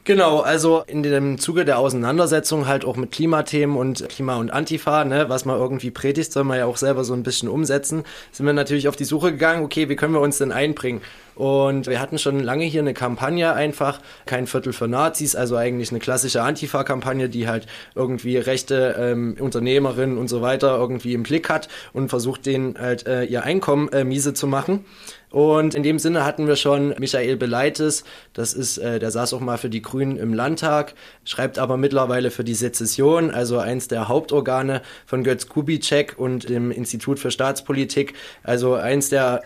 Genau, 0.09 0.41
also 0.41 0.85
in 0.87 1.03
dem 1.03 1.37
Zuge 1.37 1.67
der 1.67 1.79
Auseinandersetzung 1.79 2.67
halt 2.67 2.87
auch 2.87 2.97
mit 2.97 3.13
Klimathemen 3.13 3.77
und 3.77 4.09
Klima 4.09 4.37
und 4.37 4.51
Antifa, 4.51 5.05
ne, 5.05 5.29
was 5.29 5.45
man 5.45 5.59
irgendwie 5.59 5.91
predigt, 5.91 6.33
soll 6.33 6.45
man 6.45 6.57
ja 6.57 6.65
auch 6.65 6.79
selber 6.79 7.05
so 7.05 7.13
ein 7.13 7.23
bisschen 7.23 7.51
umsetzen, 7.51 8.05
sind 8.33 8.47
wir 8.47 8.55
natürlich 8.55 8.89
auf 8.89 8.97
die 8.97 9.05
Suche 9.05 9.33
gegangen, 9.33 9.63
okay, 9.63 9.91
wie 9.91 9.97
können 9.97 10.15
wir 10.15 10.23
uns 10.23 10.39
denn 10.39 10.51
einbringen? 10.51 11.03
Und 11.35 11.89
wir 11.89 12.01
hatten 12.01 12.19
schon 12.19 12.41
lange 12.41 12.65
hier 12.65 12.81
eine 12.81 12.95
Kampagne 12.95 13.53
einfach, 13.53 14.01
kein 14.25 14.47
Viertel 14.47 14.73
für 14.73 14.89
Nazis, 14.89 15.37
also 15.37 15.57
eigentlich 15.57 15.91
eine 15.91 16.01
klassische 16.01 16.43
Antifa-Kampagne, 16.43 17.29
die 17.29 17.47
halt 17.47 17.67
irgendwie 17.95 18.39
rechte 18.39 18.97
ähm, 18.99 19.37
Unternehmerinnen 19.39 20.17
und 20.17 20.29
so 20.29 20.41
weiter 20.41 20.75
irgendwie 20.79 21.13
im 21.13 21.23
Blick 21.23 21.51
hat 21.51 21.69
und 21.93 22.09
versucht 22.09 22.47
denen 22.47 22.79
halt 22.79 23.07
äh, 23.07 23.25
ihr 23.25 23.43
Einkommen 23.43 23.89
äh, 23.91 24.05
miese 24.05 24.33
zu 24.33 24.47
machen. 24.47 24.87
Und 25.31 25.75
in 25.75 25.83
dem 25.83 25.99
Sinne 25.99 26.25
hatten 26.25 26.47
wir 26.47 26.57
schon 26.57 26.95
Michael 26.99 27.37
Beleites, 27.37 28.05
das 28.33 28.55
ist, 28.55 28.79
äh, 28.79 28.99
der 28.99 29.11
saß 29.11 29.35
auch 29.35 29.41
mal 29.41 29.59
für 29.59 29.69
die 29.69 29.83
Grünen 29.83 30.17
im 30.17 30.33
Landtag, 30.33 30.95
schreibt 31.25 31.59
aber 31.59 31.77
mittlerweile 31.77 32.31
für 32.31 32.45
die 32.45 32.55
Sezession, 32.55 33.31
also 33.31 33.59
eins 33.59 33.89
der 33.89 34.09
Hauptorgane 34.09 34.83
von 35.07 35.25
Götz 35.25 35.49
Kubitschek 35.49 36.15
und 36.19 36.49
dem 36.49 36.71
Institut 36.71 37.19
für 37.19 37.31
Staatspolitik, 37.31 38.15
also 38.43 38.75
eins 38.75 39.11
der 39.11 39.43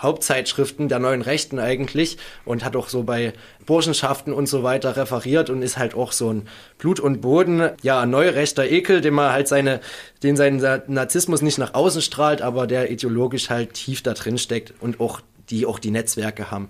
Hauptzeitschriften 0.00 0.88
der 0.88 0.98
neuen 0.98 1.22
Rechten 1.22 1.58
eigentlich 1.58 2.18
und 2.44 2.64
hat 2.64 2.76
auch 2.76 2.88
so 2.88 3.02
bei 3.02 3.32
Burschenschaften 3.66 4.32
und 4.32 4.46
so 4.46 4.62
weiter 4.62 4.96
referiert 4.96 5.50
und 5.50 5.62
ist 5.62 5.78
halt 5.78 5.94
auch 5.94 6.12
so 6.12 6.32
ein 6.32 6.48
Blut 6.78 7.00
und 7.00 7.20
Boden, 7.20 7.70
ja, 7.82 8.06
neurechter 8.06 8.68
Ekel, 8.68 9.00
den 9.00 9.14
man 9.14 9.32
halt 9.32 9.48
seine, 9.48 9.80
den 10.22 10.36
sein 10.36 10.62
Narzissmus 10.86 11.42
nicht 11.42 11.58
nach 11.58 11.74
außen 11.74 12.02
strahlt, 12.02 12.42
aber 12.42 12.66
der 12.66 12.90
ideologisch 12.90 13.50
halt 13.50 13.74
tief 13.74 14.02
da 14.02 14.14
drin 14.14 14.38
steckt 14.38 14.74
und 14.80 15.00
auch 15.00 15.20
die 15.50 15.66
auch 15.66 15.78
die 15.78 15.90
Netzwerke 15.90 16.50
haben. 16.50 16.68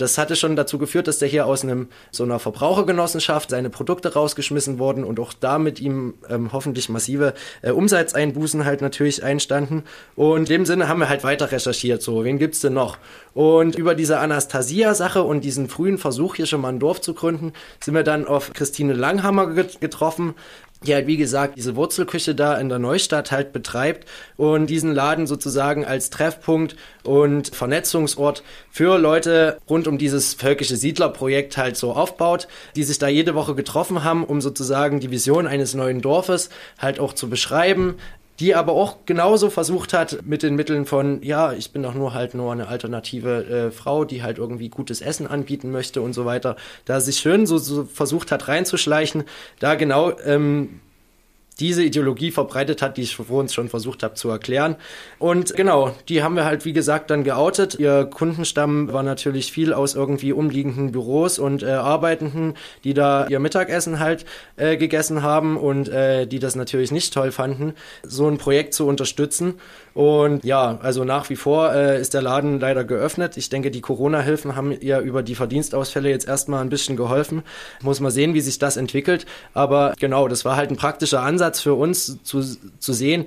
Das 0.00 0.18
hatte 0.18 0.36
schon 0.36 0.56
dazu 0.56 0.78
geführt, 0.78 1.08
dass 1.08 1.18
der 1.18 1.28
hier 1.28 1.46
aus 1.46 1.62
einem 1.62 1.88
so 2.10 2.24
einer 2.24 2.38
Verbrauchergenossenschaft 2.38 3.50
seine 3.50 3.70
Produkte 3.70 4.14
rausgeschmissen 4.14 4.78
wurden 4.78 5.04
und 5.04 5.20
auch 5.20 5.32
da 5.32 5.58
mit 5.58 5.80
ihm 5.80 6.14
ähm, 6.28 6.52
hoffentlich 6.52 6.88
massive 6.88 7.34
äh, 7.62 7.70
Umsatzeinbußen 7.70 8.64
halt 8.64 8.80
natürlich 8.80 9.22
einstanden. 9.22 9.84
Und 10.16 10.40
in 10.40 10.44
dem 10.46 10.66
Sinne 10.66 10.88
haben 10.88 11.00
wir 11.00 11.08
halt 11.08 11.24
weiter 11.24 11.52
recherchiert. 11.52 12.02
So, 12.02 12.24
wen 12.24 12.38
gibt's 12.38 12.60
denn 12.60 12.72
noch? 12.72 12.98
Und 13.34 13.76
über 13.76 13.94
diese 13.94 14.18
Anastasia-Sache 14.18 15.22
und 15.22 15.44
diesen 15.44 15.68
frühen 15.68 15.98
Versuch, 15.98 16.36
hier 16.36 16.46
schon 16.46 16.62
mal 16.62 16.70
ein 16.70 16.78
Dorf 16.78 17.00
zu 17.00 17.14
gründen, 17.14 17.52
sind 17.80 17.94
wir 17.94 18.02
dann 18.02 18.26
auf 18.26 18.52
Christine 18.52 18.94
Langhammer 18.94 19.46
getroffen, 19.46 20.34
die 20.86 20.94
halt, 20.94 21.06
wie 21.06 21.16
gesagt, 21.16 21.56
diese 21.56 21.76
Wurzelküche 21.76 22.34
da 22.34 22.56
in 22.56 22.68
der 22.68 22.78
Neustadt 22.78 23.30
halt 23.30 23.52
betreibt 23.52 24.08
und 24.36 24.68
diesen 24.68 24.94
Laden 24.94 25.26
sozusagen 25.26 25.84
als 25.84 26.10
Treffpunkt 26.10 26.76
und 27.02 27.54
Vernetzungsort 27.54 28.42
für 28.70 28.98
Leute 28.98 29.58
rund 29.68 29.86
um 29.88 29.98
dieses 29.98 30.34
völkische 30.34 30.76
Siedlerprojekt 30.76 31.56
halt 31.56 31.76
so 31.76 31.92
aufbaut, 31.92 32.48
die 32.76 32.84
sich 32.84 32.98
da 32.98 33.08
jede 33.08 33.34
Woche 33.34 33.54
getroffen 33.54 34.04
haben, 34.04 34.24
um 34.24 34.40
sozusagen 34.40 35.00
die 35.00 35.10
Vision 35.10 35.46
eines 35.46 35.74
neuen 35.74 36.00
Dorfes 36.00 36.48
halt 36.78 36.98
auch 36.98 37.12
zu 37.12 37.28
beschreiben, 37.28 37.96
die 38.40 38.54
aber 38.54 38.72
auch 38.72 38.96
genauso 39.04 39.50
versucht 39.50 39.92
hat 39.92 40.20
mit 40.24 40.42
den 40.42 40.56
Mitteln 40.56 40.86
von, 40.86 41.22
ja, 41.22 41.52
ich 41.52 41.72
bin 41.72 41.82
doch 41.82 41.94
nur 41.94 42.14
halt 42.14 42.34
nur 42.34 42.50
eine 42.50 42.68
alternative 42.68 43.44
äh, 43.44 43.70
Frau, 43.70 44.04
die 44.04 44.22
halt 44.22 44.38
irgendwie 44.38 44.70
gutes 44.70 45.02
Essen 45.02 45.26
anbieten 45.26 45.70
möchte 45.70 46.00
und 46.00 46.14
so 46.14 46.24
weiter, 46.24 46.56
da 46.86 47.00
sich 47.00 47.18
schön 47.18 47.46
so, 47.46 47.58
so 47.58 47.84
versucht 47.84 48.32
hat 48.32 48.48
reinzuschleichen, 48.48 49.24
da 49.58 49.74
genau 49.74 50.12
ähm, 50.24 50.80
diese 51.60 51.84
Ideologie 51.84 52.30
verbreitet 52.30 52.82
hat, 52.82 52.96
die 52.96 53.02
ich 53.02 53.16
vor 53.16 53.38
uns 53.38 53.54
schon 53.54 53.68
versucht 53.68 54.02
habe 54.02 54.14
zu 54.14 54.28
erklären. 54.30 54.76
Und 55.18 55.54
genau, 55.54 55.94
die 56.08 56.22
haben 56.22 56.34
wir 56.34 56.44
halt, 56.44 56.64
wie 56.64 56.72
gesagt, 56.72 57.10
dann 57.10 57.22
geoutet. 57.22 57.76
Ihr 57.78 58.04
Kundenstamm 58.04 58.92
war 58.92 59.02
natürlich 59.02 59.52
viel 59.52 59.72
aus 59.72 59.94
irgendwie 59.94 60.32
umliegenden 60.32 60.92
Büros 60.92 61.38
und 61.38 61.62
äh, 61.62 61.66
Arbeitenden, 61.70 62.54
die 62.84 62.94
da 62.94 63.26
ihr 63.28 63.38
Mittagessen 63.38 64.00
halt 64.00 64.24
äh, 64.56 64.76
gegessen 64.76 65.22
haben 65.22 65.56
und 65.56 65.88
äh, 65.88 66.26
die 66.26 66.38
das 66.38 66.56
natürlich 66.56 66.90
nicht 66.90 67.12
toll 67.12 67.30
fanden, 67.30 67.74
so 68.02 68.26
ein 68.26 68.38
Projekt 68.38 68.74
zu 68.74 68.86
unterstützen. 68.86 69.54
Und 69.94 70.44
ja, 70.44 70.78
also 70.82 71.04
nach 71.04 71.30
wie 71.30 71.36
vor 71.36 71.72
äh, 71.74 72.00
ist 72.00 72.14
der 72.14 72.22
Laden 72.22 72.60
leider 72.60 72.84
geöffnet. 72.84 73.36
Ich 73.36 73.48
denke, 73.48 73.70
die 73.70 73.80
Corona-Hilfen 73.80 74.56
haben 74.56 74.72
ihr 74.72 75.00
über 75.00 75.22
die 75.22 75.34
Verdienstausfälle 75.34 76.08
jetzt 76.08 76.28
erstmal 76.28 76.62
ein 76.62 76.68
bisschen 76.68 76.96
geholfen. 76.96 77.42
Muss 77.82 78.00
man 78.00 78.10
sehen, 78.10 78.34
wie 78.34 78.40
sich 78.40 78.58
das 78.58 78.76
entwickelt. 78.76 79.26
Aber 79.54 79.94
genau, 79.98 80.28
das 80.28 80.44
war 80.44 80.56
halt 80.56 80.70
ein 80.70 80.76
praktischer 80.76 81.22
Ansatz 81.22 81.60
für 81.60 81.74
uns 81.74 82.22
zu, 82.22 82.42
zu 82.78 82.92
sehen, 82.92 83.26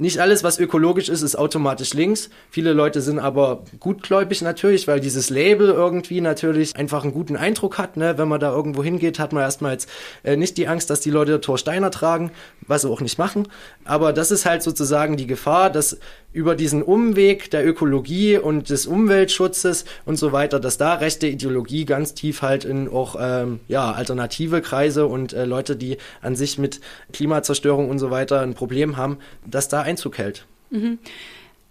nicht 0.00 0.20
alles, 0.20 0.44
was 0.44 0.60
ökologisch 0.60 1.08
ist, 1.08 1.22
ist 1.22 1.36
automatisch 1.36 1.92
links. 1.92 2.30
Viele 2.50 2.72
Leute 2.72 3.00
sind 3.00 3.18
aber 3.18 3.64
gutgläubig 3.80 4.42
natürlich, 4.42 4.86
weil 4.86 5.00
dieses 5.00 5.28
Label 5.28 5.70
irgendwie 5.70 6.20
natürlich 6.20 6.76
einfach 6.76 7.02
einen 7.02 7.12
guten 7.12 7.34
Eindruck 7.34 7.78
hat. 7.78 7.96
Ne? 7.96 8.16
Wenn 8.16 8.28
man 8.28 8.38
da 8.38 8.52
irgendwo 8.52 8.84
hingeht, 8.84 9.18
hat 9.18 9.32
man 9.32 9.42
erstmal 9.42 9.72
jetzt 9.72 9.88
äh, 10.22 10.36
nicht 10.36 10.56
die 10.56 10.68
Angst, 10.68 10.90
dass 10.90 11.00
die 11.00 11.10
Leute 11.10 11.40
Torsteiner 11.40 11.90
tragen, 11.90 12.30
was 12.60 12.82
sie 12.82 12.88
auch 12.88 13.00
nicht 13.00 13.18
machen. 13.18 13.48
Aber 13.84 14.12
das 14.12 14.30
ist 14.30 14.46
halt 14.46 14.62
sozusagen 14.62 15.16
die 15.16 15.26
Gefahr, 15.26 15.68
dass 15.68 15.98
über 16.32 16.54
diesen 16.54 16.82
Umweg 16.82 17.50
der 17.50 17.66
Ökologie 17.66 18.36
und 18.36 18.70
des 18.70 18.86
Umweltschutzes 18.86 19.84
und 20.04 20.16
so 20.16 20.32
weiter, 20.32 20.60
dass 20.60 20.76
da 20.76 20.94
rechte 20.94 21.26
Ideologie 21.26 21.84
ganz 21.84 22.14
tief 22.14 22.42
halt 22.42 22.64
in 22.64 22.88
auch 22.88 23.16
ähm, 23.18 23.60
ja, 23.68 23.92
alternative 23.92 24.60
Kreise 24.60 25.06
und 25.06 25.32
äh, 25.32 25.44
Leute, 25.44 25.76
die 25.76 25.96
an 26.20 26.36
sich 26.36 26.58
mit 26.58 26.80
Klimazerstörung 27.12 27.88
und 27.88 27.98
so 27.98 28.10
weiter 28.10 28.40
ein 28.40 28.54
Problem 28.54 28.96
haben, 28.96 29.18
dass 29.46 29.68
da 29.68 29.80
Einzug 29.80 30.18
hält. 30.18 30.44
Mhm. 30.70 30.98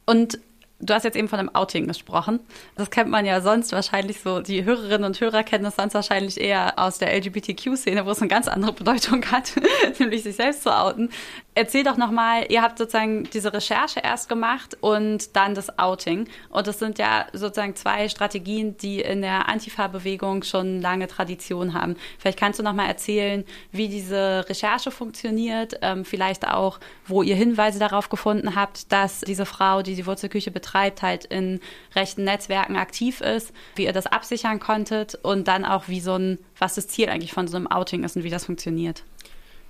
Und 0.06 0.40
Du 0.80 0.94
hast 0.94 1.04
jetzt 1.04 1.16
eben 1.16 1.28
von 1.28 1.40
einem 1.40 1.50
Outing 1.50 1.88
gesprochen. 1.88 2.40
Das 2.76 2.92
kennt 2.92 3.10
man 3.10 3.26
ja 3.26 3.42
sonst 3.42 3.72
wahrscheinlich 3.72 4.20
so. 4.22 4.42
Die 4.42 4.64
Hörerinnen 4.64 5.06
und 5.06 5.20
Hörer 5.20 5.44
kennen 5.44 5.64
das 5.64 5.76
sonst 5.76 5.96
wahrscheinlich 5.96 6.40
eher 6.40 6.78
aus 6.78 7.00
der 7.00 7.16
LGBTQ-Szene, 7.18 8.06
wo 8.06 8.12
es 8.12 8.22
eine 8.22 8.28
ganz 8.28 8.48
andere 8.48 8.74
Bedeutung 8.74 9.26
hat, 9.26 9.54
nämlich 10.00 10.22
sich 10.22 10.36
selbst 10.36 10.62
zu 10.62 10.70
outen. 10.70 11.10
Erzähl 11.58 11.84
doch 11.84 11.98
nochmal, 11.98 12.46
ihr 12.50 12.62
habt 12.62 12.78
sozusagen 12.78 13.24
diese 13.34 13.52
Recherche 13.52 14.00
erst 14.00 14.30
gemacht 14.30 14.78
und 14.80 15.36
dann 15.36 15.56
das 15.56 15.80
Outing. 15.80 16.28
Und 16.50 16.68
das 16.68 16.78
sind 16.78 17.00
ja 17.00 17.26
sozusagen 17.34 17.76
zwei 17.76 18.08
Strategien, 18.10 18.78
die 18.78 19.02
in 19.02 19.22
der 19.22 19.50
Antifa-Bewegung 19.50 20.44
schon 20.44 20.82
lange 20.82 21.08
Tradition 21.08 21.74
haben. 21.74 21.96
Vielleicht 22.20 22.40
kannst 22.40 22.60
du 22.60 22.64
nochmal 22.64 22.88
erzählen, 22.88 23.44
wie 23.72 23.88
diese 23.90 24.46
Recherche 24.48 24.92
funktioniert, 24.92 25.80
ähm, 25.82 26.06
vielleicht 26.06 26.48
auch, 26.48 26.80
wo 27.08 27.24
ihr 27.24 27.36
Hinweise 27.36 27.80
darauf 27.80 28.10
gefunden 28.10 28.56
habt, 28.56 28.92
dass 28.92 29.22
diese 29.22 29.46
Frau, 29.48 29.82
die 29.82 29.96
die 29.96 30.06
Wurzelküche 30.06 30.52
betreibt, 30.52 31.02
halt 31.02 31.26
in 31.26 31.60
rechten 31.96 32.24
Netzwerken 32.24 32.78
aktiv 32.78 33.22
ist, 33.22 33.52
wie 33.76 33.86
ihr 33.86 33.94
das 33.94 34.06
absichern 34.06 34.60
konntet 34.60 35.16
und 35.16 35.48
dann 35.48 35.66
auch, 35.66 35.88
wie 35.88 36.02
so 36.02 36.14
ein, 36.16 36.38
was 36.60 36.76
das 36.76 36.88
Ziel 36.88 37.10
eigentlich 37.10 37.34
von 37.34 37.48
so 37.48 37.58
einem 37.58 37.68
Outing 37.68 38.04
ist 38.04 38.16
und 38.16 38.24
wie 38.24 38.30
das 38.30 38.46
funktioniert. 38.46 39.04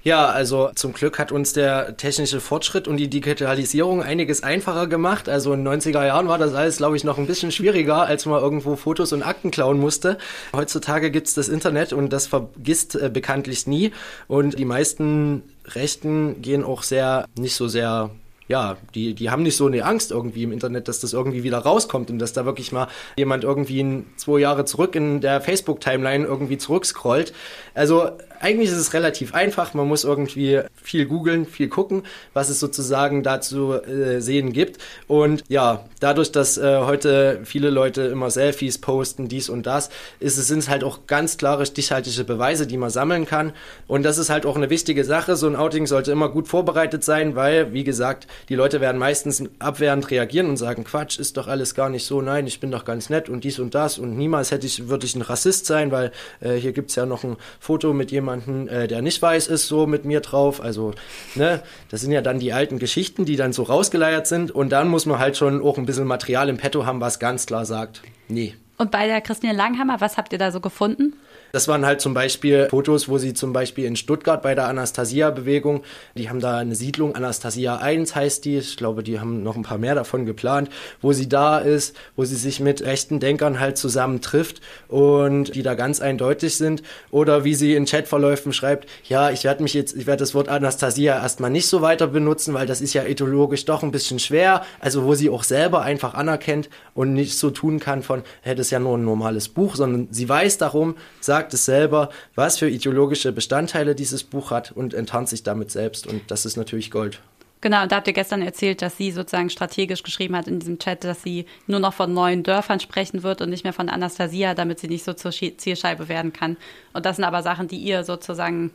Ja, 0.07 0.27
also 0.27 0.71
zum 0.73 0.93
Glück 0.93 1.19
hat 1.19 1.33
uns 1.33 1.51
der 1.51 1.97
technische 1.97 2.39
Fortschritt 2.39 2.87
und 2.87 2.95
die 2.95 3.09
Digitalisierung 3.09 4.01
einiges 4.01 4.41
einfacher 4.41 4.87
gemacht. 4.87 5.27
Also 5.27 5.51
in 5.51 5.65
den 5.65 5.81
90er 5.81 6.05
Jahren 6.05 6.29
war 6.29 6.37
das 6.37 6.53
alles, 6.53 6.77
glaube 6.77 6.95
ich, 6.95 7.03
noch 7.03 7.17
ein 7.17 7.27
bisschen 7.27 7.51
schwieriger, 7.51 8.03
als 8.03 8.25
man 8.25 8.41
irgendwo 8.41 8.77
Fotos 8.77 9.11
und 9.11 9.21
Akten 9.21 9.51
klauen 9.51 9.77
musste. 9.77 10.17
Heutzutage 10.53 11.11
gibt's 11.11 11.33
das 11.33 11.49
Internet 11.49 11.91
und 11.91 12.13
das 12.13 12.25
vergisst 12.25 12.95
äh, 12.95 13.09
bekanntlich 13.09 13.67
nie. 13.67 13.91
Und 14.29 14.57
die 14.57 14.63
meisten 14.63 15.43
Rechten 15.65 16.41
gehen 16.41 16.63
auch 16.63 16.83
sehr, 16.83 17.25
nicht 17.35 17.55
so 17.55 17.67
sehr 17.67 18.11
ja, 18.47 18.77
die, 18.95 19.13
die 19.13 19.29
haben 19.29 19.43
nicht 19.43 19.57
so 19.57 19.67
eine 19.67 19.83
Angst 19.83 20.11
irgendwie 20.11 20.43
im 20.43 20.51
Internet, 20.51 20.87
dass 20.87 21.01
das 21.01 21.13
irgendwie 21.13 21.43
wieder 21.43 21.59
rauskommt 21.59 22.09
und 22.09 22.19
dass 22.19 22.33
da 22.33 22.45
wirklich 22.45 22.71
mal 22.71 22.87
jemand 23.17 23.43
irgendwie 23.43 23.79
in 23.79 24.05
zwei 24.15 24.39
Jahre 24.39 24.63
zurück 24.65 24.95
in 24.95 25.19
der 25.19 25.41
Facebook-Timeline 25.41 26.25
irgendwie 26.25 26.57
zurückscrollt. 26.57 27.33
Also 27.77 28.09
eigentlich 28.39 28.69
ist 28.69 28.77
es 28.77 28.93
relativ 28.93 29.33
einfach. 29.33 29.73
Man 29.73 29.87
muss 29.87 30.03
irgendwie 30.03 30.61
viel 30.81 31.05
googeln, 31.05 31.45
viel 31.45 31.69
gucken, 31.69 32.03
was 32.33 32.49
es 32.49 32.59
sozusagen 32.59 33.23
dazu 33.23 33.73
äh, 33.73 34.19
sehen 34.19 34.53
gibt. 34.53 34.79
Und 35.07 35.43
ja, 35.47 35.85
dadurch, 35.99 36.31
dass 36.31 36.57
äh, 36.57 36.79
heute 36.81 37.41
viele 37.43 37.69
Leute 37.69 38.03
immer 38.03 38.29
Selfies 38.29 38.79
posten, 38.79 39.27
dies 39.27 39.49
und 39.49 39.65
das, 39.65 39.89
ist 40.19 40.37
es, 40.37 40.47
sind 40.47 40.59
es 40.59 40.69
halt 40.69 40.83
auch 40.83 41.07
ganz 41.07 41.37
klare 41.37 41.65
stichhaltige 41.65 42.23
Beweise, 42.23 42.67
die 42.67 42.77
man 42.77 42.89
sammeln 42.89 43.25
kann. 43.25 43.53
Und 43.87 44.03
das 44.03 44.17
ist 44.17 44.29
halt 44.29 44.45
auch 44.45 44.55
eine 44.55 44.69
wichtige 44.69 45.03
Sache. 45.03 45.35
So 45.35 45.47
ein 45.47 45.55
Outing 45.55 45.87
sollte 45.87 46.11
immer 46.11 46.29
gut 46.29 46.47
vorbereitet 46.47 47.03
sein, 47.03 47.35
weil, 47.35 47.73
wie 47.73 47.83
gesagt, 47.83 48.27
die 48.49 48.55
Leute 48.55 48.81
werden 48.81 48.97
meistens 48.97 49.43
abwehrend 49.59 50.09
reagieren 50.11 50.49
und 50.49 50.57
sagen, 50.57 50.83
Quatsch, 50.83 51.19
ist 51.19 51.37
doch 51.37 51.47
alles 51.47 51.75
gar 51.75 51.89
nicht 51.89 52.05
so, 52.05 52.21
nein, 52.21 52.47
ich 52.47 52.59
bin 52.59 52.71
doch 52.71 52.85
ganz 52.85 53.09
nett 53.09 53.29
und 53.29 53.43
dies 53.43 53.59
und 53.59 53.75
das 53.75 53.97
und 53.97 54.17
niemals 54.17 54.51
hätte 54.51 54.65
ich, 54.65 54.87
würde 54.87 55.05
ich 55.05 55.15
ein 55.15 55.21
Rassist 55.21 55.65
sein, 55.65 55.91
weil 55.91 56.11
äh, 56.39 56.55
hier 56.55 56.71
gibt's 56.71 56.95
ja 56.95 57.05
noch 57.05 57.23
ein 57.23 57.37
Foto 57.67 57.91
mit 57.91 58.11
jemandem, 58.11 58.69
äh, 58.69 58.87
der 58.87 59.01
nicht 59.01 59.21
weiß 59.21 59.47
ist, 59.47 59.67
so 59.67 59.87
mit 59.87 60.05
mir 60.05 60.21
drauf. 60.21 60.61
Also, 60.61 60.93
ne, 61.35 61.61
das 61.89 61.99
sind 61.99 62.13
ja 62.13 62.21
dann 62.21 62.39
die 62.39 62.53
alten 62.53 62.79
Geschichten, 62.79 63.25
die 63.25 63.35
dann 63.35 63.51
so 63.51 63.63
rausgeleiert 63.63 64.25
sind. 64.25 64.51
Und 64.51 64.69
dann 64.69 64.87
muss 64.87 65.05
man 65.05 65.19
halt 65.19 65.35
schon 65.35 65.61
auch 65.61 65.77
ein 65.77 65.85
bisschen 65.85 66.07
Material 66.07 66.47
im 66.47 66.55
Petto 66.55 66.85
haben, 66.85 67.01
was 67.01 67.19
ganz 67.19 67.45
klar 67.45 67.65
sagt, 67.65 68.03
nee. 68.29 68.55
Und 68.77 68.89
bei 68.91 69.07
der 69.07 69.19
Christine 69.19 69.51
Langhammer, 69.51 69.99
was 69.99 70.15
habt 70.15 70.31
ihr 70.31 70.39
da 70.39 70.51
so 70.51 70.61
gefunden? 70.61 71.13
Das 71.57 71.67
waren 71.67 71.87
halt 71.87 72.01
zum 72.01 72.13
Beispiel 72.13 72.67
Fotos, 72.69 73.09
wo 73.09 73.17
sie 73.17 73.33
zum 73.33 73.51
Beispiel 73.51 73.85
in 73.85 73.95
Stuttgart 73.95 74.43
bei 74.43 74.53
der 74.53 74.67
Anastasia-Bewegung, 74.67 75.81
die 76.15 76.29
haben 76.29 76.39
da 76.39 76.59
eine 76.59 76.75
Siedlung, 76.75 77.15
Anastasia 77.15 77.77
1 77.77 78.15
heißt 78.15 78.45
die, 78.45 78.57
ich 78.57 78.77
glaube, 78.77 79.01
die 79.01 79.19
haben 79.19 79.41
noch 79.41 79.55
ein 79.55 79.63
paar 79.63 79.79
mehr 79.79 79.95
davon 79.95 80.27
geplant, 80.27 80.69
wo 81.01 81.13
sie 81.13 81.27
da 81.27 81.57
ist, 81.57 81.95
wo 82.15 82.25
sie 82.25 82.35
sich 82.35 82.59
mit 82.59 82.83
rechten 82.83 83.19
Denkern 83.19 83.59
halt 83.59 83.79
zusammen 83.79 84.21
trifft 84.21 84.61
und 84.87 85.55
die 85.55 85.63
da 85.63 85.73
ganz 85.73 85.99
eindeutig 85.99 86.57
sind. 86.57 86.83
Oder 87.09 87.43
wie 87.43 87.55
sie 87.55 87.73
in 87.73 87.85
Chatverläufen 87.85 88.53
schreibt, 88.53 88.87
ja, 89.05 89.31
ich 89.31 89.43
werde 89.43 89.63
mich 89.63 89.73
jetzt, 89.73 89.95
ich 89.97 90.05
werde 90.05 90.19
das 90.19 90.35
Wort 90.35 90.49
Anastasia 90.49 91.19
erstmal 91.19 91.49
nicht 91.49 91.65
so 91.65 91.81
weiter 91.81 92.05
benutzen, 92.05 92.53
weil 92.53 92.67
das 92.67 92.81
ist 92.81 92.93
ja 92.93 93.03
ideologisch 93.03 93.65
doch 93.65 93.81
ein 93.81 93.89
bisschen 93.89 94.19
schwer. 94.19 94.61
Also 94.79 95.05
wo 95.05 95.15
sie 95.15 95.31
auch 95.31 95.41
selber 95.41 95.81
einfach 95.81 96.13
anerkennt 96.13 96.69
und 96.93 97.13
nicht 97.13 97.35
so 97.35 97.49
tun 97.49 97.79
kann 97.79 98.03
von, 98.03 98.21
das 98.45 98.59
ist 98.59 98.69
ja 98.69 98.77
nur 98.77 98.95
ein 98.95 99.05
normales 99.05 99.49
Buch, 99.49 99.75
sondern 99.75 100.07
sie 100.11 100.29
weiß 100.29 100.59
darum, 100.59 100.95
sagt, 101.19 101.46
sagt 101.47 101.53
es 101.53 101.65
selber, 101.65 102.09
was 102.35 102.57
für 102.57 102.69
ideologische 102.69 103.31
Bestandteile 103.31 103.95
dieses 103.95 104.25
Buch 104.25 104.51
hat 104.51 104.73
und 104.73 104.93
enttarnt 104.93 105.29
sich 105.29 105.43
damit 105.43 105.71
selbst. 105.71 106.05
Und 106.05 106.29
das 106.29 106.45
ist 106.45 106.57
natürlich 106.57 106.91
Gold. 106.91 107.21
Genau, 107.61 107.83
und 107.83 107.91
da 107.91 107.95
habt 107.95 108.07
ihr 108.07 108.13
gestern 108.13 108.41
erzählt, 108.41 108.81
dass 108.81 108.97
sie 108.97 109.11
sozusagen 109.11 109.49
strategisch 109.49 110.03
geschrieben 110.03 110.35
hat 110.35 110.47
in 110.47 110.59
diesem 110.59 110.77
Chat, 110.77 111.05
dass 111.05 111.23
sie 111.23 111.45
nur 111.65 111.79
noch 111.79 111.93
von 111.93 112.13
neuen 112.13 112.43
Dörfern 112.43 112.81
sprechen 112.81 113.23
wird 113.23 113.41
und 113.41 113.49
nicht 113.49 113.63
mehr 113.63 113.71
von 113.71 113.87
Anastasia, 113.87 114.55
damit 114.55 114.79
sie 114.79 114.89
nicht 114.89 115.05
so 115.05 115.13
zur 115.13 115.31
Zielscheibe 115.31 116.09
werden 116.09 116.33
kann. 116.33 116.57
Und 116.91 117.05
das 117.05 117.15
sind 117.15 117.25
aber 117.25 117.41
Sachen, 117.41 117.69
die 117.69 117.77
ihr 117.77 118.03
sozusagen 118.03 118.71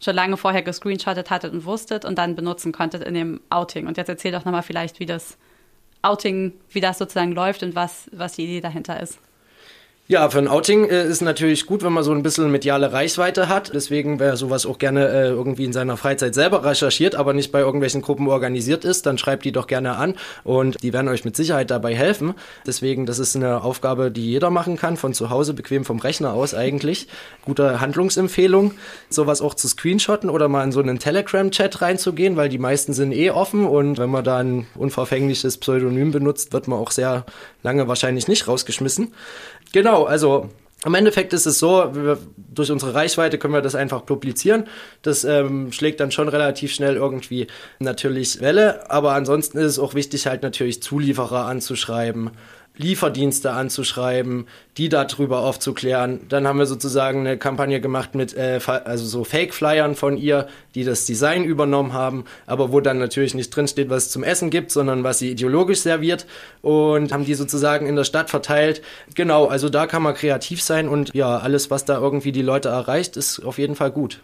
schon 0.00 0.16
lange 0.16 0.38
vorher 0.38 0.62
gescreenshottet 0.62 1.28
hattet 1.28 1.52
und 1.52 1.66
wusstet 1.66 2.06
und 2.06 2.16
dann 2.16 2.36
benutzen 2.36 2.72
konntet 2.72 3.02
in 3.02 3.12
dem 3.12 3.40
Outing. 3.50 3.86
Und 3.86 3.98
jetzt 3.98 4.08
erzähl 4.08 4.32
doch 4.32 4.46
nochmal 4.46 4.62
vielleicht, 4.62 4.98
wie 4.98 5.06
das 5.06 5.36
Outing, 6.00 6.54
wie 6.70 6.80
das 6.80 6.96
sozusagen 6.96 7.32
läuft 7.32 7.62
und 7.62 7.74
was, 7.74 8.08
was 8.12 8.32
die 8.32 8.44
Idee 8.44 8.62
dahinter 8.62 8.98
ist. 9.00 9.18
Ja, 10.10 10.30
für 10.30 10.38
ein 10.38 10.48
Outing 10.48 10.88
äh, 10.88 11.06
ist 11.06 11.20
natürlich 11.20 11.66
gut, 11.66 11.82
wenn 11.82 11.92
man 11.92 12.02
so 12.02 12.12
ein 12.12 12.22
bisschen 12.22 12.50
mediale 12.50 12.94
Reichweite 12.94 13.50
hat. 13.50 13.74
Deswegen, 13.74 14.18
wer 14.18 14.38
sowas 14.38 14.64
auch 14.64 14.78
gerne 14.78 15.06
äh, 15.06 15.28
irgendwie 15.28 15.66
in 15.66 15.74
seiner 15.74 15.98
Freizeit 15.98 16.34
selber 16.34 16.64
recherchiert, 16.64 17.14
aber 17.14 17.34
nicht 17.34 17.52
bei 17.52 17.60
irgendwelchen 17.60 18.00
Gruppen 18.00 18.26
organisiert 18.26 18.86
ist, 18.86 19.04
dann 19.04 19.18
schreibt 19.18 19.44
die 19.44 19.52
doch 19.52 19.66
gerne 19.66 19.96
an 19.96 20.14
und 20.44 20.82
die 20.82 20.94
werden 20.94 21.08
euch 21.08 21.26
mit 21.26 21.36
Sicherheit 21.36 21.70
dabei 21.70 21.94
helfen. 21.94 22.32
Deswegen, 22.66 23.04
das 23.04 23.18
ist 23.18 23.36
eine 23.36 23.62
Aufgabe, 23.62 24.10
die 24.10 24.30
jeder 24.30 24.48
machen 24.48 24.78
kann, 24.78 24.96
von 24.96 25.12
zu 25.12 25.28
Hause, 25.28 25.52
bequem 25.52 25.84
vom 25.84 25.98
Rechner 25.98 26.32
aus 26.32 26.54
eigentlich. 26.54 27.06
Gute 27.44 27.82
Handlungsempfehlung, 27.82 28.72
sowas 29.10 29.42
auch 29.42 29.52
zu 29.52 29.68
screenshotten 29.68 30.30
oder 30.30 30.48
mal 30.48 30.64
in 30.64 30.72
so 30.72 30.80
einen 30.80 30.98
Telegram-Chat 30.98 31.82
reinzugehen, 31.82 32.38
weil 32.38 32.48
die 32.48 32.56
meisten 32.56 32.94
sind 32.94 33.12
eh 33.12 33.28
offen 33.28 33.66
und 33.66 33.98
wenn 33.98 34.08
man 34.08 34.24
da 34.24 34.38
ein 34.38 34.68
unverfängliches 34.74 35.58
Pseudonym 35.58 36.12
benutzt, 36.12 36.54
wird 36.54 36.66
man 36.66 36.78
auch 36.78 36.92
sehr 36.92 37.26
lange 37.62 37.88
wahrscheinlich 37.88 38.26
nicht 38.26 38.48
rausgeschmissen. 38.48 39.12
Genau, 39.72 40.04
also 40.04 40.48
im 40.84 40.94
Endeffekt 40.94 41.32
ist 41.32 41.46
es 41.46 41.58
so, 41.58 41.90
wir, 41.92 42.18
durch 42.36 42.70
unsere 42.70 42.94
Reichweite 42.94 43.36
können 43.36 43.52
wir 43.52 43.62
das 43.62 43.74
einfach 43.74 44.06
publizieren. 44.06 44.68
Das 45.02 45.24
ähm, 45.24 45.72
schlägt 45.72 45.98
dann 45.98 46.12
schon 46.12 46.28
relativ 46.28 46.72
schnell 46.72 46.94
irgendwie 46.94 47.48
natürlich 47.80 48.40
Welle, 48.40 48.88
aber 48.88 49.12
ansonsten 49.12 49.58
ist 49.58 49.66
es 49.66 49.78
auch 49.80 49.94
wichtig, 49.94 50.28
halt 50.28 50.42
natürlich 50.42 50.80
Zulieferer 50.80 51.46
anzuschreiben 51.46 52.30
Lieferdienste 52.78 53.50
anzuschreiben, 53.50 54.46
die 54.76 54.88
darüber 54.88 55.40
aufzuklären. 55.40 56.20
Dann 56.28 56.46
haben 56.46 56.58
wir 56.58 56.66
sozusagen 56.66 57.20
eine 57.20 57.36
Kampagne 57.36 57.80
gemacht 57.80 58.14
mit 58.14 58.34
äh, 58.34 58.60
also 58.66 59.04
so 59.04 59.24
Fake-Flyern 59.24 59.96
von 59.96 60.16
ihr, 60.16 60.48
die 60.74 60.84
das 60.84 61.04
Design 61.04 61.44
übernommen 61.44 61.92
haben, 61.92 62.24
aber 62.46 62.72
wo 62.72 62.80
dann 62.80 62.98
natürlich 62.98 63.34
nicht 63.34 63.54
drinsteht, 63.54 63.90
was 63.90 64.06
es 64.06 64.10
zum 64.12 64.22
Essen 64.22 64.50
gibt, 64.50 64.70
sondern 64.70 65.04
was 65.04 65.18
sie 65.18 65.32
ideologisch 65.32 65.80
serviert 65.80 66.26
und 66.62 67.12
haben 67.12 67.24
die 67.24 67.34
sozusagen 67.34 67.86
in 67.86 67.96
der 67.96 68.04
Stadt 68.04 68.30
verteilt. 68.30 68.80
Genau, 69.14 69.46
also 69.46 69.68
da 69.68 69.86
kann 69.86 70.02
man 70.02 70.14
kreativ 70.14 70.62
sein 70.62 70.88
und 70.88 71.12
ja, 71.14 71.38
alles, 71.38 71.70
was 71.70 71.84
da 71.84 71.98
irgendwie 71.98 72.32
die 72.32 72.42
Leute 72.42 72.68
erreicht, 72.68 73.16
ist 73.16 73.44
auf 73.44 73.58
jeden 73.58 73.74
Fall 73.74 73.90
gut. 73.90 74.20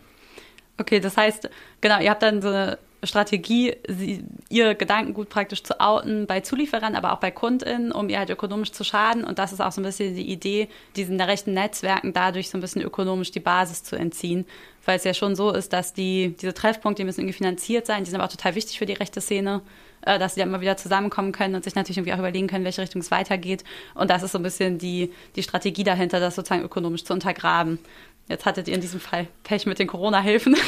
Okay, 0.79 1.01
das 1.01 1.17
heißt, 1.17 1.51
genau, 1.81 2.01
ihr 2.01 2.11
habt 2.11 2.23
dann 2.23 2.43
so 2.43 2.49
eine 2.49 2.79
Strategie, 3.07 3.77
sie, 3.89 4.25
ihr 4.49 4.75
Gedankengut 4.75 5.29
praktisch 5.29 5.63
zu 5.63 5.81
outen 5.81 6.27
bei 6.27 6.41
Zulieferern, 6.41 6.97
aber 6.97 7.13
auch 7.13 7.21
bei 7.21 7.31
KundInnen, 7.31 7.93
um 7.93 8.09
ihr 8.09 8.19
halt 8.19 8.31
ökonomisch 8.31 8.73
zu 8.73 8.85
schaden. 8.85 9.25
Und 9.25 9.39
das 9.39 9.53
ist 9.53 9.61
auch 9.61 9.73
so 9.73 9.81
ein 9.81 9.85
bisschen 9.85 10.15
die 10.15 10.31
Idee, 10.31 10.69
diesen 10.97 11.21
rechten 11.21 11.55
Netzwerken 11.55 12.13
dadurch 12.13 12.51
so 12.51 12.59
ein 12.59 12.61
bisschen 12.61 12.83
ökonomisch 12.83 13.31
die 13.31 13.41
Basis 13.41 13.83
zu 13.83 13.97
entziehen. 13.97 14.47
Weil 14.85 14.97
es 14.97 15.05
ja 15.05 15.15
schon 15.15 15.35
so 15.35 15.51
ist, 15.51 15.73
dass 15.73 15.95
die, 15.95 16.37
diese 16.41 16.55
Treffpunkte, 16.55 17.03
die 17.03 17.07
müssen 17.07 17.21
irgendwie 17.21 17.39
finanziert 17.39 17.87
sein, 17.87 18.05
die 18.05 18.11
sind 18.11 18.21
aber 18.21 18.29
auch 18.29 18.33
total 18.33 18.55
wichtig 18.55 18.79
für 18.79 18.87
die 18.87 18.93
rechte 18.93 19.21
Szene, 19.21 19.63
äh, 20.03 20.19
dass 20.19 20.35
sie 20.35 20.41
dann 20.41 20.51
immer 20.51 20.61
wieder 20.61 20.77
zusammenkommen 20.77 21.33
können 21.33 21.55
und 21.55 21.65
sich 21.65 21.75
natürlich 21.75 21.99
irgendwie 21.99 22.13
auch 22.13 22.19
überlegen 22.19 22.47
können, 22.47 22.65
welche 22.65 22.83
Richtung 22.83 23.01
es 23.01 23.11
weitergeht. 23.11 23.65
Und 23.95 24.11
das 24.11 24.23
ist 24.23 24.33
so 24.33 24.39
ein 24.39 24.43
bisschen 24.43 24.79
die, 24.79 25.13
die 25.37 25.43
Strategie 25.43 25.85
dahinter, 25.85 26.21
das 26.21 26.35
sozusagen 26.35 26.63
ökonomisch 26.63 27.05
zu 27.05 27.13
untergraben. 27.13 27.79
Jetzt 28.29 28.47
hattet 28.47 28.69
ihr 28.69 28.75
in 28.75 28.81
diesem 28.81 29.01
Fall 29.01 29.27
Pech 29.43 29.67
mit 29.67 29.79
den 29.79 29.87
Corona-Hilfen. 29.87 30.57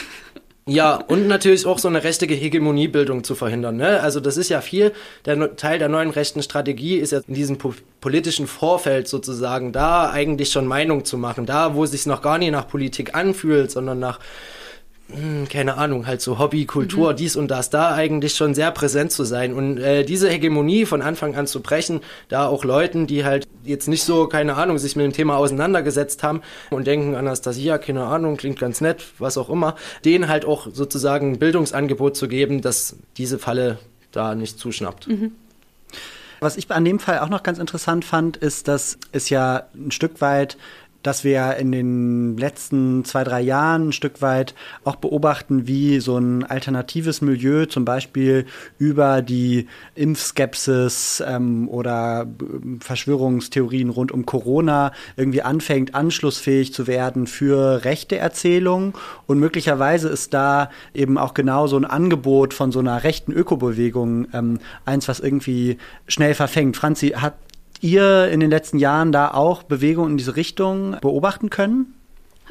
Ja, 0.69 0.97
und 0.97 1.29
natürlich 1.29 1.65
auch 1.65 1.79
so 1.79 1.87
eine 1.87 2.03
rechte 2.03 2.27
Hegemoniebildung 2.27 3.23
zu 3.23 3.37
verhindern. 3.37 3.77
Ne? 3.77 4.01
Also 4.01 4.19
das 4.19 4.37
ist 4.37 4.49
ja 4.49 4.61
viel, 4.61 4.93
der 5.25 5.55
Teil 5.55 5.79
der 5.79 5.89
neuen 5.89 6.11
rechten 6.11 6.43
Strategie 6.43 6.97
ist 6.97 7.13
ja 7.13 7.21
in 7.29 7.35
diesem 7.35 7.57
po 7.57 7.73
politischen 8.01 8.49
Vorfeld 8.49 9.07
sozusagen 9.07 9.71
da 9.71 10.11
eigentlich 10.11 10.51
schon 10.51 10.67
Meinung 10.67 11.05
zu 11.05 11.19
machen, 11.19 11.47
da 11.47 11.77
wo 11.77 11.85
es 11.85 11.93
sich 11.93 12.07
noch 12.07 12.21
gar 12.21 12.39
nicht 12.39 12.51
nach 12.51 12.67
Politik 12.67 13.15
anfühlt, 13.15 13.71
sondern 13.71 14.01
nach 14.01 14.19
keine 15.49 15.77
Ahnung, 15.77 16.07
halt 16.07 16.21
so 16.21 16.39
Hobby, 16.39 16.65
Kultur, 16.65 17.13
mhm. 17.13 17.17
dies 17.17 17.37
und 17.37 17.49
das, 17.49 17.71
da 17.71 17.95
eigentlich 17.95 18.35
schon 18.35 18.55
sehr 18.55 18.73
präsent 18.73 19.13
zu 19.13 19.23
sein 19.23 19.55
und 19.55 19.79
äh, 19.79 20.05
diese 20.05 20.29
Hegemonie 20.29 20.85
von 20.85 21.01
Anfang 21.01 21.37
an 21.37 21.47
zu 21.47 21.63
brechen, 21.63 22.01
da 22.29 22.49
auch 22.49 22.65
Leuten, 22.65 23.07
die 23.07 23.25
halt 23.25 23.47
jetzt 23.63 23.89
nicht 23.89 24.03
so, 24.03 24.27
keine 24.27 24.57
Ahnung, 24.57 24.79
sich 24.79 24.97
mit 24.97 25.05
dem 25.05 25.13
Thema 25.13 25.37
auseinandergesetzt 25.37 26.25
haben 26.25 26.43
und 26.71 26.89
denken, 26.89 27.15
Anastasia, 27.15 27.79
keine 27.79 28.05
Ahnung, 28.05 28.37
klingt 28.37 28.59
ganz 28.59 28.81
nett, 28.81 29.05
was 29.19 29.39
auch 29.39 29.49
immer, 29.49 29.77
denen 30.05 30.29
halt 30.29 30.45
auch 30.45 30.67
sozusagen 30.73 31.33
ein 31.33 31.39
Bildungsangebot 31.39 32.17
zu 32.17 32.27
geben, 32.27 32.61
dass 32.61 32.97
diese 33.17 33.39
Falle 33.39 33.79
da 34.11 34.35
nicht 34.35 34.59
zuschnappt. 34.59 35.07
Mhm. 35.07 35.33
Was 36.41 36.57
ich 36.57 36.71
an 36.71 36.85
dem 36.85 36.99
Fall 36.99 37.21
auch 37.21 37.29
noch 37.29 37.43
ganz 37.43 37.59
interessant 37.59 38.05
fand, 38.05 38.37
ist, 38.37 38.69
dass 38.69 38.99
es 39.13 39.31
ja 39.31 39.69
ein 39.75 39.91
Stück 39.91 40.21
weit 40.21 40.59
dass 41.07 41.23
wir 41.23 41.57
in 41.57 41.71
den 41.71 42.37
letzten 42.37 43.05
zwei, 43.05 43.23
drei 43.23 43.41
Jahren 43.41 43.89
ein 43.89 43.93
Stück 43.93 44.23
weit 44.23 44.55
auch 44.83 44.97
beobachten, 44.97 45.69
wie 45.69 46.01
so 46.01 46.19
ein 46.19 46.43
alternatives 46.43 47.21
Milieu 47.21 47.67
zum 47.67 47.85
Beispiel 47.85 48.47
über 48.79 49.23
die 49.23 49.69
Impfskepsis 49.95 51.23
ähm, 51.25 51.69
oder 51.69 52.27
Verschwörungstheorien 52.81 53.91
rund 53.91 54.11
um 54.11 54.27
Corona 54.27 54.91
irgendwie 55.17 55.43
anfängt, 55.43 55.95
anschlussfähig 55.95 56.73
zu 56.73 56.89
werden 56.89 57.29
für 57.29 57.85
rechte 57.85 58.17
Erzählungen. 58.17 58.93
Und 59.27 59.39
möglicherweise 59.39 60.09
ist 60.09 60.35
da 60.35 60.71
eben 60.93 61.19
auch 61.19 61.35
genau 61.35 61.69
so 61.69 61.77
ein 61.77 61.85
Angebot 61.85 62.53
von 62.53 62.73
so 62.73 62.81
einer 62.81 63.05
rechten 63.05 63.33
Ökobewegung 63.33 64.27
ähm, 64.33 64.59
eins, 64.85 65.07
was 65.07 65.21
irgendwie 65.21 65.79
schnell 66.09 66.35
verfängt. 66.35 66.77
Franzi, 66.77 67.11
hat 67.11 67.35
ihr 67.81 68.29
in 68.29 68.41
den 68.41 68.51
letzten 68.51 68.79
Jahren 68.79 69.13
da 69.13 69.33
auch 69.33 69.63
Bewegungen 69.63 70.13
in 70.13 70.17
diese 70.17 70.37
Richtung 70.37 70.97
beobachten 71.01 71.51
können? 71.51 71.95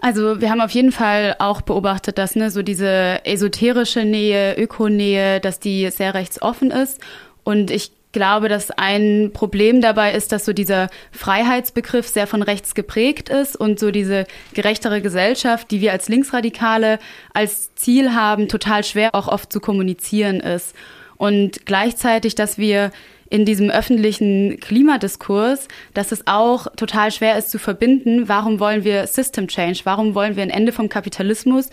Also 0.02 0.42
wir 0.42 0.50
haben 0.50 0.62
auf 0.62 0.72
jeden 0.72 0.92
Fall 0.92 1.36
auch 1.40 1.62
beobachtet, 1.62 2.18
dass 2.18 2.36
ne, 2.36 2.52
so 2.52 2.62
diese 2.62 3.26
esoterische 3.26 4.04
Nähe, 4.04 4.58
Ökonähe, 4.58 5.40
dass 5.40 5.60
die 5.60 5.90
sehr 5.90 6.14
rechtsoffen 6.14 6.70
ist. 6.70 7.00
Und 7.44 7.72
ich 7.72 7.92
glaube, 8.12 8.48
dass 8.48 8.72
ein 8.72 9.32
Problem 9.34 9.82
dabei 9.82 10.14
ist, 10.14 10.32
dass 10.32 10.46
so 10.46 10.54
dieser 10.54 10.90
Freiheitsbegriff 11.12 12.08
sehr 12.08 12.28
von 12.28 12.42
rechts 12.42 12.74
geprägt 12.74 13.30
ist 13.30 13.58
und 13.58 13.80
so 13.80 13.92
diese 13.92 14.26
gerechtere 14.54 15.02
Gesellschaft, 15.02 15.70
die 15.70 15.82
wir 15.82 15.92
als 15.92 16.08
Linksradikale 16.08 17.00
als 17.34 17.76
Ziel 17.76 18.14
haben, 18.14 18.48
total 18.48 18.84
schwer 18.84 19.16
auch 19.16 19.28
oft 19.28 19.52
zu 19.52 19.60
kommunizieren 19.60 20.40
ist. 20.40 20.76
Und 21.18 21.66
gleichzeitig, 21.66 22.36
dass 22.36 22.58
wir 22.58 22.92
in 23.30 23.46
diesem 23.46 23.70
öffentlichen 23.70 24.60
Klimadiskurs, 24.60 25.68
dass 25.94 26.12
es 26.12 26.28
auch 26.28 26.68
total 26.76 27.12
schwer 27.12 27.38
ist 27.38 27.50
zu 27.50 27.58
verbinden, 27.58 28.28
warum 28.28 28.60
wollen 28.60 28.84
wir 28.84 29.08
System 29.08 29.48
Change, 29.48 29.82
warum 29.84 30.14
wollen 30.14 30.36
wir 30.36 30.44
ein 30.44 30.50
Ende 30.50 30.72
vom 30.72 30.90
Kapitalismus, 30.90 31.70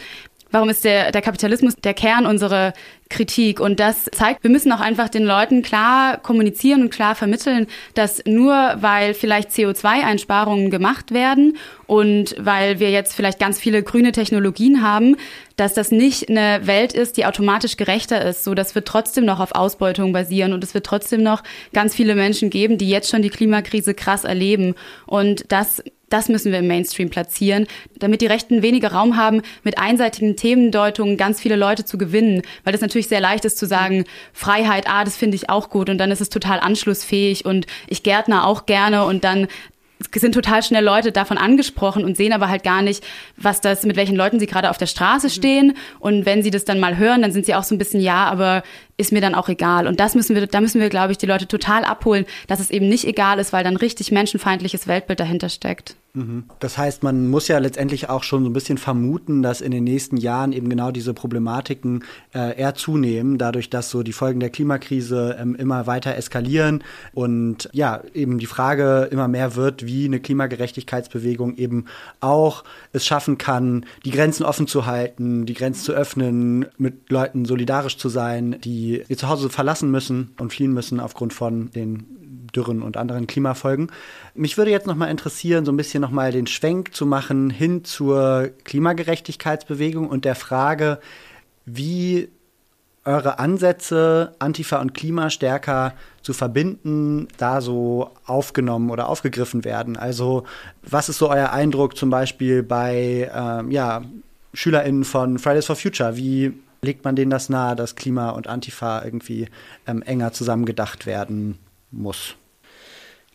warum 0.53 0.69
ist 0.69 0.85
der, 0.85 1.11
der 1.11 1.23
Kapitalismus 1.23 1.75
der 1.77 1.95
Kern 1.95 2.27
unserer 2.27 2.73
Kritik. 3.13 3.61
Und 3.61 3.79
das 3.79 4.07
zeigt, 4.11 4.43
wir 4.43 4.51
müssen 4.51 4.73
auch 4.73 4.81
einfach 4.81 5.09
den 5.09 5.25
Leuten 5.25 5.63
klar 5.63 6.17
kommunizieren 6.17 6.83
und 6.83 6.91
klar 6.91 7.15
vermitteln, 7.15 7.67
dass 7.95 8.23
nur 8.27 8.55
weil 8.81 9.15
vielleicht 9.15 9.51
CO2-Einsparungen 9.51 10.71
gemacht 10.71 11.13
werden 11.13 11.59
und 11.87 12.35
weil 12.39 12.81
wir 12.81 12.91
jetzt 12.91 13.15
vielleicht 13.15 13.39
ganz 13.39 13.61
viele 13.61 13.83
grüne 13.83 14.13
Technologien 14.13 14.83
haben, 14.83 15.17
dass 15.57 15.75
das 15.75 15.91
nicht 15.91 16.31
eine 16.31 16.67
Welt 16.67 16.95
ist, 16.95 17.19
die 17.19 17.27
automatisch 17.27 17.77
gerechter 17.77 18.25
ist. 18.25 18.45
So, 18.45 18.55
das 18.55 18.75
wird 18.75 18.89
trotzdem 18.89 19.27
noch 19.27 19.41
auf 19.41 19.55
Ausbeutung 19.55 20.13
basieren 20.13 20.55
und 20.55 20.65
es 20.65 20.73
wird 20.73 20.87
trotzdem 20.87 21.23
noch 21.23 21.43
ganz 21.75 21.95
viele 21.95 22.15
Menschen 22.15 22.49
geben, 22.49 22.79
die 22.79 22.89
jetzt 22.89 23.11
schon 23.11 23.23
die 23.23 23.31
Klimakrise 23.31 23.93
krass 23.93 24.25
erleben. 24.25 24.75
Und 25.07 25.45
das 25.53 25.83
das 26.13 26.29
müssen 26.29 26.53
wir 26.53 26.59
im 26.59 26.67
Mainstream 26.67 27.11
platzieren, 27.11 27.67
damit 27.99 28.21
die 28.21 28.27
Rechten 28.27 28.63
weniger 28.63 28.93
Raum 28.93 29.17
haben, 29.17 29.43
mit 29.63 29.79
einseitigen 29.79 30.37
Themendeutungen 30.37 31.17
ganz 31.17 31.41
viele 31.41 31.57
Leute 31.57 31.85
zu 31.85 31.99
gewinnen. 31.99 32.43
Weil 32.65 32.73
das 32.73 32.83
natürlich 32.83 33.09
sehr 33.09 33.21
leicht 33.21 33.45
ist 33.45 33.59
zu 33.59 33.67
sagen, 33.67 34.05
Freiheit, 34.33 34.89
ah, 34.89 35.05
das 35.05 35.17
finde 35.17 35.37
ich 35.37 35.49
auch 35.49 35.71
gut 35.71 35.89
und 35.91 35.99
dann 35.99 36.11
ist 36.11 36.21
es 36.21 36.29
total 36.29 36.61
anschlussfähig 36.61 37.45
und 37.45 37.67
ich 37.89 38.03
gärtner 38.03 38.47
auch 38.47 38.67
gerne 38.67 39.05
und 39.05 39.25
dann 39.25 39.49
sind 40.15 40.35
total 40.35 40.63
schnell 40.63 40.85
Leute 40.85 41.13
davon 41.13 41.39
angesprochen 41.39 42.05
und 42.05 42.17
sehen 42.17 42.33
aber 42.33 42.49
halt 42.49 42.63
gar 42.63 42.83
nicht, 42.83 43.05
was 43.37 43.61
das, 43.61 43.85
mit 43.85 43.97
welchen 43.97 44.17
Leuten 44.17 44.41
sie 44.41 44.47
gerade 44.47 44.71
auf 44.71 44.79
der 44.79 44.87
Straße 44.87 45.31
stehen. 45.31 45.77
Und 46.01 46.27
wenn 46.27 46.43
sie 46.43 46.51
das 46.51 46.65
dann 46.65 46.81
mal 46.81 46.97
hören, 46.97 47.23
dann 47.23 47.33
sind 47.33 47.47
sie 47.47 47.55
auch 47.55 47.63
so 47.63 47.75
ein 47.75 47.79
bisschen, 47.79 48.01
ja, 48.01 48.25
aber 48.25 48.63
ist 48.97 49.13
mir 49.13 49.21
dann 49.21 49.35
auch 49.35 49.49
egal. 49.49 49.87
Und 49.87 50.01
das 50.01 50.15
müssen 50.15 50.35
wir, 50.35 50.47
da 50.47 50.61
müssen 50.61 50.81
wir, 50.81 50.89
glaube 50.89 51.13
ich, 51.13 51.19
die 51.19 51.27
Leute 51.27 51.47
total 51.47 51.85
abholen, 51.85 52.27
dass 52.47 52.61
es 52.61 52.71
eben 52.71 52.89
nicht 52.89 53.07
egal 53.07 53.39
ist, 53.39 53.53
weil 53.53 53.65
dann 53.65 53.77
richtig 53.77 54.11
menschenfeindliches 54.11 54.87
Weltbild 54.87 55.21
dahinter 55.21 55.49
steckt. 55.49 55.97
Das 56.61 56.77
heißt, 56.77 57.03
man 57.03 57.31
muss 57.31 57.49
ja 57.49 57.57
letztendlich 57.57 58.11
auch 58.11 58.23
schon 58.23 58.45
so 58.45 58.51
ein 58.51 58.53
bisschen 58.53 58.77
vermuten, 58.77 59.43
dass 59.43 59.63
in 59.63 59.71
den 59.71 59.85
nächsten 59.85 60.19
Jahren 60.19 60.53
eben 60.53 60.69
genau 60.69 60.91
diese 60.91 61.15
Problematiken 61.15 62.05
äh, 62.35 62.55
eher 62.59 62.75
zunehmen, 62.75 63.39
dadurch, 63.39 63.71
dass 63.71 63.89
so 63.89 64.03
die 64.03 64.13
Folgen 64.13 64.39
der 64.39 64.51
Klimakrise 64.51 65.39
ähm, 65.41 65.55
immer 65.55 65.87
weiter 65.87 66.15
eskalieren 66.15 66.85
und 67.15 67.71
ja, 67.73 68.03
eben 68.13 68.39
die 68.39 68.47
Frage 68.47 69.09
immer 69.11 69.27
mehr 69.27 69.57
wird, 69.57 69.87
wie 69.87 70.05
eine 70.05 70.21
Klimagerechtigkeitsbewegung 70.21 71.57
eben 71.57 71.87
auch 72.21 72.65
es 72.93 73.07
schaffen 73.07 73.39
kann, 73.39 73.87
die 74.05 74.11
Grenzen 74.11 74.45
offen 74.45 74.67
zu 74.67 74.85
halten, 74.85 75.47
die 75.47 75.55
Grenzen 75.55 75.83
zu 75.83 75.93
öffnen, 75.93 76.67
mit 76.77 77.09
Leuten 77.09 77.47
solidarisch 77.47 77.97
zu 77.97 78.11
sein, 78.11 78.61
die 78.63 79.03
ihr 79.09 79.17
Zuhause 79.17 79.49
verlassen 79.49 79.91
müssen 79.91 80.35
und 80.39 80.53
fliehen 80.53 80.75
müssen 80.75 81.01
aufgrund 81.01 81.33
von 81.33 81.71
den 81.71 82.05
Dürren 82.55 82.83
und 82.83 82.97
anderen 82.97 83.27
Klimafolgen. 83.27 83.91
Mich 84.35 84.57
würde 84.57 84.71
jetzt 84.71 84.87
noch 84.87 84.95
mal 84.95 85.11
interessieren, 85.11 85.67
so 85.67 85.73
ein 85.73 85.77
bisschen 85.77 86.01
noch 86.01 86.11
mal 86.11 86.33
den 86.33 86.47
Schwenk 86.47 86.95
zu 86.95 87.05
machen 87.05 87.51
hin 87.51 87.85
zur 87.85 88.51
Klimagerechtigkeitsbewegung 88.65 90.09
und 90.09 90.25
der 90.25 90.35
Frage, 90.35 91.01
wie 91.67 92.31
eure 93.05 93.39
Ansätze, 93.39 94.35
Antifa 94.39 94.81
und 94.81 94.95
Klima 94.95 95.29
stärker 95.29 95.95
zu 96.23 96.33
verbinden, 96.33 97.29
da 97.37 97.61
so 97.61 98.11
aufgenommen 98.25 98.91
oder 98.91 99.09
aufgegriffen 99.09 99.65
werden. 99.65 99.97
Also 99.97 100.45
was 100.83 101.09
ist 101.09 101.19
so 101.19 101.29
euer 101.29 101.51
Eindruck 101.51 101.97
zum 101.97 102.11
Beispiel 102.11 102.63
bei 102.63 103.31
ähm, 103.35 103.71
ja, 103.71 104.03
SchülerInnen 104.55 105.05
von 105.05 105.39
Fridays 105.39 105.67
for 105.67 105.77
Future? 105.77 106.17
Wie 106.17 106.53
legt 106.81 107.05
man 107.05 107.17
denen 107.17 107.31
das 107.31 107.49
nahe, 107.49 107.77
dass 107.77 107.97
Klima 107.97 108.31
und 108.31 108.47
Antifa 108.47 109.05
irgendwie 109.05 109.49
ähm, 109.87 110.03
enger 110.03 110.33
zusammengedacht 110.33 111.05
werden 111.05 111.59
muss? 111.91 112.37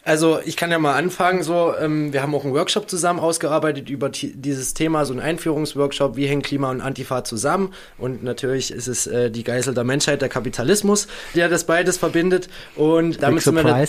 Also 0.08 0.40
ich 0.46 0.56
kann 0.56 0.72
ja 0.72 0.80
mal 0.80 0.96
anfangen. 0.96 1.44
So, 1.44 1.74
ähm, 1.78 2.14
wir 2.14 2.22
haben 2.22 2.34
auch 2.34 2.46
einen 2.46 2.54
Workshop 2.54 2.90
zusammen 2.90 3.20
ausgearbeitet 3.20 3.90
über 3.90 4.08
dieses 4.10 4.74
Thema, 4.74 5.04
so 5.04 5.14
ein 5.14 5.20
Einführungsworkshop. 5.20 6.16
Wie 6.16 6.28
hängen 6.28 6.44
Klima 6.44 6.72
und 6.72 6.80
Antifa 6.80 7.26
zusammen? 7.26 7.74
Und 7.98 8.24
natürlich 8.24 8.72
ist 8.72 8.88
es 8.88 9.06
äh, 9.06 9.30
die 9.30 9.44
Geißel 9.44 9.74
der 9.74 9.84
Menschheit, 9.84 10.22
der 10.22 10.30
Kapitalismus, 10.30 11.08
der 11.36 11.50
das 11.50 11.66
beides 11.66 11.98
verbindet. 11.98 12.48
Und 12.78 13.22
damit 13.22 13.44
sind 13.44 13.56
wir 13.56 13.66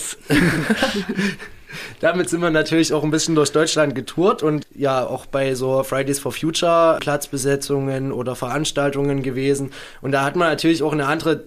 damit 2.01 2.29
sind 2.29 2.41
wir 2.41 2.49
natürlich 2.49 2.91
auch 2.91 3.05
ein 3.05 3.11
bisschen 3.11 3.35
durch 3.35 3.53
Deutschland 3.53 3.95
getourt 3.95 4.43
und 4.43 4.67
ja 4.75 5.05
auch 5.05 5.25
bei 5.25 5.55
so 5.55 5.83
Fridays 5.83 6.19
for 6.19 6.33
Future 6.33 6.97
Platzbesetzungen 6.99 8.11
oder 8.11 8.35
Veranstaltungen 8.35 9.23
gewesen. 9.23 9.71
Und 10.01 10.11
da 10.11 10.25
hat 10.25 10.35
man 10.35 10.49
natürlich 10.49 10.83
auch 10.83 10.91
eine 10.91 11.05
andere 11.05 11.45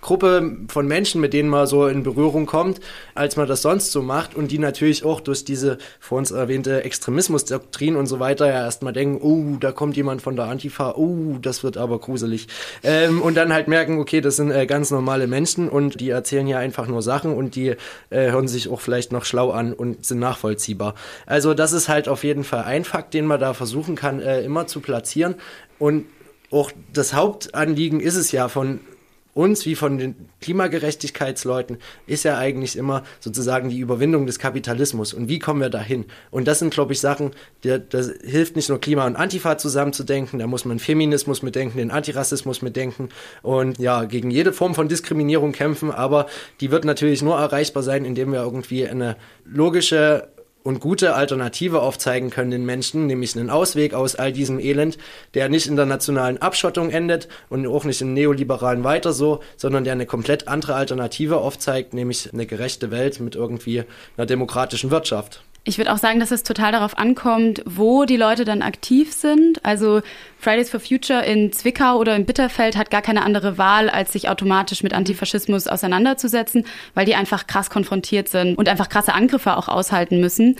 Gruppe 0.00 0.56
von 0.68 0.86
Menschen, 0.86 1.20
mit 1.20 1.32
denen 1.32 1.48
man 1.48 1.66
so 1.66 1.86
in 1.86 2.02
Berührung 2.02 2.46
kommt, 2.46 2.80
als 3.14 3.36
man 3.36 3.46
das 3.46 3.62
sonst 3.62 3.92
so 3.92 4.02
macht 4.02 4.34
und 4.34 4.50
die 4.50 4.58
natürlich 4.58 5.04
auch 5.04 5.20
durch 5.20 5.44
diese 5.44 5.78
vor 5.98 6.18
uns 6.18 6.30
erwähnte 6.30 6.84
Extremismusdoktrin 6.84 7.96
und 7.96 8.06
so 8.06 8.18
weiter 8.18 8.46
ja 8.46 8.64
erstmal 8.64 8.92
denken, 8.92 9.20
oh, 9.22 9.58
da 9.58 9.72
kommt 9.72 9.96
jemand 9.96 10.22
von 10.22 10.36
der 10.36 10.46
Antifa, 10.46 10.94
oh, 10.96 11.36
das 11.40 11.62
wird 11.62 11.76
aber 11.76 11.98
gruselig. 11.98 12.48
Ähm, 12.82 13.20
und 13.20 13.36
dann 13.36 13.52
halt 13.52 13.68
merken, 13.68 13.98
okay, 13.98 14.20
das 14.20 14.36
sind 14.36 14.50
äh, 14.50 14.66
ganz 14.66 14.90
normale 14.90 15.26
Menschen 15.26 15.68
und 15.68 16.00
die 16.00 16.10
erzählen 16.10 16.46
hier 16.46 16.58
einfach 16.58 16.86
nur 16.86 17.02
Sachen 17.02 17.34
und 17.34 17.54
die 17.54 17.68
äh, 17.68 18.30
hören 18.30 18.48
sich 18.48 18.68
auch 18.68 18.80
vielleicht 18.80 19.12
noch 19.12 19.24
schlau 19.24 19.50
an 19.50 19.72
und 19.72 20.04
sind 20.04 20.18
nachvollziehbar. 20.18 20.94
Also 21.26 21.54
das 21.54 21.72
ist 21.72 21.88
halt 21.88 22.08
auf 22.08 22.24
jeden 22.24 22.44
Fall 22.44 22.64
ein 22.64 22.84
Fakt, 22.84 23.14
den 23.14 23.26
man 23.26 23.40
da 23.40 23.54
versuchen 23.54 23.96
kann, 23.96 24.20
äh, 24.20 24.42
immer 24.42 24.66
zu 24.66 24.80
platzieren 24.80 25.34
und 25.78 26.06
auch 26.50 26.72
das 26.92 27.14
Hauptanliegen 27.14 28.00
ist 28.00 28.16
es 28.16 28.32
ja 28.32 28.48
von 28.48 28.80
uns 29.34 29.64
wie 29.64 29.74
von 29.74 29.98
den 29.98 30.14
Klimagerechtigkeitsleuten 30.40 31.78
ist 32.06 32.24
ja 32.24 32.38
eigentlich 32.38 32.76
immer 32.76 33.04
sozusagen 33.20 33.68
die 33.68 33.78
Überwindung 33.78 34.26
des 34.26 34.38
Kapitalismus. 34.38 35.14
Und 35.14 35.28
wie 35.28 35.38
kommen 35.38 35.60
wir 35.60 35.70
dahin? 35.70 36.06
Und 36.30 36.48
das 36.48 36.58
sind, 36.58 36.72
glaube 36.72 36.92
ich, 36.92 37.00
Sachen, 37.00 37.30
die, 37.62 37.80
das 37.88 38.12
hilft 38.24 38.56
nicht 38.56 38.68
nur 38.68 38.80
Klima 38.80 39.06
und 39.06 39.16
Antifa 39.16 39.56
zusammenzudenken, 39.56 40.38
da 40.38 40.46
muss 40.46 40.64
man 40.64 40.78
Feminismus 40.78 41.42
mitdenken, 41.42 41.78
den 41.78 41.90
Antirassismus 41.90 42.62
mitdenken 42.62 43.08
und 43.42 43.78
ja, 43.78 44.04
gegen 44.04 44.30
jede 44.30 44.52
Form 44.52 44.74
von 44.74 44.88
Diskriminierung 44.88 45.52
kämpfen, 45.52 45.90
aber 45.90 46.26
die 46.60 46.70
wird 46.70 46.84
natürlich 46.84 47.22
nur 47.22 47.36
erreichbar 47.38 47.82
sein, 47.82 48.04
indem 48.04 48.32
wir 48.32 48.40
irgendwie 48.40 48.86
eine 48.86 49.16
logische 49.44 50.28
und 50.62 50.80
gute 50.80 51.14
Alternative 51.14 51.80
aufzeigen 51.80 52.30
können 52.30 52.50
den 52.50 52.66
Menschen, 52.66 53.06
nämlich 53.06 53.36
einen 53.36 53.50
Ausweg 53.50 53.94
aus 53.94 54.14
all 54.14 54.32
diesem 54.32 54.58
Elend, 54.58 54.98
der 55.34 55.48
nicht 55.48 55.66
in 55.66 55.76
der 55.76 55.86
nationalen 55.86 56.38
Abschottung 56.38 56.90
endet 56.90 57.28
und 57.48 57.66
auch 57.66 57.84
nicht 57.84 58.00
im 58.00 58.12
neoliberalen 58.14 58.84
weiter 58.84 59.12
so, 59.12 59.40
sondern 59.56 59.84
der 59.84 59.94
eine 59.94 60.06
komplett 60.06 60.48
andere 60.48 60.74
Alternative 60.74 61.38
aufzeigt, 61.38 61.94
nämlich 61.94 62.32
eine 62.32 62.46
gerechte 62.46 62.90
Welt 62.90 63.20
mit 63.20 63.34
irgendwie 63.34 63.84
einer 64.16 64.26
demokratischen 64.26 64.90
Wirtschaft. 64.90 65.42
Ich 65.70 65.78
würde 65.78 65.92
auch 65.92 65.98
sagen, 65.98 66.18
dass 66.18 66.32
es 66.32 66.42
total 66.42 66.72
darauf 66.72 66.98
ankommt, 66.98 67.62
wo 67.64 68.04
die 68.04 68.16
Leute 68.16 68.44
dann 68.44 68.60
aktiv 68.60 69.12
sind. 69.12 69.64
Also 69.64 70.02
Fridays 70.36 70.68
for 70.68 70.80
Future 70.80 71.24
in 71.24 71.52
Zwickau 71.52 71.96
oder 71.96 72.16
in 72.16 72.26
Bitterfeld 72.26 72.76
hat 72.76 72.90
gar 72.90 73.02
keine 73.02 73.22
andere 73.22 73.56
Wahl, 73.56 73.88
als 73.88 74.12
sich 74.12 74.28
automatisch 74.28 74.82
mit 74.82 74.92
Antifaschismus 74.92 75.68
auseinanderzusetzen, 75.68 76.66
weil 76.94 77.06
die 77.06 77.14
einfach 77.14 77.46
krass 77.46 77.70
konfrontiert 77.70 78.28
sind 78.28 78.58
und 78.58 78.68
einfach 78.68 78.88
krasse 78.88 79.14
Angriffe 79.14 79.56
auch 79.56 79.68
aushalten 79.68 80.18
müssen. 80.18 80.56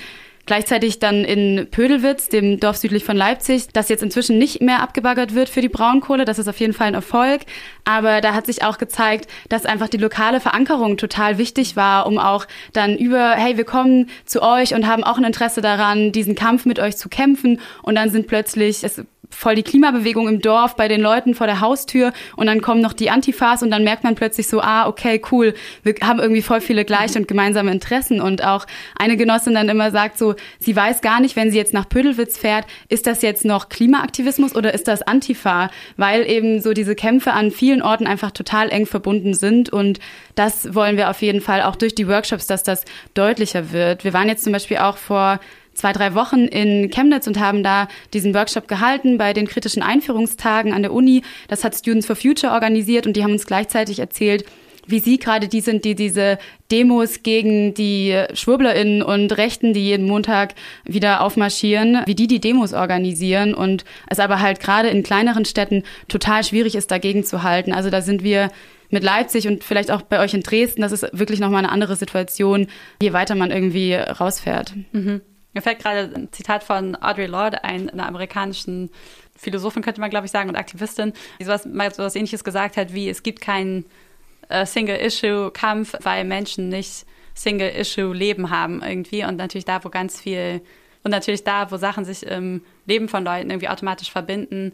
Gleichzeitig 0.46 0.98
dann 0.98 1.24
in 1.24 1.68
Pödelwitz, 1.70 2.28
dem 2.28 2.58
Dorf 2.58 2.76
südlich 2.76 3.04
von 3.04 3.16
Leipzig, 3.16 3.68
das 3.72 3.88
jetzt 3.88 4.02
inzwischen 4.02 4.38
nicht 4.38 4.60
mehr 4.60 4.82
abgebaggert 4.82 5.34
wird 5.34 5.48
für 5.48 5.60
die 5.60 5.68
Braunkohle. 5.68 6.24
Das 6.24 6.38
ist 6.38 6.48
auf 6.48 6.58
jeden 6.58 6.72
Fall 6.72 6.88
ein 6.88 6.94
Erfolg. 6.94 7.42
Aber 7.84 8.20
da 8.20 8.34
hat 8.34 8.46
sich 8.46 8.64
auch 8.64 8.78
gezeigt, 8.78 9.30
dass 9.48 9.66
einfach 9.66 9.88
die 9.88 9.96
lokale 9.98 10.40
Verankerung 10.40 10.96
total 10.96 11.38
wichtig 11.38 11.76
war, 11.76 12.06
um 12.06 12.18
auch 12.18 12.46
dann 12.72 12.96
über, 12.96 13.32
hey, 13.32 13.56
wir 13.56 13.64
kommen 13.64 14.08
zu 14.24 14.42
euch 14.42 14.74
und 14.74 14.86
haben 14.86 15.04
auch 15.04 15.18
ein 15.18 15.24
Interesse 15.24 15.60
daran, 15.60 16.12
diesen 16.12 16.34
Kampf 16.34 16.64
mit 16.64 16.78
euch 16.78 16.96
zu 16.96 17.08
kämpfen. 17.08 17.60
Und 17.82 17.94
dann 17.94 18.10
sind 18.10 18.26
plötzlich, 18.26 18.82
es 18.82 19.02
voll 19.30 19.54
die 19.54 19.62
Klimabewegung 19.62 20.28
im 20.28 20.40
Dorf 20.40 20.76
bei 20.76 20.88
den 20.88 21.00
Leuten 21.00 21.34
vor 21.34 21.46
der 21.46 21.60
Haustür 21.60 22.12
und 22.36 22.46
dann 22.46 22.60
kommen 22.60 22.80
noch 22.80 22.92
die 22.92 23.10
Antifas 23.10 23.62
und 23.62 23.70
dann 23.70 23.84
merkt 23.84 24.04
man 24.04 24.14
plötzlich 24.14 24.48
so, 24.48 24.60
ah, 24.60 24.86
okay, 24.86 25.20
cool, 25.30 25.54
wir 25.82 25.94
haben 26.02 26.20
irgendwie 26.20 26.42
voll 26.42 26.60
viele 26.60 26.84
gleiche 26.84 27.18
und 27.18 27.28
gemeinsame 27.28 27.70
Interessen 27.70 28.20
und 28.20 28.44
auch 28.44 28.66
eine 28.98 29.16
Genossin 29.16 29.54
dann 29.54 29.68
immer 29.68 29.90
sagt 29.90 30.18
so, 30.18 30.34
sie 30.58 30.74
weiß 30.74 31.00
gar 31.00 31.20
nicht, 31.20 31.36
wenn 31.36 31.50
sie 31.50 31.56
jetzt 31.56 31.72
nach 31.72 31.88
Pödelwitz 31.88 32.38
fährt, 32.38 32.66
ist 32.88 33.06
das 33.06 33.22
jetzt 33.22 33.44
noch 33.44 33.68
Klimaaktivismus 33.68 34.54
oder 34.54 34.74
ist 34.74 34.88
das 34.88 35.02
Antifa, 35.02 35.70
weil 35.96 36.28
eben 36.28 36.60
so 36.60 36.72
diese 36.72 36.94
Kämpfe 36.94 37.32
an 37.32 37.50
vielen 37.50 37.82
Orten 37.82 38.06
einfach 38.06 38.30
total 38.30 38.70
eng 38.70 38.86
verbunden 38.86 39.34
sind 39.34 39.70
und 39.70 40.00
das 40.34 40.74
wollen 40.74 40.96
wir 40.96 41.10
auf 41.10 41.22
jeden 41.22 41.40
Fall 41.40 41.62
auch 41.62 41.76
durch 41.76 41.94
die 41.94 42.08
Workshops, 42.08 42.46
dass 42.46 42.62
das 42.62 42.84
deutlicher 43.14 43.72
wird. 43.72 44.04
Wir 44.04 44.12
waren 44.12 44.28
jetzt 44.28 44.44
zum 44.44 44.52
Beispiel 44.52 44.78
auch 44.78 44.96
vor 44.96 45.40
zwei, 45.80 45.92
drei 45.92 46.14
Wochen 46.14 46.44
in 46.44 46.90
Chemnitz 46.90 47.26
und 47.26 47.40
haben 47.40 47.62
da 47.62 47.88
diesen 48.12 48.34
Workshop 48.34 48.68
gehalten 48.68 49.18
bei 49.18 49.32
den 49.32 49.46
kritischen 49.46 49.82
Einführungstagen 49.82 50.72
an 50.72 50.82
der 50.82 50.92
Uni. 50.92 51.22
Das 51.48 51.64
hat 51.64 51.74
Students 51.74 52.06
for 52.06 52.16
Future 52.16 52.52
organisiert 52.52 53.06
und 53.06 53.16
die 53.16 53.24
haben 53.24 53.32
uns 53.32 53.46
gleichzeitig 53.46 53.98
erzählt, 53.98 54.44
wie 54.86 54.98
sie 54.98 55.18
gerade 55.18 55.48
die 55.48 55.60
sind, 55.60 55.84
die 55.84 55.94
diese 55.94 56.38
Demos 56.70 57.22
gegen 57.22 57.74
die 57.74 58.14
SchwurblerInnen 58.34 59.02
und 59.02 59.36
Rechten, 59.36 59.72
die 59.72 59.84
jeden 59.84 60.06
Montag 60.06 60.54
wieder 60.84 61.22
aufmarschieren, 61.22 62.02
wie 62.06 62.14
die 62.14 62.26
die 62.26 62.40
Demos 62.40 62.72
organisieren 62.72 63.54
und 63.54 63.84
es 64.08 64.20
aber 64.20 64.40
halt 64.40 64.60
gerade 64.60 64.88
in 64.88 65.02
kleineren 65.02 65.44
Städten 65.44 65.82
total 66.08 66.44
schwierig 66.44 66.74
ist, 66.74 66.90
dagegen 66.90 67.24
zu 67.24 67.42
halten. 67.42 67.72
Also 67.72 67.90
da 67.90 68.02
sind 68.02 68.22
wir 68.22 68.50
mit 68.90 69.04
Leipzig 69.04 69.46
und 69.46 69.64
vielleicht 69.64 69.90
auch 69.90 70.02
bei 70.02 70.20
euch 70.20 70.34
in 70.34 70.42
Dresden, 70.42 70.82
das 70.82 70.92
ist 70.92 71.06
wirklich 71.12 71.40
nochmal 71.40 71.60
eine 71.60 71.72
andere 71.72 71.96
Situation, 71.96 72.66
je 73.00 73.12
weiter 73.12 73.34
man 73.34 73.50
irgendwie 73.50 73.94
rausfährt. 73.94 74.74
Mhm. 74.92 75.20
Mir 75.52 75.62
fällt 75.62 75.80
gerade 75.80 76.12
ein 76.14 76.32
Zitat 76.32 76.62
von 76.62 76.96
Audre 76.96 77.26
Lorde 77.26 77.64
ein, 77.64 77.90
einer 77.90 78.06
amerikanischen 78.06 78.90
Philosophin, 79.36 79.82
könnte 79.82 80.00
man, 80.00 80.10
glaube 80.10 80.26
ich, 80.26 80.32
sagen, 80.32 80.48
und 80.48 80.56
Aktivistin, 80.56 81.12
die 81.40 81.44
sowas, 81.44 81.64
mal 81.66 81.92
sowas 81.92 82.14
ähnliches 82.14 82.44
gesagt 82.44 82.76
hat, 82.76 82.92
wie 82.92 83.08
es 83.08 83.22
gibt 83.22 83.40
keinen 83.40 83.86
äh, 84.48 84.66
Single-Issue-Kampf, 84.66 85.94
weil 86.02 86.24
Menschen 86.24 86.68
nicht 86.68 87.06
Single-Issue-Leben 87.34 88.50
haben 88.50 88.82
irgendwie. 88.82 89.24
Und 89.24 89.36
natürlich 89.36 89.64
da, 89.64 89.82
wo 89.84 89.88
ganz 89.88 90.20
viel, 90.20 90.60
und 91.02 91.10
natürlich 91.10 91.42
da, 91.42 91.70
wo 91.70 91.76
Sachen 91.78 92.04
sich 92.04 92.24
im 92.24 92.62
Leben 92.86 93.08
von 93.08 93.24
Leuten 93.24 93.50
irgendwie 93.50 93.68
automatisch 93.68 94.10
verbinden, 94.10 94.72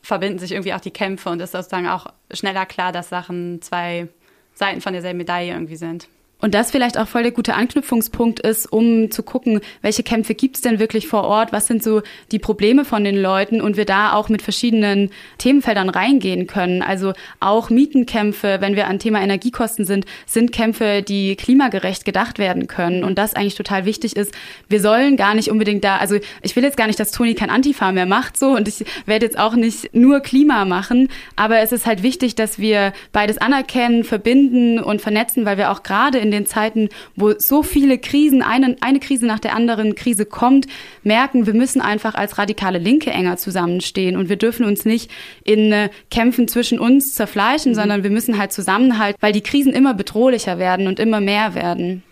verbinden 0.00 0.38
sich 0.38 0.52
irgendwie 0.52 0.74
auch 0.74 0.80
die 0.80 0.92
Kämpfe 0.92 1.28
und 1.30 1.40
ist 1.40 1.52
sozusagen 1.52 1.88
auch 1.88 2.06
schneller 2.30 2.66
klar, 2.66 2.92
dass 2.92 3.08
Sachen 3.08 3.60
zwei 3.62 4.08
Seiten 4.54 4.80
von 4.80 4.92
derselben 4.92 5.18
Medaille 5.18 5.52
irgendwie 5.52 5.76
sind. 5.76 6.08
Und 6.40 6.54
das 6.54 6.70
vielleicht 6.70 6.98
auch 6.98 7.08
voll 7.08 7.24
der 7.24 7.32
gute 7.32 7.54
Anknüpfungspunkt 7.54 8.38
ist, 8.40 8.66
um 8.72 9.10
zu 9.10 9.24
gucken, 9.24 9.60
welche 9.82 10.04
Kämpfe 10.04 10.34
gibt's 10.34 10.60
denn 10.60 10.78
wirklich 10.78 11.08
vor 11.08 11.24
Ort, 11.24 11.52
was 11.52 11.66
sind 11.66 11.82
so 11.82 12.02
die 12.30 12.38
Probleme 12.38 12.84
von 12.84 13.02
den 13.02 13.20
Leuten? 13.20 13.60
Und 13.60 13.76
wir 13.76 13.84
da 13.84 14.12
auch 14.12 14.28
mit 14.28 14.42
verschiedenen 14.42 15.10
Themenfeldern 15.38 15.88
reingehen 15.88 16.46
können. 16.46 16.80
Also 16.82 17.12
auch 17.40 17.70
Mietenkämpfe, 17.70 18.58
wenn 18.60 18.76
wir 18.76 18.86
an 18.86 19.00
Thema 19.00 19.20
Energiekosten 19.20 19.84
sind, 19.84 20.04
sind 20.26 20.52
Kämpfe, 20.52 21.02
die 21.02 21.34
klimagerecht 21.34 22.04
gedacht 22.04 22.38
werden 22.38 22.68
können. 22.68 23.02
Und 23.02 23.18
das 23.18 23.34
eigentlich 23.34 23.56
total 23.56 23.84
wichtig 23.84 24.14
ist. 24.14 24.32
Wir 24.68 24.80
sollen 24.80 25.16
gar 25.16 25.34
nicht 25.34 25.50
unbedingt 25.50 25.82
da, 25.82 25.96
also 25.96 26.18
ich 26.42 26.54
will 26.54 26.62
jetzt 26.62 26.76
gar 26.76 26.86
nicht, 26.86 27.00
dass 27.00 27.10
Toni 27.10 27.34
kein 27.34 27.50
Antifa 27.50 27.90
mehr 27.90 28.06
macht 28.06 28.36
so. 28.36 28.50
Und 28.50 28.68
ich 28.68 28.84
werde 29.06 29.26
jetzt 29.26 29.38
auch 29.38 29.56
nicht 29.56 29.92
nur 29.92 30.20
Klima 30.20 30.64
machen, 30.64 31.08
aber 31.34 31.58
es 31.58 31.72
ist 31.72 31.84
halt 31.84 32.04
wichtig, 32.04 32.36
dass 32.36 32.60
wir 32.60 32.92
beides 33.10 33.38
anerkennen, 33.38 34.04
verbinden 34.04 34.78
und 34.78 35.02
vernetzen, 35.02 35.44
weil 35.44 35.58
wir 35.58 35.72
auch 35.72 35.82
gerade 35.82 36.18
in 36.18 36.27
in 36.28 36.32
den 36.32 36.46
Zeiten, 36.46 36.88
wo 37.16 37.32
so 37.38 37.62
viele 37.62 37.98
Krisen, 37.98 38.42
eine, 38.42 38.76
eine 38.80 39.00
Krise 39.00 39.26
nach 39.26 39.38
der 39.38 39.54
anderen 39.54 39.94
Krise 39.94 40.26
kommt, 40.26 40.66
merken, 41.02 41.46
wir 41.46 41.54
müssen 41.54 41.80
einfach 41.80 42.14
als 42.14 42.38
radikale 42.38 42.78
Linke 42.78 43.10
enger 43.10 43.36
zusammenstehen 43.36 44.16
und 44.16 44.28
wir 44.28 44.36
dürfen 44.36 44.66
uns 44.66 44.84
nicht 44.84 45.10
in 45.44 45.72
äh, 45.72 45.90
Kämpfen 46.10 46.48
zwischen 46.48 46.78
uns 46.78 47.14
zerfleischen, 47.14 47.72
mhm. 47.72 47.76
sondern 47.76 48.02
wir 48.02 48.10
müssen 48.10 48.38
halt 48.38 48.52
zusammenhalten, 48.52 49.18
weil 49.20 49.32
die 49.32 49.42
Krisen 49.42 49.72
immer 49.72 49.94
bedrohlicher 49.94 50.58
werden 50.58 50.86
und 50.86 51.00
immer 51.00 51.20
mehr 51.20 51.54
werden. 51.54 52.02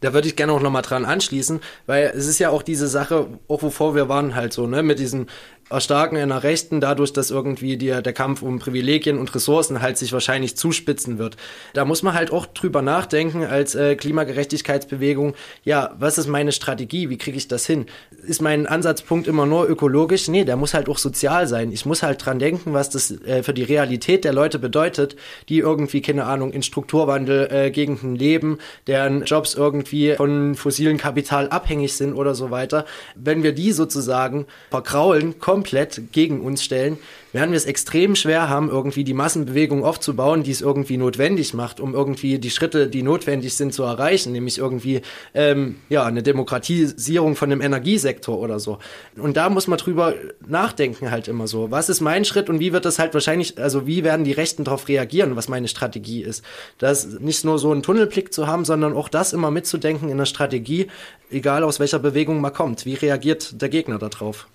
Da 0.00 0.14
würde 0.14 0.28
ich 0.28 0.36
gerne 0.36 0.52
auch 0.52 0.60
nochmal 0.60 0.82
dran 0.82 1.04
anschließen, 1.04 1.60
weil 1.86 2.12
es 2.14 2.28
ist 2.28 2.38
ja 2.38 2.50
auch 2.50 2.62
diese 2.62 2.86
Sache, 2.86 3.26
auch 3.48 3.62
wovor 3.62 3.96
wir 3.96 4.08
waren 4.08 4.36
halt 4.36 4.52
so, 4.52 4.68
ne, 4.68 4.84
mit 4.84 5.00
diesen 5.00 5.26
Erstarken 5.70 6.16
in 6.16 6.30
der 6.30 6.42
Rechten, 6.42 6.80
dadurch, 6.80 7.12
dass 7.12 7.30
irgendwie 7.30 7.76
die, 7.76 7.88
der 7.88 8.12
Kampf 8.12 8.42
um 8.42 8.58
Privilegien 8.58 9.18
und 9.18 9.34
Ressourcen 9.34 9.82
halt 9.82 9.98
sich 9.98 10.12
wahrscheinlich 10.12 10.56
zuspitzen 10.56 11.18
wird. 11.18 11.36
Da 11.74 11.84
muss 11.84 12.02
man 12.02 12.14
halt 12.14 12.32
auch 12.32 12.46
drüber 12.46 12.82
nachdenken 12.82 13.44
als 13.44 13.74
äh, 13.74 13.94
Klimagerechtigkeitsbewegung, 13.96 15.34
ja, 15.64 15.94
was 15.98 16.18
ist 16.18 16.26
meine 16.26 16.52
Strategie, 16.52 17.10
wie 17.10 17.18
kriege 17.18 17.36
ich 17.36 17.48
das 17.48 17.66
hin? 17.66 17.86
Ist 18.26 18.40
mein 18.40 18.66
Ansatzpunkt 18.66 19.28
immer 19.28 19.46
nur 19.46 19.68
ökologisch? 19.68 20.28
Nee, 20.28 20.44
der 20.44 20.56
muss 20.56 20.74
halt 20.74 20.88
auch 20.88 20.98
sozial 20.98 21.46
sein. 21.46 21.70
Ich 21.70 21.84
muss 21.84 22.02
halt 22.02 22.24
dran 22.24 22.38
denken, 22.38 22.72
was 22.72 22.90
das 22.90 23.10
äh, 23.10 23.42
für 23.42 23.54
die 23.54 23.62
Realität 23.62 24.24
der 24.24 24.32
Leute 24.32 24.58
bedeutet, 24.58 25.16
die 25.48 25.58
irgendwie, 25.58 26.00
keine 26.00 26.24
Ahnung, 26.24 26.52
in 26.52 26.62
Strukturwandel 26.62 27.48
äh, 27.50 27.68
leben, 27.78 28.58
deren 28.86 29.24
Jobs 29.24 29.54
irgendwie 29.54 30.14
von 30.14 30.54
fossilen 30.54 30.96
Kapital 30.96 31.48
abhängig 31.48 31.94
sind 31.94 32.14
oder 32.14 32.34
so 32.34 32.50
weiter. 32.50 32.84
Wenn 33.14 33.42
wir 33.42 33.52
die 33.52 33.72
sozusagen 33.72 34.46
verkraulen, 34.70 35.38
kommen 35.38 35.57
komplett 35.58 36.12
gegen 36.12 36.40
uns 36.40 36.62
stellen, 36.62 36.98
werden 37.32 37.50
wir 37.50 37.56
es 37.56 37.66
extrem 37.66 38.14
schwer 38.14 38.48
haben, 38.48 38.70
irgendwie 38.70 39.02
die 39.02 39.12
Massenbewegung 39.12 39.84
aufzubauen, 39.84 40.44
die 40.44 40.52
es 40.52 40.60
irgendwie 40.60 40.96
notwendig 40.96 41.52
macht, 41.52 41.80
um 41.80 41.94
irgendwie 41.94 42.38
die 42.38 42.50
Schritte, 42.50 42.86
die 42.86 43.02
notwendig 43.02 43.54
sind, 43.54 43.74
zu 43.74 43.82
erreichen, 43.82 44.30
nämlich 44.30 44.58
irgendwie 44.58 45.02
ähm, 45.34 45.76
ja 45.88 46.04
eine 46.04 46.22
Demokratisierung 46.22 47.34
von 47.34 47.50
dem 47.50 47.60
Energiesektor 47.60 48.38
oder 48.38 48.60
so. 48.60 48.78
Und 49.16 49.36
da 49.36 49.50
muss 49.50 49.66
man 49.66 49.78
drüber 49.78 50.14
nachdenken 50.46 51.10
halt 51.10 51.26
immer 51.26 51.48
so. 51.48 51.72
Was 51.72 51.88
ist 51.88 52.00
mein 52.00 52.24
Schritt 52.24 52.48
und 52.48 52.60
wie 52.60 52.72
wird 52.72 52.84
das 52.84 53.00
halt 53.00 53.12
wahrscheinlich, 53.14 53.58
also 53.58 53.84
wie 53.84 54.04
werden 54.04 54.24
die 54.24 54.32
Rechten 54.32 54.62
darauf 54.62 54.86
reagieren, 54.86 55.34
was 55.34 55.48
meine 55.48 55.66
Strategie 55.66 56.22
ist? 56.22 56.44
Das 56.78 57.18
nicht 57.18 57.44
nur 57.44 57.58
so 57.58 57.72
einen 57.72 57.82
Tunnelblick 57.82 58.32
zu 58.32 58.46
haben, 58.46 58.64
sondern 58.64 58.94
auch 58.94 59.08
das 59.08 59.32
immer 59.32 59.50
mitzudenken 59.50 60.08
in 60.08 60.18
der 60.18 60.26
Strategie, 60.26 60.86
egal 61.32 61.64
aus 61.64 61.80
welcher 61.80 61.98
Bewegung 61.98 62.40
man 62.40 62.52
kommt. 62.52 62.86
Wie 62.86 62.94
reagiert 62.94 63.60
der 63.60 63.68
Gegner 63.68 63.98
darauf? 63.98 64.46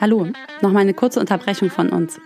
Hallo, 0.00 0.26
noch 0.62 0.72
mal 0.72 0.80
eine 0.80 0.94
kurze 0.94 1.20
Unterbrechung 1.20 1.68
von 1.68 1.90
uns. 1.90 2.18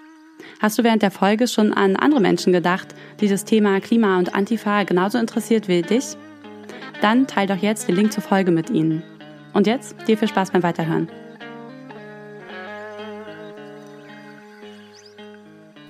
Hast 0.60 0.78
du 0.78 0.84
während 0.84 1.02
der 1.02 1.10
Folge 1.10 1.48
schon 1.48 1.72
an 1.72 1.96
andere 1.96 2.20
Menschen 2.20 2.52
gedacht, 2.52 2.94
die 3.20 3.26
das 3.26 3.44
Thema 3.44 3.80
Klima 3.80 4.16
und 4.16 4.32
Antifa 4.32 4.84
genauso 4.84 5.18
interessiert 5.18 5.66
wie 5.66 5.82
dich? 5.82 6.16
Dann 7.02 7.26
teil 7.26 7.48
doch 7.48 7.56
jetzt 7.56 7.88
den 7.88 7.96
Link 7.96 8.12
zur 8.12 8.22
Folge 8.22 8.52
mit 8.52 8.70
ihnen. 8.70 9.02
Und 9.54 9.66
jetzt 9.66 9.96
dir 10.06 10.16
viel 10.16 10.28
Spaß 10.28 10.52
beim 10.52 10.62
Weiterhören. 10.62 11.08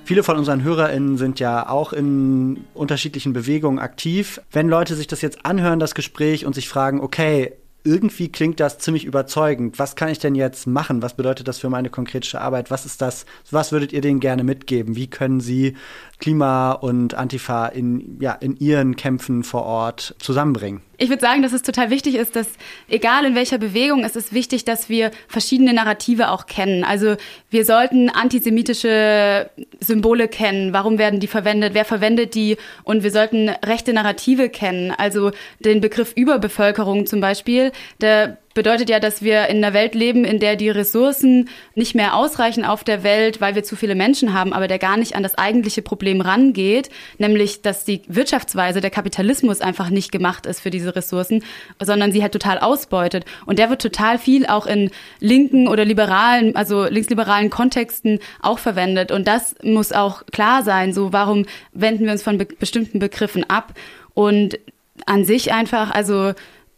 Viele 0.07 0.23
von 0.23 0.39
unseren 0.39 0.63
HörerInnen 0.63 1.19
sind 1.19 1.39
ja 1.39 1.69
auch 1.69 1.93
in 1.93 2.65
unterschiedlichen 2.73 3.35
Bewegungen 3.35 3.79
aktiv. 3.79 4.41
Wenn 4.51 4.71
Leute 4.71 4.95
sich 4.95 5.07
das 5.07 5.21
jetzt 5.21 5.45
anhören, 5.45 5.81
das 5.81 5.95
Gespräch, 5.95 6.47
und 6.47 6.55
sich 6.55 6.67
fragen, 6.67 7.01
okay, 7.01 7.53
irgendwie 7.85 8.33
klingt 8.33 8.61
das 8.61 8.79
ziemlich 8.79 9.05
überzeugend. 9.05 9.79
Was 9.79 9.95
kann 9.95 10.09
ich 10.09 10.19
denn 10.19 10.35
jetzt 10.35 10.67
machen? 10.67 11.03
Was 11.03 11.15
bedeutet 11.15 11.47
das 11.47 11.59
für 11.59 11.69
meine 11.69 11.91
konkrete 11.91 12.41
Arbeit? 12.41 12.71
Was 12.71 12.87
ist 12.87 13.03
das? 13.03 13.27
Was 13.51 13.73
würdet 13.73 13.93
ihr 13.93 14.01
denen 14.01 14.21
gerne 14.21 14.43
mitgeben? 14.43 14.97
Wie 14.97 15.07
können 15.07 15.41
sie 15.41 15.77
Klima 16.19 16.73
und 16.73 17.15
Antifa 17.15 17.67
in, 17.67 18.19
ja, 18.21 18.33
in 18.33 18.57
ihren 18.57 18.97
Kämpfen 18.97 19.43
vor 19.43 19.65
Ort 19.65 20.15
zusammenbringen? 20.19 20.81
Ich 20.97 21.09
würde 21.09 21.21
sagen, 21.21 21.43
dass 21.43 21.53
es 21.53 21.63
total 21.63 21.91
wichtig 21.91 22.15
ist, 22.15 22.37
dass 22.37 22.47
egal 22.89 23.25
in 23.25 23.35
welcher 23.35 23.59
Bewegung, 23.59 24.05
es 24.05 24.15
ist 24.15 24.33
wichtig, 24.33 24.65
dass 24.65 24.89
wir 24.89 25.11
verschiedene 25.27 25.75
Narrative 25.75 26.31
auch 26.31 26.47
kennen. 26.47 26.85
Also 26.85 27.17
wir 27.51 27.65
sollten 27.65 28.11
antisemitische 28.11 29.51
Symbole 29.81 30.29
kennen. 30.29 30.73
Warum 30.73 30.99
werden 30.99 31.21
die 31.21 31.27
verwendet? 31.27 31.75
Wer 31.75 31.85
verwendet 31.85 32.35
die? 32.35 32.57
Und 32.85 33.03
wir 33.03 33.11
sollten 33.11 33.49
rechte 33.65 33.93
Narrative 33.93 34.49
kennen. 34.49 34.93
Also 34.93 35.33
den 35.59 35.81
Begriff 35.81 36.13
Überbevölkerung 36.15 37.07
zum 37.07 37.21
Beispiel, 37.21 37.73
der 38.01 38.39
bedeutet 38.55 38.89
ja, 38.89 39.01
dass 39.01 39.23
wir 39.23 39.49
in 39.49 39.59
einer 39.59 39.75
Welt 39.75 39.95
leben, 39.95 40.25
in 40.25 40.39
der 40.39 40.57
die 40.57 40.71
Ressourcen 40.71 41.49
nicht 41.75 41.95
mehr 41.95 42.15
ausreichen 42.15 42.65
auf 42.65 42.85
der 42.85 43.03
Welt, 43.03 43.41
weil 43.41 43.57
wir 43.57 43.65
zu 43.65 43.77
viele 43.77 43.97
Menschen 43.97 44.33
haben, 44.33 44.53
aber 44.53 44.69
der 44.69 44.79
gar 44.79 44.97
nicht 44.97 45.17
an 45.17 45.23
das 45.25 45.37
eigentliche 45.37 45.83
Problem 45.83 46.21
rangeht, 46.21 46.89
nämlich, 47.19 47.63
dass 47.63 47.85
die 47.85 48.03
Wirtschaftsweise, 48.07 48.81
der 48.81 48.91
Kapitalismus 48.91 49.61
einfach 49.61 49.91
nicht 49.91 50.13
gemacht 50.13 50.47
ist 50.47 50.61
für 50.61 50.71
diese 50.71 50.95
Ressourcen, 50.95 51.43
sondern 51.83 52.13
sie 52.13 52.23
halt 52.23 52.33
total 52.33 52.59
ausbeutet. 52.59 53.25
Und 53.45 53.59
der 53.59 53.71
wird 53.71 53.83
total 53.83 54.19
viel 54.19 54.47
auch 54.47 54.67
in 54.67 54.91
linken 55.19 55.67
oder 55.67 55.85
liberalen, 55.85 56.55
also 56.55 56.85
linksliberalen 56.85 57.51
Kontexten 57.51 58.21
auch 58.41 58.61
verwendet. 58.61 59.11
Und 59.11 59.27
das 59.27 59.57
muss 59.63 59.93
auch 59.93 60.25
klar 60.27 60.63
sein. 60.63 60.93
So, 60.93 61.13
warum 61.13 61.47
wenden 61.73 62.05
wir 62.05 62.13
uns 62.13 62.23
von 62.23 62.39
be 62.39 62.45
bestimmten 62.45 63.01
Begriffen 63.01 63.49
ab? 63.51 63.75
Und 64.15 64.61
an 65.07 65.25
sich 65.25 65.53
einfach, 65.53 65.91
also 65.91 66.35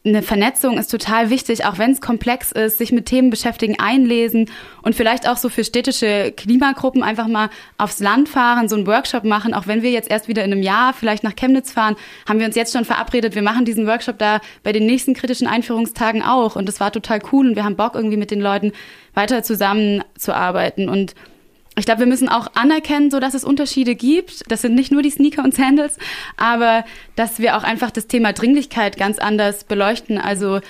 eine 0.06 0.22
Vernetzung 0.22 0.78
ist 0.78 0.90
total 0.90 1.30
wichtig, 1.30 1.64
auch 1.64 1.78
wenn 1.78 1.90
es 1.90 2.00
komplex 2.00 2.52
ist, 2.52 2.78
sich 2.78 2.92
mit 2.92 3.06
Themen 3.06 3.30
beschäftigen, 3.30 3.76
einlesen 3.78 4.48
und 4.82 4.94
vielleicht 4.94 5.28
auch 5.28 5.36
so 5.36 5.48
für 5.48 5.64
städtische 5.64 6.32
Klimagruppen 6.36 7.02
einfach 7.02 7.26
mal 7.26 7.50
aufs 7.76 7.98
Land 7.98 8.28
fahren, 8.28 8.68
so 8.68 8.76
einen 8.76 8.86
Workshop 8.86 9.24
machen. 9.24 9.52
Auch 9.52 9.66
wenn 9.66 9.82
wir 9.82 9.90
jetzt 9.90 10.10
erst 10.10 10.28
wieder 10.28 10.44
in 10.44 10.52
einem 10.52 10.62
Jahr 10.62 10.92
vielleicht 10.92 11.24
nach 11.24 11.34
Chemnitz 11.34 11.72
fahren, 11.72 11.96
haben 12.28 12.38
wir 12.38 12.46
uns 12.46 12.56
jetzt 12.56 12.72
schon 12.72 12.84
verabredet, 12.84 13.34
wir 13.34 13.42
machen 13.42 13.64
diesen 13.64 13.86
Workshop 13.86 14.18
da 14.18 14.40
bei 14.62 14.72
den 14.72 14.86
nächsten 14.86 15.14
kritischen 15.14 15.46
Einführungstagen 15.46 16.22
auch. 16.22 16.56
Und 16.56 16.66
das 16.66 16.80
war 16.80 16.92
total 16.92 17.20
cool 17.32 17.48
und 17.48 17.56
wir 17.56 17.64
haben 17.64 17.76
Bock 17.76 17.94
irgendwie 17.94 18.16
mit 18.16 18.30
den 18.30 18.40
Leuten 18.40 18.72
weiter 19.14 19.42
zusammenzuarbeiten 19.42 20.88
und 20.88 21.14
ich 21.78 21.84
glaube, 21.84 22.00
wir 22.00 22.06
müssen 22.06 22.28
auch 22.28 22.48
anerkennen, 22.54 23.10
so 23.10 23.20
dass 23.20 23.34
es 23.34 23.44
Unterschiede 23.44 23.94
gibt. 23.94 24.50
Das 24.50 24.62
sind 24.62 24.74
nicht 24.74 24.92
nur 24.92 25.02
die 25.02 25.10
Sneaker 25.10 25.44
und 25.44 25.54
Sandals, 25.54 25.98
aber 26.38 26.84
dass 27.16 27.38
wir 27.38 27.56
auch 27.56 27.64
einfach 27.64 27.90
das 27.90 28.06
Thema 28.06 28.32
Dringlichkeit 28.32 28.96
ganz 28.96 29.18
anders 29.18 29.64
beleuchten. 29.64 30.18
Also 30.18 30.60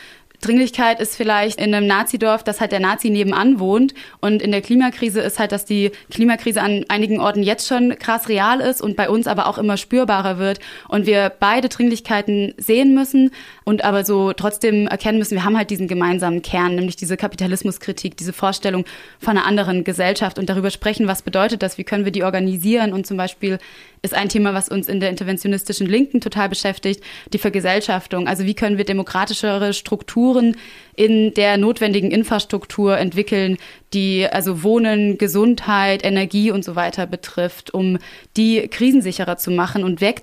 Dringlichkeit 0.41 1.01
ist 1.01 1.17
vielleicht 1.17 1.61
in 1.61 1.75
einem 1.75 1.87
Nazidorf, 1.87 2.43
dass 2.43 2.61
halt 2.61 2.73
der 2.73 2.81
Nazi 2.81 3.11
nebenan 3.11 3.59
wohnt. 3.59 3.95
Und 4.21 4.43
in 4.43 4.53
der 4.53 4.63
Klimakrise 4.63 5.21
ist 5.21 5.39
halt, 5.39 5.53
dass 5.53 5.65
die 5.65 5.91
Klimakrise 6.11 6.63
an 6.63 6.85
einigen 6.89 7.21
Orten 7.21 7.43
jetzt 7.43 7.67
schon 7.67 7.99
krass 7.99 8.29
real 8.29 8.61
ist 8.61 8.83
und 8.83 8.97
bei 8.97 9.09
uns 9.09 9.27
aber 9.27 9.47
auch 9.47 9.59
immer 9.59 9.77
spürbarer 9.77 10.39
wird. 10.39 10.61
Und 10.89 11.07
wir 11.07 11.33
beide 11.39 11.69
Dringlichkeiten 11.69 12.55
sehen 12.57 12.95
müssen 12.95 13.31
und 13.65 13.85
aber 13.85 14.05
so 14.05 14.33
trotzdem 14.33 14.87
erkennen 14.87 15.19
müssen, 15.19 15.35
wir 15.35 15.45
haben 15.45 15.57
halt 15.57 15.71
diesen 15.71 15.89
gemeinsamen 15.89 16.43
Kern, 16.43 16.75
nämlich 16.75 16.97
diese 16.97 17.17
Kapitalismuskritik, 17.17 18.17
diese 18.17 18.33
Vorstellung 18.33 18.85
von 19.19 19.37
einer 19.37 19.47
anderen 19.47 19.85
Gesellschaft 19.85 20.39
und 20.39 20.49
darüber 20.49 20.71
sprechen, 20.71 21.07
was 21.09 21.23
bedeutet 21.23 21.63
das, 21.63 21.79
wie 21.79 21.85
können 21.85 22.05
wir 22.05 22.13
die 22.13 22.25
organisieren 22.25 22.93
und 22.93 23.07
zum 23.07 23.17
Beispiel 23.17 23.59
ist 24.03 24.15
ein 24.15 24.29
Thema, 24.29 24.55
was 24.55 24.69
uns 24.69 24.89
in 24.89 25.01
der 25.01 25.11
interventionistischen 25.11 25.87
Linken 25.87 26.21
total 26.21 26.49
beschäftigt, 26.49 27.03
die 27.33 27.39
Vergesellschaftung. 27.39 28.29
Also 28.29 28.45
wie 28.45 28.55
können 28.55 28.79
wir 28.79 28.85
demokratischere 28.85 29.73
Strukturen 29.73 30.57
in 30.95 31.35
der 31.35 31.57
notwendigen 31.57 32.11
Infrastruktur 32.11 32.97
entwickeln, 32.99 33.59
die 33.93 34.27
also 34.27 34.63
Wohnen, 34.63 35.19
Gesundheit, 35.19 36.05
Energie 36.05 36.51
und 36.51 36.65
so 36.65 36.77
weiter 36.77 37.07
betrifft, 37.07 37.73
um 37.73 37.99
die 38.37 38.69
krisensicherer 38.69 39.37
zu 39.37 39.51
machen 39.51 39.85
und 39.85 40.01
weg 40.01 40.23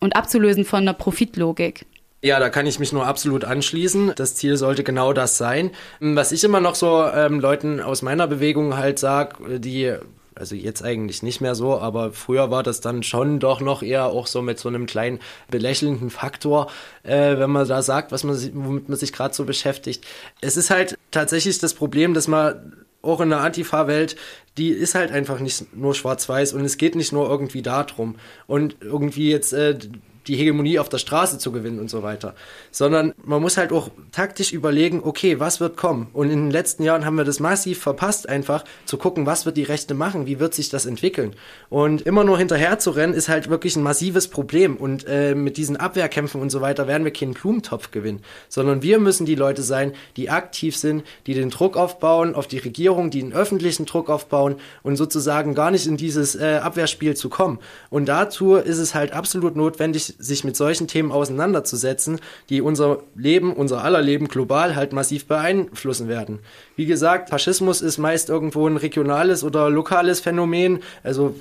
und 0.00 0.16
abzulösen 0.16 0.64
von 0.64 0.80
einer 0.80 0.94
Profitlogik. 0.94 1.86
Ja, 2.24 2.40
da 2.40 2.48
kann 2.48 2.66
ich 2.66 2.78
mich 2.78 2.90
nur 2.90 3.06
absolut 3.06 3.44
anschließen. 3.44 4.12
Das 4.16 4.34
Ziel 4.34 4.56
sollte 4.56 4.82
genau 4.82 5.12
das 5.12 5.36
sein. 5.36 5.72
Was 6.00 6.32
ich 6.32 6.42
immer 6.42 6.58
noch 6.58 6.74
so 6.74 7.04
ähm, 7.06 7.38
Leuten 7.38 7.80
aus 7.80 8.00
meiner 8.00 8.26
Bewegung 8.26 8.78
halt 8.78 8.98
sag, 8.98 9.36
die 9.58 9.94
also 10.34 10.54
jetzt 10.54 10.82
eigentlich 10.82 11.22
nicht 11.22 11.40
mehr 11.40 11.54
so, 11.54 11.78
aber 11.78 12.12
früher 12.12 12.50
war 12.50 12.62
das 12.62 12.80
dann 12.80 13.02
schon 13.02 13.38
doch 13.40 13.60
noch 13.60 13.82
eher 13.82 14.06
auch 14.06 14.26
so 14.26 14.42
mit 14.42 14.58
so 14.58 14.68
einem 14.68 14.86
kleinen 14.86 15.20
belächelnden 15.50 16.10
Faktor, 16.10 16.70
äh, 17.02 17.38
wenn 17.38 17.50
man 17.50 17.68
da 17.68 17.82
sagt, 17.82 18.12
was 18.12 18.24
man, 18.24 18.36
womit 18.54 18.88
man 18.88 18.98
sich 18.98 19.12
gerade 19.12 19.34
so 19.34 19.44
beschäftigt. 19.44 20.04
Es 20.40 20.56
ist 20.56 20.70
halt 20.70 20.98
tatsächlich 21.10 21.58
das 21.58 21.74
Problem, 21.74 22.14
dass 22.14 22.28
man 22.28 22.84
auch 23.02 23.20
in 23.20 23.30
der 23.30 23.40
Antifa-Welt, 23.40 24.16
die 24.56 24.70
ist 24.70 24.94
halt 24.94 25.12
einfach 25.12 25.38
nicht 25.40 25.76
nur 25.76 25.94
schwarz-weiß 25.94 26.54
und 26.54 26.64
es 26.64 26.78
geht 26.78 26.94
nicht 26.94 27.12
nur 27.12 27.28
irgendwie 27.28 27.62
darum. 27.62 28.16
Und 28.46 28.76
irgendwie 28.80 29.30
jetzt 29.30 29.52
äh, 29.52 29.78
die 30.26 30.36
Hegemonie 30.36 30.78
auf 30.78 30.88
der 30.88 30.98
Straße 30.98 31.38
zu 31.38 31.52
gewinnen 31.52 31.78
und 31.78 31.90
so 31.90 32.02
weiter, 32.02 32.34
sondern 32.70 33.14
man 33.24 33.40
muss 33.40 33.56
halt 33.56 33.72
auch 33.72 33.90
taktisch 34.12 34.52
überlegen, 34.52 35.02
okay, 35.04 35.40
was 35.40 35.60
wird 35.60 35.76
kommen? 35.76 36.08
Und 36.12 36.30
in 36.30 36.44
den 36.44 36.50
letzten 36.50 36.82
Jahren 36.82 37.04
haben 37.04 37.16
wir 37.16 37.24
das 37.24 37.40
massiv 37.40 37.80
verpasst, 37.80 38.28
einfach 38.28 38.64
zu 38.84 38.96
gucken, 38.96 39.26
was 39.26 39.46
wird 39.46 39.56
die 39.56 39.62
Rechte 39.62 39.94
machen, 39.94 40.26
wie 40.26 40.40
wird 40.40 40.54
sich 40.54 40.68
das 40.68 40.86
entwickeln? 40.86 41.34
Und 41.68 42.02
immer 42.02 42.24
nur 42.24 42.38
hinterher 42.38 42.78
zu 42.78 42.90
rennen, 42.90 43.14
ist 43.14 43.28
halt 43.28 43.50
wirklich 43.50 43.76
ein 43.76 43.82
massives 43.82 44.28
Problem. 44.28 44.76
Und 44.76 45.06
äh, 45.06 45.34
mit 45.34 45.56
diesen 45.56 45.76
Abwehrkämpfen 45.76 46.40
und 46.40 46.50
so 46.50 46.60
weiter 46.60 46.86
werden 46.86 47.04
wir 47.04 47.12
keinen 47.12 47.34
Blumentopf 47.34 47.90
gewinnen, 47.90 48.22
sondern 48.48 48.82
wir 48.82 48.98
müssen 48.98 49.26
die 49.26 49.34
Leute 49.34 49.62
sein, 49.62 49.92
die 50.16 50.30
aktiv 50.30 50.76
sind, 50.76 51.04
die 51.26 51.34
den 51.34 51.50
Druck 51.50 51.76
aufbauen 51.76 52.34
auf 52.34 52.46
die 52.46 52.58
Regierung, 52.58 53.10
die 53.10 53.20
den 53.20 53.32
öffentlichen 53.32 53.86
Druck 53.86 54.08
aufbauen 54.08 54.56
und 54.82 54.96
sozusagen 54.96 55.54
gar 55.54 55.70
nicht 55.70 55.86
in 55.86 55.96
dieses 55.96 56.34
äh, 56.34 56.60
Abwehrspiel 56.62 57.16
zu 57.16 57.28
kommen. 57.28 57.58
Und 57.90 58.06
dazu 58.06 58.54
ist 58.54 58.78
es 58.78 58.94
halt 58.94 59.12
absolut 59.12 59.56
notwendig, 59.56 60.13
sich 60.18 60.44
mit 60.44 60.56
solchen 60.56 60.88
Themen 60.88 61.12
auseinanderzusetzen, 61.12 62.20
die 62.48 62.60
unser 62.60 63.00
Leben, 63.14 63.52
unser 63.52 63.84
aller 63.84 64.02
Leben 64.02 64.28
global 64.28 64.76
halt 64.76 64.92
massiv 64.92 65.26
beeinflussen 65.26 66.08
werden. 66.08 66.40
Wie 66.76 66.86
gesagt, 66.86 67.30
Faschismus 67.30 67.80
ist 67.80 67.98
meist 67.98 68.28
irgendwo 68.28 68.66
ein 68.66 68.76
regionales 68.76 69.44
oder 69.44 69.70
lokales 69.70 70.20
Phänomen, 70.20 70.80
also 71.02 71.34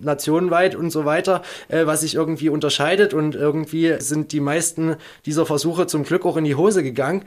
nationenweit 0.00 0.74
und 0.74 0.90
so 0.90 1.04
weiter, 1.04 1.42
äh, 1.68 1.86
was 1.86 2.00
sich 2.00 2.14
irgendwie 2.14 2.48
unterscheidet 2.48 3.14
und 3.14 3.34
irgendwie 3.34 3.96
sind 4.00 4.32
die 4.32 4.40
meisten 4.40 4.96
dieser 5.26 5.46
Versuche 5.46 5.86
zum 5.86 6.02
Glück 6.04 6.26
auch 6.26 6.36
in 6.36 6.44
die 6.44 6.56
Hose 6.56 6.82
gegangen. 6.82 7.24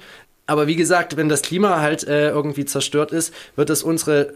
Aber 0.48 0.68
wie 0.68 0.76
gesagt, 0.76 1.18
wenn 1.18 1.30
das 1.30 1.41
Klima 1.41 1.80
halt 1.82 2.08
äh, 2.08 2.30
irgendwie 2.30 2.66
zerstört 2.66 3.12
ist, 3.12 3.34
wird 3.56 3.70
es 3.70 3.82
unsere 3.82 4.34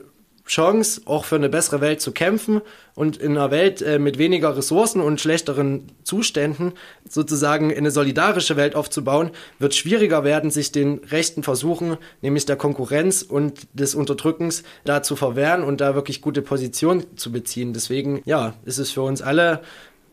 Chance, 0.50 1.02
auch 1.06 1.26
für 1.26 1.36
eine 1.36 1.48
bessere 1.48 1.80
Welt 1.80 2.02
zu 2.02 2.12
kämpfen 2.12 2.62
und 2.96 3.18
in 3.18 3.38
einer 3.38 3.52
Welt 3.52 3.84
äh, 3.84 4.00
mit 4.00 4.18
weniger 4.18 4.58
Ressourcen 4.58 5.00
und 5.00 5.22
schlechteren 5.22 5.84
Zuständen 6.04 6.74
sozusagen 7.08 7.72
eine 7.72 7.92
solidarische 7.92 8.58
Welt 8.58 8.76
aufzubauen, 8.76 9.30
wird 9.60 9.76
schwieriger 9.76 10.24
werden, 10.24 10.50
sich 10.50 10.72
den 10.72 11.02
rechten 11.12 11.44
Versuchen, 11.44 11.98
nämlich 12.24 12.48
der 12.48 12.56
Konkurrenz 12.56 13.22
und 13.22 13.68
des 13.74 13.94
Unterdrückens, 13.94 14.64
da 14.86 15.04
zu 15.04 15.16
verwehren 15.16 15.64
und 15.64 15.82
da 15.82 15.94
wirklich 15.94 16.20
gute 16.20 16.42
Position 16.42 17.06
zu 17.16 17.32
beziehen. 17.32 17.74
Deswegen, 17.74 18.24
ja, 18.26 18.56
ist 18.66 18.80
es 18.80 18.90
für 18.90 19.04
uns 19.04 19.22
alle 19.22 19.62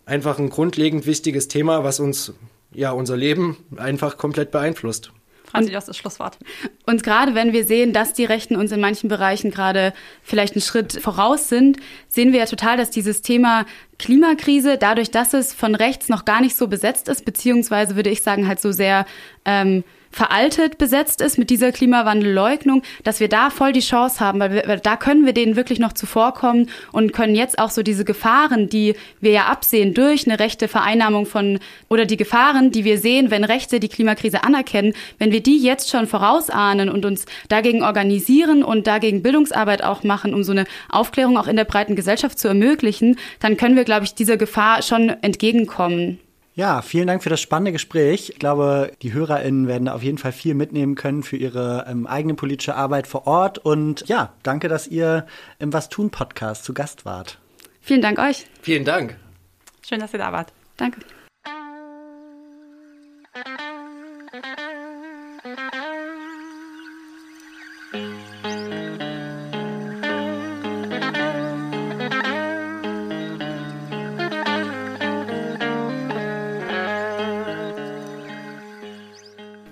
einfach 0.05 0.39
ein 0.39 0.51
grundlegend 0.51 1.07
wichtiges 1.07 1.49
Thema, 1.49 1.83
was 1.83 1.99
uns, 1.99 2.35
ja, 2.73 2.91
unser 2.91 3.17
Leben 3.17 3.57
einfach 3.79 4.19
komplett 4.19 4.51
beeinflusst. 4.51 5.13
Franzi, 5.57 5.73
das 5.73 5.89
ist 5.89 5.97
Schlusswort. 5.97 6.39
Und 6.87 7.03
gerade 7.03 7.35
wenn 7.35 7.53
wir 7.53 7.65
sehen, 7.65 7.93
dass 7.93 8.13
die 8.13 8.25
Rechten 8.25 8.57
uns 8.57 8.73
in 8.73 8.81
manchen 8.81 9.09
Bereichen 9.09 9.51
gerade 9.51 9.93
vielleicht 10.23 10.55
einen 10.55 10.63
Schritt 10.63 10.93
voraus 10.93 11.49
sind, 11.49 11.79
sehen 12.09 12.33
wir 12.33 12.41
ja 12.41 12.47
total, 12.47 12.77
dass 12.77 12.91
dieses 12.91 13.23
Thema 13.23 13.67
Klimakrise, 13.99 14.77
dadurch, 14.79 15.11
dass 15.11 15.35
es 15.35 15.53
von 15.53 15.75
rechts 15.75 16.09
noch 16.09 16.25
gar 16.25 16.41
nicht 16.41 16.57
so 16.57 16.69
besetzt 16.69 17.09
ist, 17.09 17.25
beziehungsweise 17.25 17.97
würde 17.97 18.11
ich 18.11 18.23
sagen, 18.23 18.47
halt 18.47 18.61
so 18.61 18.73
sehr 18.73 19.07
ähm, 19.45 19.85
veraltet 20.11 20.79
besetzt 20.79 21.21
ist 21.21 21.39
mit 21.39 21.51
dieser 21.51 21.73
Klimawandelleugnung, 21.73 22.83
dass 23.05 23.21
wir 23.21 23.29
da 23.29 23.51
voll 23.51 23.73
die 23.73 23.81
Chance 23.81 24.21
haben, 24.21 24.41
weil, 24.41 24.53
wir, 24.53 24.77
da 24.79 24.97
können 24.97 25.27
wir 25.27 25.33
denen 25.33 25.57
wirklich 25.57 25.79
noch 25.79 25.93
zuvorkommen 25.93 26.71
und 26.93 27.13
können 27.13 27.35
jetzt 27.35 27.59
auch 27.59 27.71
so 27.71 27.83
diese 27.83 28.05
Gefahren, 28.05 28.69
die 28.69 28.95
wir 29.21 29.33
ja 29.33 29.45
absehen 29.47 29.95
durch 29.95 30.27
eine 30.27 30.39
rechte 30.39 30.69
Vereinnahmung 30.69 31.27
von 31.27 31.59
oder 31.89 32.07
die 32.07 32.17
Gefahren, 32.17 32.71
die 32.71 32.85
wir 32.85 32.99
sehen, 32.99 33.31
wenn 33.31 33.45
Rechte 33.45 33.81
die 33.81 33.89
Klimakrise 33.89 34.45
anerkennen, 34.45 34.95
wenn 35.19 35.33
wir 35.33 35.43
die 35.43 35.59
jetzt 35.59 35.91
schon 35.91 36.07
vorausahnen 36.07 36.89
und 36.89 37.05
uns 37.05 37.27
dagegen 37.49 37.83
organisieren 37.83 38.63
und 38.63 38.87
dagegen 38.87 39.23
Bildungsarbeit 39.23 39.83
auch 39.83 40.03
machen, 40.03 40.35
um 40.35 40.43
so 40.43 40.53
eine 40.53 40.65
Aufklärung 40.89 41.37
auch 41.37 41.47
in 41.47 41.57
der 41.57 41.65
breiten 41.65 41.97
Gesellschaft 41.97 42.39
zu 42.39 42.49
ermöglichen, 42.49 43.17
dann 43.41 43.57
können 43.57 43.77
wir, 43.77 43.85
glaube 43.85 44.05
ich, 44.05 44.15
dieser 44.15 44.37
Gefahr 44.37 44.83
schon 44.83 45.11
entgegenkommen. 45.23 46.19
Ja, 46.57 46.81
vielen 46.81 47.07
Dank 47.07 47.23
für 47.23 47.29
das 47.29 47.43
spannende 47.43 47.73
Gespräch. 47.73 48.31
Ich 48.31 48.39
glaube, 48.39 48.91
die 49.03 49.13
HörerInnen 49.13 49.69
werden 49.69 49.85
da 49.85 49.95
auf 49.95 50.03
jeden 50.03 50.17
Fall 50.17 50.33
viel 50.33 50.55
mitnehmen 50.55 50.95
können 50.95 51.23
für 51.23 51.37
ihre 51.37 51.85
ähm, 51.87 52.07
eigene 52.07 52.33
politische 52.33 52.75
Arbeit 52.75 53.07
vor 53.07 53.27
Ort. 53.27 53.59
Und 53.59 54.09
ja, 54.09 54.33
danke, 54.43 54.69
dass 54.69 54.87
ihr 54.87 55.27
im 55.59 55.75
Was 55.75 55.91
tun 55.91 56.11
Podcast 56.11 56.65
zu 56.65 56.73
Gast 56.73 57.05
wart. 57.05 57.39
Vielen 57.83 58.01
Dank 58.01 58.19
euch. 58.19 58.47
Vielen 58.63 58.87
Dank. 58.87 59.19
Schön, 59.87 60.01
dass 60.01 60.15
ihr 60.15 60.19
da 60.19 60.33
wart. 60.33 60.51
Danke. 60.79 61.01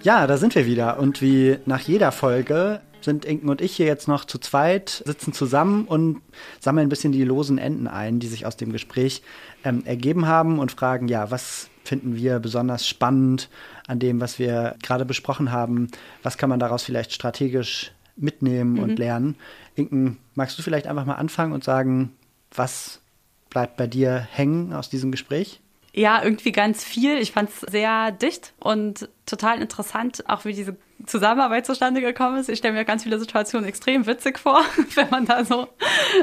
Ja, 0.04 0.26
da 0.26 0.36
sind 0.36 0.54
wir 0.54 0.66
wieder. 0.66 0.98
Und 0.98 1.22
wie 1.22 1.56
nach 1.64 1.80
jeder 1.80 2.12
Folge 2.12 2.82
sind 3.00 3.24
Inken 3.24 3.48
und 3.48 3.62
ich 3.62 3.74
hier 3.74 3.86
jetzt 3.86 4.06
noch 4.06 4.26
zu 4.26 4.38
zweit, 4.38 5.02
sitzen 5.06 5.32
zusammen 5.32 5.86
und 5.86 6.20
sammeln 6.60 6.86
ein 6.86 6.90
bisschen 6.90 7.12
die 7.12 7.24
losen 7.24 7.56
Enden 7.56 7.86
ein, 7.86 8.20
die 8.20 8.26
sich 8.26 8.44
aus 8.44 8.58
dem 8.58 8.70
Gespräch 8.70 9.22
ähm, 9.64 9.82
ergeben 9.86 10.26
haben 10.26 10.58
und 10.58 10.72
fragen, 10.72 11.08
ja, 11.08 11.30
was 11.30 11.70
finden 11.84 12.16
wir 12.16 12.38
besonders 12.38 12.86
spannend 12.86 13.48
an 13.86 13.98
dem, 13.98 14.20
was 14.20 14.38
wir 14.38 14.76
gerade 14.82 15.06
besprochen 15.06 15.52
haben? 15.52 15.88
Was 16.22 16.36
kann 16.36 16.50
man 16.50 16.60
daraus 16.60 16.82
vielleicht 16.82 17.14
strategisch 17.14 17.92
mitnehmen 18.14 18.74
mhm. 18.74 18.82
und 18.82 18.98
lernen? 18.98 19.36
Inken, 19.74 20.18
magst 20.34 20.58
du 20.58 20.62
vielleicht 20.62 20.86
einfach 20.86 21.06
mal 21.06 21.14
anfangen 21.14 21.54
und 21.54 21.64
sagen, 21.64 22.12
was 22.54 23.00
bleibt 23.48 23.78
bei 23.78 23.86
dir 23.86 24.18
hängen 24.18 24.74
aus 24.74 24.90
diesem 24.90 25.10
Gespräch? 25.10 25.62
Ja, 25.96 26.24
irgendwie 26.24 26.50
ganz 26.50 26.82
viel. 26.82 27.18
Ich 27.18 27.30
fand 27.30 27.50
es 27.50 27.60
sehr 27.60 28.10
dicht 28.10 28.52
und 28.58 29.08
total 29.26 29.62
interessant, 29.62 30.24
auch 30.28 30.44
wie 30.44 30.52
diese 30.52 30.76
Zusammenarbeit 31.06 31.66
zustande 31.66 32.00
gekommen 32.00 32.38
ist. 32.38 32.48
Ich 32.48 32.58
stelle 32.58 32.74
mir 32.74 32.84
ganz 32.84 33.02
viele 33.02 33.18
Situationen 33.18 33.68
extrem 33.68 34.06
witzig 34.06 34.38
vor, 34.38 34.60
wenn 34.94 35.10
man 35.10 35.26
da 35.26 35.44
so 35.44 35.68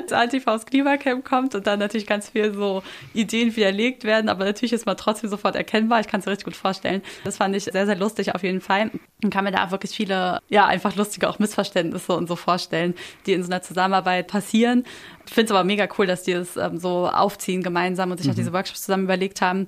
ins 0.02 0.12
Antifa 0.12 0.56
aus 0.56 0.66
Klimacamp 0.66 1.24
kommt 1.24 1.56
und 1.56 1.68
dann 1.68 1.80
natürlich 1.80 2.08
ganz 2.08 2.30
viel 2.30 2.54
so 2.54 2.82
Ideen 3.14 3.56
widerlegt 3.56 4.04
werden, 4.04 4.30
aber 4.30 4.46
natürlich 4.46 4.74
ist 4.74 4.86
man 4.86 4.98
trotzdem 4.98 5.30
sofort 5.30 5.56
erkennbar. 5.56 6.00
Ich 6.00 6.08
kann 6.08 6.20
es 6.20 6.26
mir 6.26 6.32
richtig 6.32 6.46
gut 6.46 6.56
vorstellen. 6.56 7.02
Das 7.24 7.38
fand 7.38 7.56
ich 7.56 7.66
sehr, 7.66 7.86
sehr 7.86 7.98
lustig 7.98 8.34
auf 8.34 8.44
jeden 8.44 8.62
Fall 8.62 8.92
und 9.24 9.32
kann 9.32 9.44
mir 9.44 9.52
da 9.52 9.70
wirklich 9.72 9.92
viele, 9.92 10.40
ja, 10.50 10.66
einfach 10.66 10.96
lustige 10.96 11.30
auch 11.30 11.38
Missverständnisse 11.38 12.14
und 12.14 12.28
so 12.28 12.36
vorstellen, 12.36 12.96
die 13.26 13.34
in 13.34 13.44
so 13.44 13.52
einer 13.52 13.62
Zusammenarbeit 13.62 14.28
passieren. 14.28 14.86
Ich 15.28 15.34
finde 15.34 15.46
es 15.46 15.52
aber 15.52 15.64
mega 15.64 15.88
cool, 15.98 16.08
dass 16.08 16.24
die 16.24 16.32
es 16.32 16.58
ähm, 16.58 16.78
so 16.78 17.08
aufziehen 17.08 17.62
gemeinsam 17.62 18.12
und 18.12 18.18
sich 18.18 18.28
mhm. 18.28 18.32
auch 18.32 18.36
diese 18.36 18.54
Workshops 18.54 18.84
zusammen 18.84 19.04
überlegt 19.04 19.42
haben. 19.42 19.68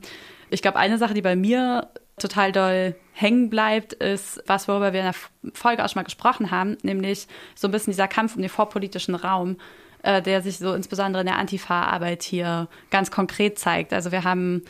Ich 0.50 0.62
glaube, 0.62 0.78
eine 0.78 0.98
Sache, 0.98 1.14
die 1.14 1.22
bei 1.22 1.36
mir 1.36 1.90
total 2.18 2.52
doll 2.52 2.96
hängen 3.14 3.50
bleibt, 3.50 3.94
ist 3.94 4.44
was, 4.48 4.68
worüber 4.68 4.92
wir 4.92 5.02
in 5.02 5.12
der 5.12 5.52
Folge 5.54 5.84
auch 5.84 5.90
schon 5.90 6.00
mal 6.00 6.04
gesprochen 6.04 6.52
haben, 6.52 6.78
nämlich 6.82 7.28
so 7.56 7.68
ein 7.68 7.72
bisschen 7.72 7.92
dieser 7.92 8.08
Kampf 8.08 8.36
um 8.36 8.42
den 8.42 8.50
vorpolitischen 8.50 9.16
Raum, 9.16 9.58
äh, 10.02 10.22
der 10.22 10.42
sich 10.42 10.58
so 10.58 10.74
insbesondere 10.74 11.22
in 11.22 11.28
der 11.28 11.38
Antifa-Arbeit 11.38 12.24
hier 12.24 12.68
ganz 12.90 13.12
konkret 13.12 13.60
zeigt. 13.60 13.94
Also 13.94 14.12
wir 14.12 14.24
haben 14.24 14.64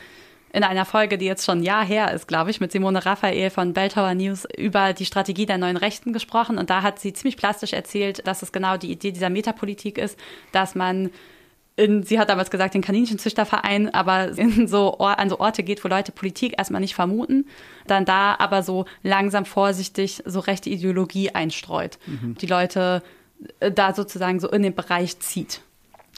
in 0.54 0.64
einer 0.64 0.86
Folge, 0.86 1.18
die 1.18 1.26
jetzt 1.26 1.46
schon 1.46 1.60
ein 1.60 1.64
Jahr 1.64 1.84
her 1.84 2.12
ist, 2.14 2.28
glaube 2.28 2.52
ich, 2.52 2.60
mit 2.60 2.72
Simone 2.72 3.04
Raphael 3.04 3.50
von 3.50 3.74
Belltower 3.74 4.14
News 4.14 4.46
über 4.56 4.94
die 4.94 5.06
Strategie 5.06 5.48
der 5.48 5.58
neuen 5.58 5.78
Rechten 5.78 6.14
gesprochen. 6.14 6.60
Und 6.60 6.70
da 6.70 6.84
hat 6.84 7.00
sie 7.00 7.12
ziemlich 7.12 7.38
plastisch 7.38 7.74
erzählt, 7.74 8.28
dass 8.28 8.44
es 8.44 8.52
genau 8.52 8.78
die 8.78 8.92
Idee 8.92 9.12
dieser 9.12 9.32
Metapolitik 9.32 9.98
ist, 9.98 10.18
dass 10.52 10.76
man 10.76 11.10
in, 11.76 12.04
sie 12.04 12.20
hat 12.20 12.30
damals 12.30 12.52
gesagt, 12.52 12.74
den 12.74 12.82
Kaninchenzüchterverein, 12.82 13.94
aber 13.94 14.38
in 14.38 14.68
so, 14.68 14.98
an 14.98 15.30
so 15.30 15.40
Orte 15.40 15.64
geht, 15.64 15.84
wo 15.84 15.88
Leute 15.88 16.12
Politik 16.12 16.56
erstmal 16.58 16.82
nicht 16.82 16.96
vermuten, 16.96 17.46
dann 17.88 18.06
da 18.06 18.36
aber 18.38 18.64
so 18.64 18.86
langsam 19.02 19.46
vorsichtig 19.46 20.22
so 20.26 20.40
rechte 20.40 20.70
Ideologie 20.70 21.32
einstreut. 21.32 21.98
Mhm. 22.06 22.36
Die 22.36 22.48
Leute 22.48 23.02
äh, 23.60 23.72
da 23.72 23.94
sozusagen 23.94 24.40
so 24.40 24.50
in 24.50 24.64
den 24.64 24.76
Bereich 24.76 25.20
zieht. 25.20 25.62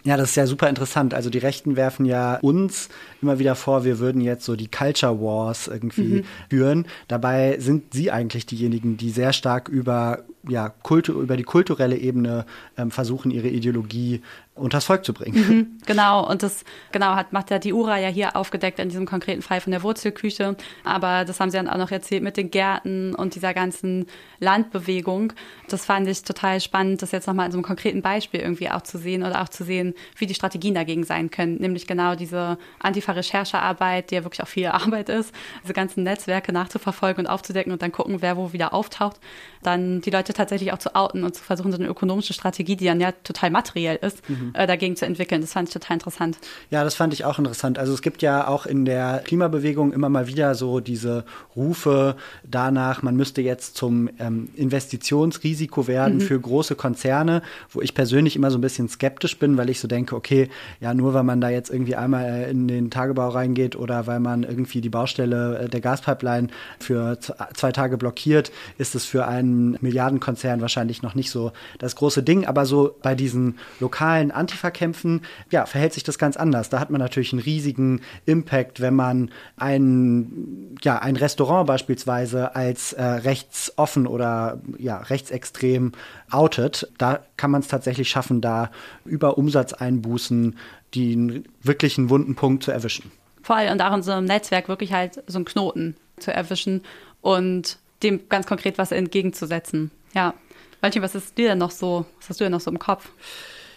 Ja, 0.04 0.18
das 0.18 0.30
ist 0.30 0.36
ja 0.36 0.46
super 0.46 0.70
interessant. 0.70 1.16
Also 1.16 1.32
die 1.32 1.40
Rechten 1.40 1.76
werfen 1.76 2.06
ja 2.06 2.38
uns 2.42 2.90
immer 3.24 3.40
wieder 3.40 3.56
vor, 3.56 3.86
wir 3.86 3.98
würden 3.98 4.22
jetzt 4.22 4.46
so 4.46 4.56
die 4.56 4.70
Culture 4.70 5.20
Wars 5.20 5.68
irgendwie 5.68 6.02
mhm. 6.02 6.26
führen. 6.48 6.88
Dabei 7.08 7.58
sind 7.60 7.94
sie 7.94 8.12
eigentlich 8.12 8.46
diejenigen, 8.46 8.98
die 8.98 9.10
sehr 9.10 9.34
stark 9.34 9.68
über 9.68 10.24
ja, 10.48 10.70
Kultur, 10.70 11.22
über 11.22 11.38
die 11.38 11.44
kulturelle 11.44 11.98
Ebene 11.98 12.46
ähm, 12.78 12.92
versuchen, 12.92 13.32
ihre 13.32 13.48
Ideologie 13.48 14.22
unters 14.56 14.86
Volk 14.86 15.04
zu 15.04 15.14
bringen. 15.14 15.36
Mhm, 15.36 15.78
genau, 15.86 16.28
und 16.28 16.42
das 16.42 16.64
genau 16.92 17.16
hat 17.16 17.34
macht 17.34 17.52
ja 17.52 17.60
die 17.60 17.74
Ura 17.74 18.00
ja 18.00 18.08
hier 18.08 18.36
aufgedeckt 18.38 18.80
in 18.80 18.88
diesem 18.88 19.06
konkreten 19.06 19.42
Fall 19.42 19.60
von 19.60 19.72
der 19.72 19.84
Wurzelküche. 19.84 20.56
Aber 20.84 21.26
das 21.26 21.40
haben 21.40 21.52
sie 21.52 21.58
dann 21.58 21.68
auch 21.68 21.78
noch 21.78 21.92
erzählt 21.92 22.24
mit 22.24 22.38
den 22.38 22.52
Gärten 22.52 23.14
und 23.16 23.36
dieser 23.36 23.54
ganzen 23.54 24.06
Landbewegung. 24.40 25.34
Das 25.68 25.86
fand 25.86 26.08
ich 26.08 26.24
total 26.24 26.62
spannend, 26.62 27.02
das 27.02 27.12
jetzt 27.12 27.28
nochmal 27.28 27.48
in 27.48 27.52
so 27.52 27.58
einem 27.58 27.66
konkreten 27.66 28.02
Beispiel 28.02 28.40
irgendwie 28.40 28.70
auch 28.70 28.82
zu 28.82 28.98
sehen 28.98 29.24
oder 29.24 29.42
auch 29.42 29.50
zu 29.50 29.66
sehen, 29.66 29.94
wie 30.18 30.26
die 30.26 30.36
Strategien 30.36 30.74
dagegen 30.74 31.04
sein 31.04 31.30
können. 31.30 31.56
Nämlich 31.58 31.86
genau 31.86 32.16
diese 32.16 32.58
Antifa-Recherchearbeit, 32.80 34.12
die 34.12 34.16
ja 34.16 34.24
wirklich 34.24 34.42
auch 34.42 34.48
viel 34.48 34.68
Arbeit 34.76 35.10
ist, 35.10 35.34
diese 35.64 35.74
ganzen 35.74 36.04
Netzwerke 36.04 36.54
nachzuverfolgen 36.54 37.26
und 37.26 37.30
aufzudecken 37.30 37.74
und 37.74 37.82
dann 37.82 37.92
gucken, 37.92 38.22
wer 38.22 38.38
wo 38.38 38.54
wieder 38.54 38.74
auftaucht. 38.74 39.20
Dann 39.66 40.02
die 40.02 40.10
Leute 40.10 40.34
tatsächlich 40.34 40.74
auch 40.74 40.80
zu 40.80 40.96
outen 40.96 41.24
und 41.24 41.36
zu 41.36 41.44
versuchen, 41.44 41.72
so 41.72 41.78
eine 41.78 41.88
ökonomische 41.88 42.34
Strategie, 42.34 42.76
die 42.76 42.86
dann 42.86 43.00
ja 43.00 43.12
total 43.12 43.52
materiell 43.52 44.00
ist, 44.02 44.28
mhm 44.30 44.56
äh, 44.56 44.68
dagegen 44.68 44.96
zu 44.96 45.06
entwickeln. 45.06 45.42
Das 45.42 45.54
fand 45.54 45.70
ich 45.70 45.74
total 45.74 45.96
interessant. 45.96 46.38
Ja, 46.70 46.84
das 46.84 46.96
fand 46.96 47.14
ich 47.14 47.26
auch 47.26 47.38
interessant. 47.38 47.78
Also 47.78 47.94
es 47.94 48.02
gibt 48.02 48.22
ja 48.22 48.48
auch 48.48 48.66
in 48.66 48.86
der 48.86 49.22
Klimabewegung 49.26 49.94
immer 49.94 50.10
mal 50.10 50.28
wieder 50.28 50.56
so 50.56 50.80
diese 50.80 51.26
Rufe 51.56 52.16
danach, 52.44 53.04
man 53.04 53.16
müsste 53.16 53.42
jetzt 53.42 53.76
zum 53.76 54.10
ähm, 54.20 54.50
Investitionsrisiko 54.56 55.88
werden 55.88 56.16
mhm. 56.16 56.22
für 56.22 56.40
große 56.40 56.76
Konzerne, 56.76 57.42
wo 57.70 57.82
ich 57.82 57.94
persönlich 57.94 58.36
immer 58.36 58.52
so 58.52 58.58
ein 58.58 58.62
bisschen 58.62 58.90
skeptisch 58.90 59.38
bin, 59.38 59.58
weil 59.58 59.70
ich 59.70 59.80
so 59.80 59.88
denke, 59.88 60.16
okay, 60.16 60.50
ja, 60.80 60.94
nur 60.94 61.14
weil 61.14 61.24
man 61.24 61.42
da 61.42 61.50
jetzt 61.50 61.70
irgendwie 61.70 61.96
einmal 61.96 62.48
in 62.50 62.68
den 62.68 62.90
Tagebau 62.90 63.30
reingeht 63.30 63.76
oder 63.76 64.08
weil 64.08 64.20
man 64.20 64.44
irgendwie 64.44 64.82
die 64.82 64.90
Baustelle 64.90 65.60
äh, 65.60 65.70
der 65.70 65.82
Gaspipeline 65.82 66.48
für 66.80 67.20
zwei 67.20 67.72
Tage 67.72 67.98
blockiert, 67.98 68.52
ist 68.78 68.96
es 68.96 69.06
für 69.06 69.28
einen 69.28 69.55
Milliardenkonzern 69.82 70.62
wahrscheinlich 70.62 71.02
noch 71.02 71.16
nicht 71.16 71.30
so 71.30 71.52
das 71.80 71.96
große 71.96 72.24
Ding. 72.24 72.46
Aber 72.46 72.66
so 72.66 72.96
bei 73.02 73.16
diesen 73.16 73.58
lokalen 73.80 74.32
Antifa-Kämpfen, 74.32 75.22
ja, 75.52 75.66
verhält 75.66 75.94
sich 75.94 76.04
das 76.04 76.18
ganz 76.18 76.38
anders. 76.38 76.70
Da 76.70 76.80
hat 76.80 76.90
man 76.90 77.00
natürlich 77.00 77.34
einen 77.34 77.42
riesigen 77.42 78.02
Impact, 78.26 78.82
wenn 78.82 78.96
man 78.96 79.32
ein, 79.58 80.78
ja, 80.82 81.00
ein 81.00 81.16
Restaurant 81.16 81.68
beispielsweise 81.68 82.56
als 82.56 82.94
äh, 82.94 83.04
rechtsoffen 83.04 84.08
oder 84.08 84.62
ja, 84.78 84.98
rechtsextrem 84.98 85.94
outet. 86.30 86.92
Da 86.98 87.20
kann 87.38 87.52
man 87.52 87.62
es 87.62 87.68
tatsächlich 87.68 88.10
schaffen, 88.10 88.42
da 88.42 88.72
über 89.06 89.38
Umsatzeinbußen 89.38 90.56
den 90.96 91.46
wirklichen 91.62 92.10
wunden 92.10 92.36
Punkt 92.36 92.64
zu 92.64 92.72
erwischen. 92.72 93.12
Voll 93.42 93.68
und 93.72 93.82
auch 93.82 93.94
in 93.94 94.02
so 94.02 94.12
einem 94.12 94.26
Netzwerk 94.26 94.68
wirklich 94.68 94.94
halt 94.94 95.24
so 95.28 95.38
einen 95.38 95.46
Knoten 95.46 95.96
zu 96.18 96.34
erwischen 96.34 96.82
und 97.22 97.78
dem 98.04 98.28
ganz 98.30 98.48
konkret 98.48 98.78
was 98.78 98.92
entgegenzusetzen. 98.92 99.92
Ja. 100.14 100.34
Valentin, 100.82 101.02
was 101.02 101.16
ist 101.16 101.38
dir 101.38 101.50
denn 101.50 101.58
noch 101.58 101.72
so, 101.72 102.06
was 102.20 102.30
hast 102.30 102.40
du 102.40 102.46
denn 102.46 102.52
noch 102.52 102.62
so 102.62 102.70
im 102.70 102.80
Kopf? 102.80 103.10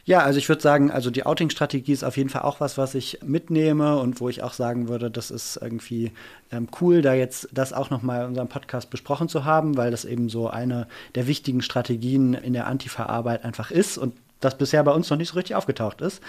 Ja, 0.09 0.21
also 0.21 0.39
ich 0.39 0.49
würde 0.49 0.63
sagen, 0.63 0.91
also 0.91 1.11
die 1.11 1.27
Outing-Strategie 1.27 1.93
ist 1.93 2.03
auf 2.03 2.17
jeden 2.17 2.31
Fall 2.31 2.41
auch 2.41 2.61
was, 2.61 2.79
was 2.79 2.95
ich 2.95 3.19
mitnehme 3.23 3.99
und 3.99 4.23
wo 4.23 4.31
ich 4.31 4.43
auch 4.43 4.55
sagen 4.55 4.89
würde, 4.89 5.11
das 5.11 5.31
ist 5.31 5.59
irgendwie 5.61 6.13
ähm, 6.51 6.67
cool, 6.81 7.03
da 7.03 7.13
jetzt 7.13 7.51
das 7.53 7.75
auch 7.75 7.91
nochmal 7.91 8.23
in 8.23 8.29
unserem 8.29 8.49
Podcast 8.49 8.89
besprochen 8.89 9.29
zu 9.29 9.45
haben, 9.45 9.77
weil 9.77 9.91
das 9.91 10.07
eben 10.07 10.31
so 10.31 10.49
eine 10.49 10.89
der 11.15 11.27
wichtigen 11.27 11.61
Strategien 11.61 12.33
in 12.33 12.55
der 12.55 12.67
Antifa-Arbeit 12.69 13.45
einfach 13.45 13.71
ist 13.71 13.99
und 13.99 14.15
das 14.41 14.57
bisher 14.57 14.83
bei 14.83 14.93
uns 14.93 15.11
noch 15.11 15.19
nicht 15.19 15.29
so 15.29 15.35
richtig 15.35 15.57
aufgetaucht 15.57 16.01
ist. 16.01 16.23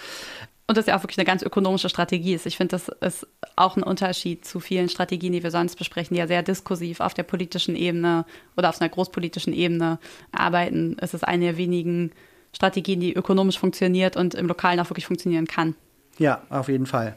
Und 0.70 0.78
das 0.78 0.86
ja 0.86 0.96
auch 0.96 1.02
wirklich 1.02 1.18
eine 1.18 1.26
ganz 1.26 1.42
ökonomische 1.42 1.90
Strategie 1.90 2.36
ist. 2.36 2.46
Ich 2.46 2.56
finde, 2.56 2.78
das 2.78 2.90
ist 3.02 3.26
auch 3.56 3.76
ein 3.76 3.82
Unterschied 3.82 4.46
zu 4.46 4.60
vielen 4.60 4.88
Strategien, 4.88 5.34
die 5.34 5.42
wir 5.42 5.50
sonst 5.50 5.78
besprechen, 5.78 6.14
die 6.14 6.20
ja 6.20 6.28
sehr 6.28 6.44
diskursiv 6.44 7.00
auf 7.00 7.16
der 7.16 7.24
politischen 7.24 7.76
Ebene 7.76 8.24
oder 8.56 8.70
auf 8.70 8.80
einer 8.80 8.92
großpolitischen 8.92 9.52
Ebene 9.52 9.98
arbeiten. 10.32 10.96
Es 11.02 11.16
ist 11.16 11.28
eine 11.28 11.46
der 11.46 11.58
wenigen 11.58 12.12
Strategien, 12.54 13.00
die 13.00 13.16
ökonomisch 13.16 13.58
funktioniert 13.58 14.16
und 14.16 14.36
im 14.36 14.46
Lokalen 14.46 14.80
auch 14.80 14.92
wirklich 14.92 15.08
funktionieren 15.08 15.48
kann. 15.48 15.74
Ja, 16.20 16.44
auf 16.52 16.70
jeden 16.70 16.86
Fall. 16.86 17.16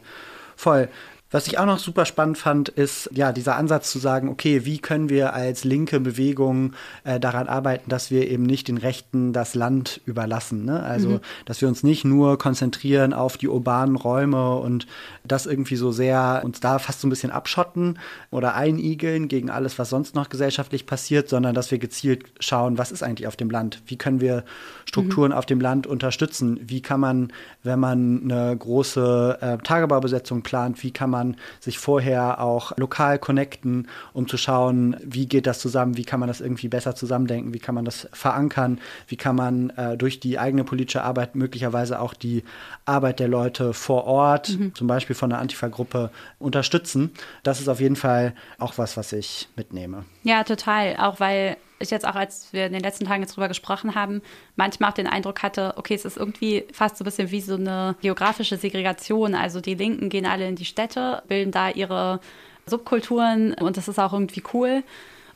Voll. 0.55 0.89
Was 1.33 1.47
ich 1.47 1.57
auch 1.57 1.65
noch 1.65 1.79
super 1.79 2.05
spannend 2.05 2.37
fand, 2.37 2.69
ist 2.69 3.09
ja 3.11 3.31
dieser 3.31 3.55
Ansatz 3.55 3.91
zu 3.91 3.97
sagen, 3.97 4.29
okay, 4.29 4.65
wie 4.65 4.77
können 4.77 5.09
wir 5.09 5.33
als 5.33 5.63
linke 5.63 5.99
Bewegung 5.99 6.73
äh, 7.05 7.19
daran 7.19 7.47
arbeiten, 7.47 7.89
dass 7.89 8.11
wir 8.11 8.29
eben 8.29 8.43
nicht 8.43 8.67
den 8.67 8.77
Rechten 8.77 9.33
das 9.33 9.55
Land 9.55 9.99
überlassen. 10.05 10.63
Ne? 10.63 10.83
Also, 10.83 11.09
mhm. 11.09 11.19
dass 11.45 11.59
wir 11.59 11.67
uns 11.67 11.81
nicht 11.81 12.05
nur 12.05 12.37
konzentrieren 12.37 13.13
auf 13.13 13.37
die 13.37 13.47
urbanen 13.47 13.95
Räume 13.95 14.57
und 14.57 14.85
das 15.23 15.47
irgendwie 15.47 15.75
so 15.75 15.91
sehr 15.91 16.43
uns 16.45 16.59
da 16.59 16.77
fast 16.77 17.01
so 17.01 17.07
ein 17.07 17.09
bisschen 17.09 17.31
abschotten 17.31 17.97
oder 18.29 18.53
einigeln 18.53 19.27
gegen 19.27 19.49
alles, 19.49 19.79
was 19.79 19.89
sonst 19.89 20.13
noch 20.13 20.29
gesellschaftlich 20.29 20.85
passiert, 20.85 21.29
sondern 21.29 21.55
dass 21.55 21.71
wir 21.71 21.79
gezielt 21.79 22.25
schauen, 22.41 22.77
was 22.77 22.91
ist 22.91 23.01
eigentlich 23.01 23.27
auf 23.27 23.37
dem 23.37 23.49
Land? 23.49 23.81
Wie 23.87 23.97
können 23.97 24.21
wir 24.21 24.43
Strukturen 24.85 25.31
mhm. 25.31 25.37
auf 25.37 25.47
dem 25.47 25.59
Land 25.59 25.87
unterstützen? 25.87 26.59
Wie 26.61 26.83
kann 26.83 26.99
man, 26.99 27.33
wenn 27.63 27.79
man 27.79 28.21
eine 28.25 28.55
große 28.55 29.39
äh, 29.41 29.57
Tagebaubesetzung 29.63 30.43
plant, 30.43 30.83
wie 30.83 30.91
kann 30.91 31.09
man 31.09 31.22
man 31.23 31.37
sich 31.59 31.79
vorher 31.79 32.41
auch 32.41 32.77
lokal 32.77 33.19
connecten, 33.19 33.87
um 34.13 34.27
zu 34.27 34.37
schauen, 34.37 34.95
wie 35.03 35.27
geht 35.27 35.47
das 35.47 35.59
zusammen, 35.59 35.97
wie 35.97 36.03
kann 36.03 36.19
man 36.19 36.27
das 36.27 36.41
irgendwie 36.41 36.67
besser 36.67 36.95
zusammendenken, 36.95 37.53
wie 37.53 37.59
kann 37.59 37.75
man 37.75 37.85
das 37.85 38.07
verankern, 38.11 38.79
wie 39.07 39.17
kann 39.17 39.35
man 39.35 39.69
äh, 39.71 39.97
durch 39.97 40.19
die 40.19 40.39
eigene 40.39 40.63
politische 40.63 41.03
Arbeit 41.03 41.35
möglicherweise 41.35 41.99
auch 41.99 42.13
die 42.13 42.43
Arbeit 42.85 43.19
der 43.19 43.27
Leute 43.27 43.73
vor 43.73 44.05
Ort, 44.05 44.57
mhm. 44.57 44.75
zum 44.75 44.87
Beispiel 44.87 45.15
von 45.15 45.31
einer 45.31 45.41
Antifa-Gruppe, 45.41 46.11
unterstützen. 46.39 47.11
Das 47.43 47.59
ist 47.59 47.67
auf 47.67 47.79
jeden 47.79 47.95
Fall 47.95 48.33
auch 48.59 48.77
was, 48.77 48.97
was 48.97 49.13
ich 49.13 49.47
mitnehme. 49.55 50.05
Ja, 50.23 50.43
total. 50.43 50.97
Auch 50.97 51.19
weil 51.19 51.57
ich 51.83 51.91
jetzt 51.91 52.07
auch, 52.07 52.15
als 52.15 52.51
wir 52.51 52.65
in 52.65 52.73
den 52.73 52.81
letzten 52.81 53.05
Tagen 53.05 53.21
jetzt 53.21 53.35
drüber 53.35 53.47
gesprochen 53.47 53.95
haben, 53.95 54.21
manchmal 54.55 54.89
auch 54.89 54.95
den 54.95 55.07
Eindruck 55.07 55.43
hatte, 55.43 55.73
okay, 55.77 55.93
es 55.93 56.05
ist 56.05 56.17
irgendwie 56.17 56.65
fast 56.71 56.97
so 56.97 57.03
ein 57.03 57.05
bisschen 57.05 57.31
wie 57.31 57.41
so 57.41 57.55
eine 57.55 57.95
geografische 58.01 58.57
Segregation. 58.57 59.35
Also 59.35 59.61
die 59.61 59.75
Linken 59.75 60.09
gehen 60.09 60.25
alle 60.25 60.47
in 60.47 60.55
die 60.55 60.65
Städte, 60.65 61.23
bilden 61.27 61.51
da 61.51 61.69
ihre 61.69 62.19
Subkulturen 62.65 63.53
und 63.53 63.77
das 63.77 63.87
ist 63.87 63.99
auch 63.99 64.13
irgendwie 64.13 64.43
cool. 64.53 64.83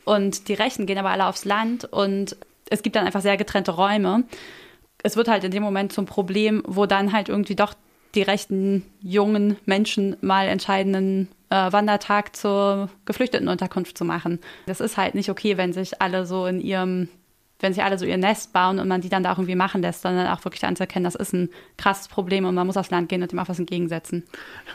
Und 0.06 0.48
die 0.48 0.54
Rechten 0.54 0.86
gehen 0.86 0.98
aber 0.98 1.10
alle 1.10 1.26
aufs 1.26 1.46
Land 1.46 1.86
und 1.86 2.38
es 2.70 2.82
gibt 2.82 2.96
dann 2.96 3.06
einfach 3.06 3.22
sehr 3.22 3.38
getrennte 3.38 3.72
Räume. 3.72 4.24
Es 5.04 5.16
wird 5.16 5.28
halt 5.28 5.44
in 5.44 5.52
dem 5.52 5.64
Moment 5.64 5.94
zum 5.94 6.06
Problem, 6.06 6.64
wo 6.66 6.86
dann 6.86 7.12
halt 7.14 7.30
irgendwie 7.30 7.56
doch 7.56 7.74
die 8.16 8.22
rechten 8.22 8.84
jungen 9.02 9.58
Menschen 9.66 10.16
mal 10.22 10.48
entscheidenden 10.48 11.28
äh, 11.50 11.72
Wandertag 11.72 12.36
zur 12.36 12.90
Geflüchtetenunterkunft 13.06 13.98
zu 13.98 14.06
machen. 14.06 14.40
Das 14.66 14.80
ist 14.80 14.98
halt 14.98 15.16
nicht 15.16 15.30
okay, 15.30 15.58
wenn 15.58 15.74
sich 15.74 16.02
alle 16.02 16.26
so 16.26 16.46
in 16.46 16.60
ihrem 16.60 17.10
wenn 17.60 17.74
sie 17.74 17.82
alle 17.82 17.98
so 17.98 18.06
ihr 18.06 18.18
Nest 18.18 18.54
bauen 18.54 18.80
und 18.80 18.88
man 18.88 19.02
die 19.02 19.10
dann 19.10 19.24
da 19.24 19.34
auch 19.34 19.38
irgendwie 19.38 19.56
machen 19.56 19.82
lässt, 19.82 20.04
sondern 20.04 20.28
auch 20.28 20.44
wirklich 20.46 20.64
anzuerkennen, 20.64 21.06
das 21.06 21.16
ist 21.16 21.34
ein 21.34 21.50
krasses 21.78 22.08
Problem 22.08 22.46
und 22.46 22.54
man 22.54 22.68
muss 22.68 22.78
aufs 22.78 22.92
Land 22.92 23.10
gehen 23.10 23.22
und 23.22 23.32
dem 23.32 23.40
auch 23.40 23.50
was 23.50 23.60
entgegensetzen. 23.60 24.24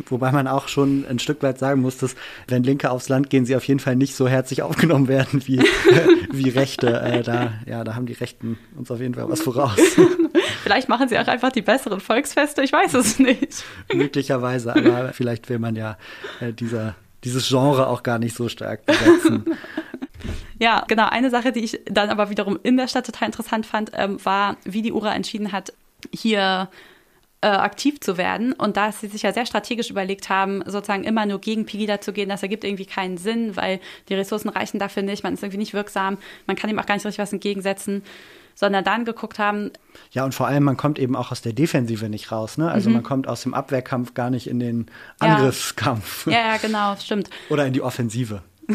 Wobei 0.07 0.33
man 0.33 0.49
auch 0.49 0.69
schon 0.69 1.05
ein 1.09 1.19
Stück 1.19 1.43
weit 1.43 1.59
sagen 1.59 1.81
muss, 1.81 1.99
dass 1.99 2.17
wenn 2.49 2.65
Linke 2.65 2.91
aufs 2.91 3.09
Land 3.09 3.31
gehen, 3.31 3.47
sie 3.47 3.55
auf 3.57 3.65
jeden 3.65 3.81
Fall 3.81 3.97
nicht 3.97 4.17
so 4.17 4.27
herzlich 4.27 4.63
aufgenommen 4.63 5.09
werden 5.09 5.47
wie, 5.47 5.61
wie 6.33 6.49
Rechte. 6.49 7.01
Äh, 7.01 7.23
da, 7.23 7.53
ja, 7.67 7.85
da 7.85 7.95
haben 7.95 8.07
die 8.07 8.15
Rechten 8.15 8.59
uns 8.77 8.91
auf 8.91 9.01
jeden 9.01 9.15
Fall 9.15 9.29
was 9.29 9.43
voraus. 9.43 9.79
vielleicht 10.63 10.89
machen 10.89 11.09
sie 11.09 11.19
auch 11.19 11.27
einfach 11.27 11.53
die 11.53 11.63
besseren 11.63 12.01
Volksfeste, 12.01 12.63
ich 12.63 12.73
weiß 12.73 12.95
es 12.95 13.19
nicht. 13.19 13.65
Möglicherweise, 13.93 14.75
aber 14.75 15.13
vielleicht 15.13 15.49
will 15.49 15.59
man 15.59 15.77
ja 15.77 15.97
äh, 16.41 16.53
dieser, 16.53 16.95
dieses 17.25 17.49
Genre 17.49 17.87
auch 17.87 18.03
gar 18.03 18.19
nicht 18.19 18.37
so 18.37 18.49
stark 18.49 18.87
besetzen. 18.87 19.45
Ja, 20.59 20.85
genau. 20.87 21.09
Eine 21.09 21.29
Sache, 21.29 21.51
die 21.51 21.65
ich 21.65 21.81
dann 21.87 22.09
aber 22.09 22.31
wiederum 22.31 22.57
in 22.63 22.77
der 22.77 22.87
Stadt 22.87 23.05
total 23.05 23.27
interessant 23.27 23.67
fand, 23.67 23.91
ähm, 23.95 24.25
war, 24.25 24.57
wie 24.63 24.81
die 24.81 24.93
URA 24.93 25.13
entschieden 25.13 25.51
hat, 25.51 25.73
hier 26.15 26.69
äh, 27.41 27.49
aktiv 27.49 27.99
zu 28.01 28.17
werden 28.17 28.53
und 28.53 28.77
dass 28.77 29.01
sie 29.01 29.09
sich 29.09 29.23
ja 29.23 29.33
sehr 29.33 29.47
strategisch 29.47 29.91
überlegt 29.91 30.29
haben, 30.29 30.63
sozusagen 30.65 31.03
immer 31.03 31.27
nur 31.27 31.41
gegen 31.41 31.67
Pegida 31.67 32.01
zu 32.01 32.13
gehen, 32.13 32.29
das 32.29 32.43
ergibt 32.43 32.63
irgendwie 32.63 32.87
keinen 32.87 33.19
Sinn, 33.19 33.57
weil 33.57 33.81
die 34.09 34.15
Ressourcen 34.15 34.49
reichen 34.49 34.79
dafür 34.79 35.03
nicht, 35.03 35.25
man 35.25 35.35
ist 35.35 35.43
irgendwie 35.43 35.59
nicht 35.59 35.75
wirksam, 35.75 36.19
man 36.47 36.57
kann 36.57 36.71
ihm 36.71 36.79
auch 36.79 36.87
gar 36.87 36.95
nicht 36.95 37.05
richtig 37.05 37.19
was 37.21 37.33
entgegensetzen 37.33 38.05
sondern 38.55 38.85
dann 38.85 39.05
geguckt 39.05 39.39
haben. 39.39 39.71
Ja, 40.11 40.25
und 40.25 40.35
vor 40.35 40.47
allem, 40.47 40.65
man 40.65 40.77
kommt 40.77 40.99
eben 40.99 41.17
auch 41.17 41.33
aus 41.33 41.43
der 41.43 41.53
Defensive 41.53 42.09
nicht 42.09 42.33
raus. 42.33 42.59
Ne? 42.59 42.71
Also 42.71 42.89
mhm. 42.89 42.97
man 42.97 43.03
kommt 43.03 43.29
aus 43.29 43.43
dem 43.43 43.55
Abwehrkampf 43.55 44.15
gar 44.15 44.31
nicht 44.31 44.47
in 44.47 44.59
den 44.59 44.87
Angriffskampf. 45.19 46.27
Ja, 46.27 46.33
ja, 46.33 46.57
genau, 46.57 46.97
stimmt. 46.97 47.31
Oder 47.51 47.67
in 47.67 47.73
die 47.73 47.83
Offensive. 47.83 48.43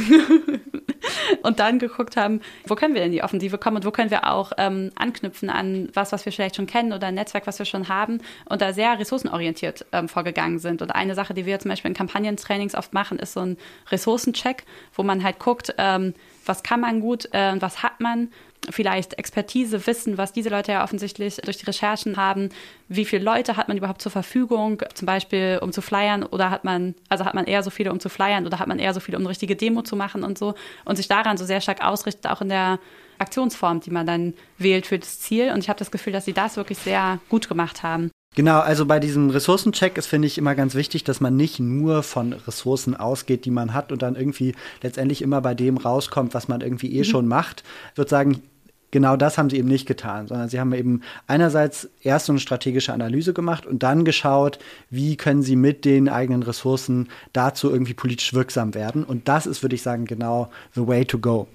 und 1.44 1.60
dann 1.60 1.80
geguckt 1.80 2.18
haben, 2.18 2.42
wo 2.66 2.76
können 2.76 2.94
wir 2.94 3.02
denn 3.02 3.12
die 3.12 3.24
Offensive 3.24 3.58
kommen 3.58 3.78
und 3.78 3.86
wo 3.86 3.92
können 3.92 4.12
wir 4.12 4.32
auch 4.32 4.52
ähm, 4.58 4.92
anknüpfen 4.96 5.50
an 5.50 5.90
was, 5.94 6.12
was 6.12 6.26
wir 6.26 6.32
vielleicht 6.32 6.56
schon 6.56 6.68
kennen 6.68 6.94
oder 6.94 7.08
ein 7.08 7.16
Netzwerk, 7.16 7.48
was 7.48 7.60
wir 7.60 7.66
schon 7.66 7.90
haben 7.90 8.20
und 8.46 8.62
da 8.62 8.74
sehr 8.74 9.00
ressourcenorientiert 9.00 9.86
ähm, 9.92 10.10
vorgegangen 10.10 10.60
sind. 10.60 10.82
Und 10.82 10.92
eine 10.92 11.16
Sache, 11.16 11.34
die 11.34 11.46
wir 11.46 11.60
zum 11.60 11.70
Beispiel 11.70 11.90
in 11.90 11.96
Kampagnentrainings 11.96 12.76
oft 12.76 12.94
machen, 12.94 13.20
ist 13.20 13.34
so 13.34 13.42
ein 13.42 13.58
Ressourcencheck, 13.90 14.66
wo 14.94 15.04
man 15.04 15.24
halt 15.24 15.40
guckt, 15.40 15.74
ähm, 15.78 16.14
was 16.48 16.64
kann 16.64 16.80
man 16.80 17.02
gut, 17.02 17.34
äh, 17.34 17.56
was 17.60 17.84
hat 17.84 18.00
man 18.00 18.30
vielleicht 18.70 19.18
Expertise, 19.18 19.88
Wissen, 19.88 20.18
was 20.18 20.34
diese 20.34 20.50
Leute 20.50 20.74
ja 20.74 20.84
offensichtlich 20.84 21.38
durch 21.38 21.58
die 21.58 21.66
Recherchen 21.66 22.18
haben. 22.18 22.50
Wie 22.90 23.06
viele 23.06 23.24
Leute 23.24 23.56
hat 23.56 23.68
man 23.68 23.78
überhaupt 23.78 24.02
zur 24.02 24.12
Verfügung, 24.12 24.82
zum 24.94 25.06
Beispiel 25.06 25.60
um 25.62 25.72
zu 25.72 25.82
flyern 25.82 26.24
oder 26.24 26.50
hat 26.50 26.64
man, 26.64 26.96
also 27.10 27.26
hat 27.26 27.34
man 27.34 27.46
eher 27.46 27.64
so 27.64 27.70
viele, 27.70 27.92
um 27.92 28.00
zu 28.00 28.10
flyern 28.10 28.46
oder 28.46 28.60
hat 28.60 28.68
man 28.68 28.80
eher 28.80 28.94
so 28.94 29.00
viele, 29.00 29.18
um 29.18 29.24
eine 29.24 29.30
richtige 29.30 29.56
Demo 29.56 29.84
zu 29.84 29.96
machen 29.96 30.24
und 30.24 30.38
so 30.38 30.56
und 30.86 30.96
sich 30.96 31.08
daran 31.08 31.38
so 31.38 31.46
sehr 31.46 31.62
stark 31.62 31.84
ausrichtet, 31.84 32.28
auch 32.28 32.42
in 32.42 32.50
der 32.50 32.80
Aktionsform, 33.20 33.80
die 33.80 33.92
man 33.92 34.06
dann 34.06 34.34
wählt 34.58 34.86
für 34.86 35.00
das 35.00 35.20
Ziel. 35.20 35.52
Und 35.52 35.60
ich 35.60 35.70
habe 35.70 35.80
das 35.80 35.92
Gefühl, 35.92 36.14
dass 36.14 36.26
sie 36.26 36.34
das 36.34 36.58
wirklich 36.58 36.78
sehr 36.78 37.20
gut 37.30 37.48
gemacht 37.48 37.84
haben. 37.84 38.12
Genau, 38.38 38.60
also 38.60 38.86
bei 38.86 39.00
diesem 39.00 39.32
Ressourcencheck 39.32 39.98
ist, 39.98 40.06
finde 40.06 40.28
ich, 40.28 40.38
immer 40.38 40.54
ganz 40.54 40.76
wichtig, 40.76 41.04
dass 41.04 41.20
man 41.20 41.36
nicht 41.36 41.60
nur 41.60 42.04
von 42.04 42.34
Ressourcen 42.34 42.96
ausgeht, 42.96 43.46
die 43.46 43.50
man 43.50 43.74
hat 43.74 43.92
und 43.92 44.04
dann 44.04 44.16
irgendwie 44.16 44.54
letztendlich 44.84 45.24
immer 45.24 45.42
bei 45.42 45.56
dem 45.56 45.76
rauskommt, 45.76 46.36
was 46.36 46.48
man 46.48 46.62
irgendwie 46.62 46.94
eh 46.94 47.00
mhm. 47.00 47.06
schon 47.06 47.28
macht. 47.28 47.64
Ich 47.94 47.98
würde 47.98 48.12
sagen, 48.12 48.44
genau 48.92 49.18
das 49.18 49.40
haben 49.40 49.50
sie 49.50 49.58
eben 49.58 49.68
nicht 49.68 49.88
getan, 49.88 50.28
sondern 50.28 50.50
sie 50.50 50.60
haben 50.60 50.72
eben 50.74 51.02
einerseits 51.26 51.90
erst 52.04 52.28
so 52.28 52.32
eine 52.32 52.40
strategische 52.40 52.94
Analyse 52.94 53.34
gemacht 53.34 53.66
und 53.66 53.82
dann 53.82 54.06
geschaut, 54.06 54.60
wie 54.92 55.18
können 55.18 55.42
sie 55.42 55.56
mit 55.56 55.84
den 55.84 56.08
eigenen 56.08 56.44
Ressourcen 56.44 57.10
dazu 57.34 57.72
irgendwie 57.72 57.96
politisch 57.96 58.36
wirksam 58.36 58.76
werden. 58.76 59.04
Und 59.04 59.28
das 59.28 59.48
ist, 59.48 59.64
würde 59.64 59.74
ich 59.74 59.82
sagen, 59.82 60.06
genau 60.06 60.52
the 60.76 60.88
way 60.88 61.06
to 61.06 61.18
go. 61.18 61.48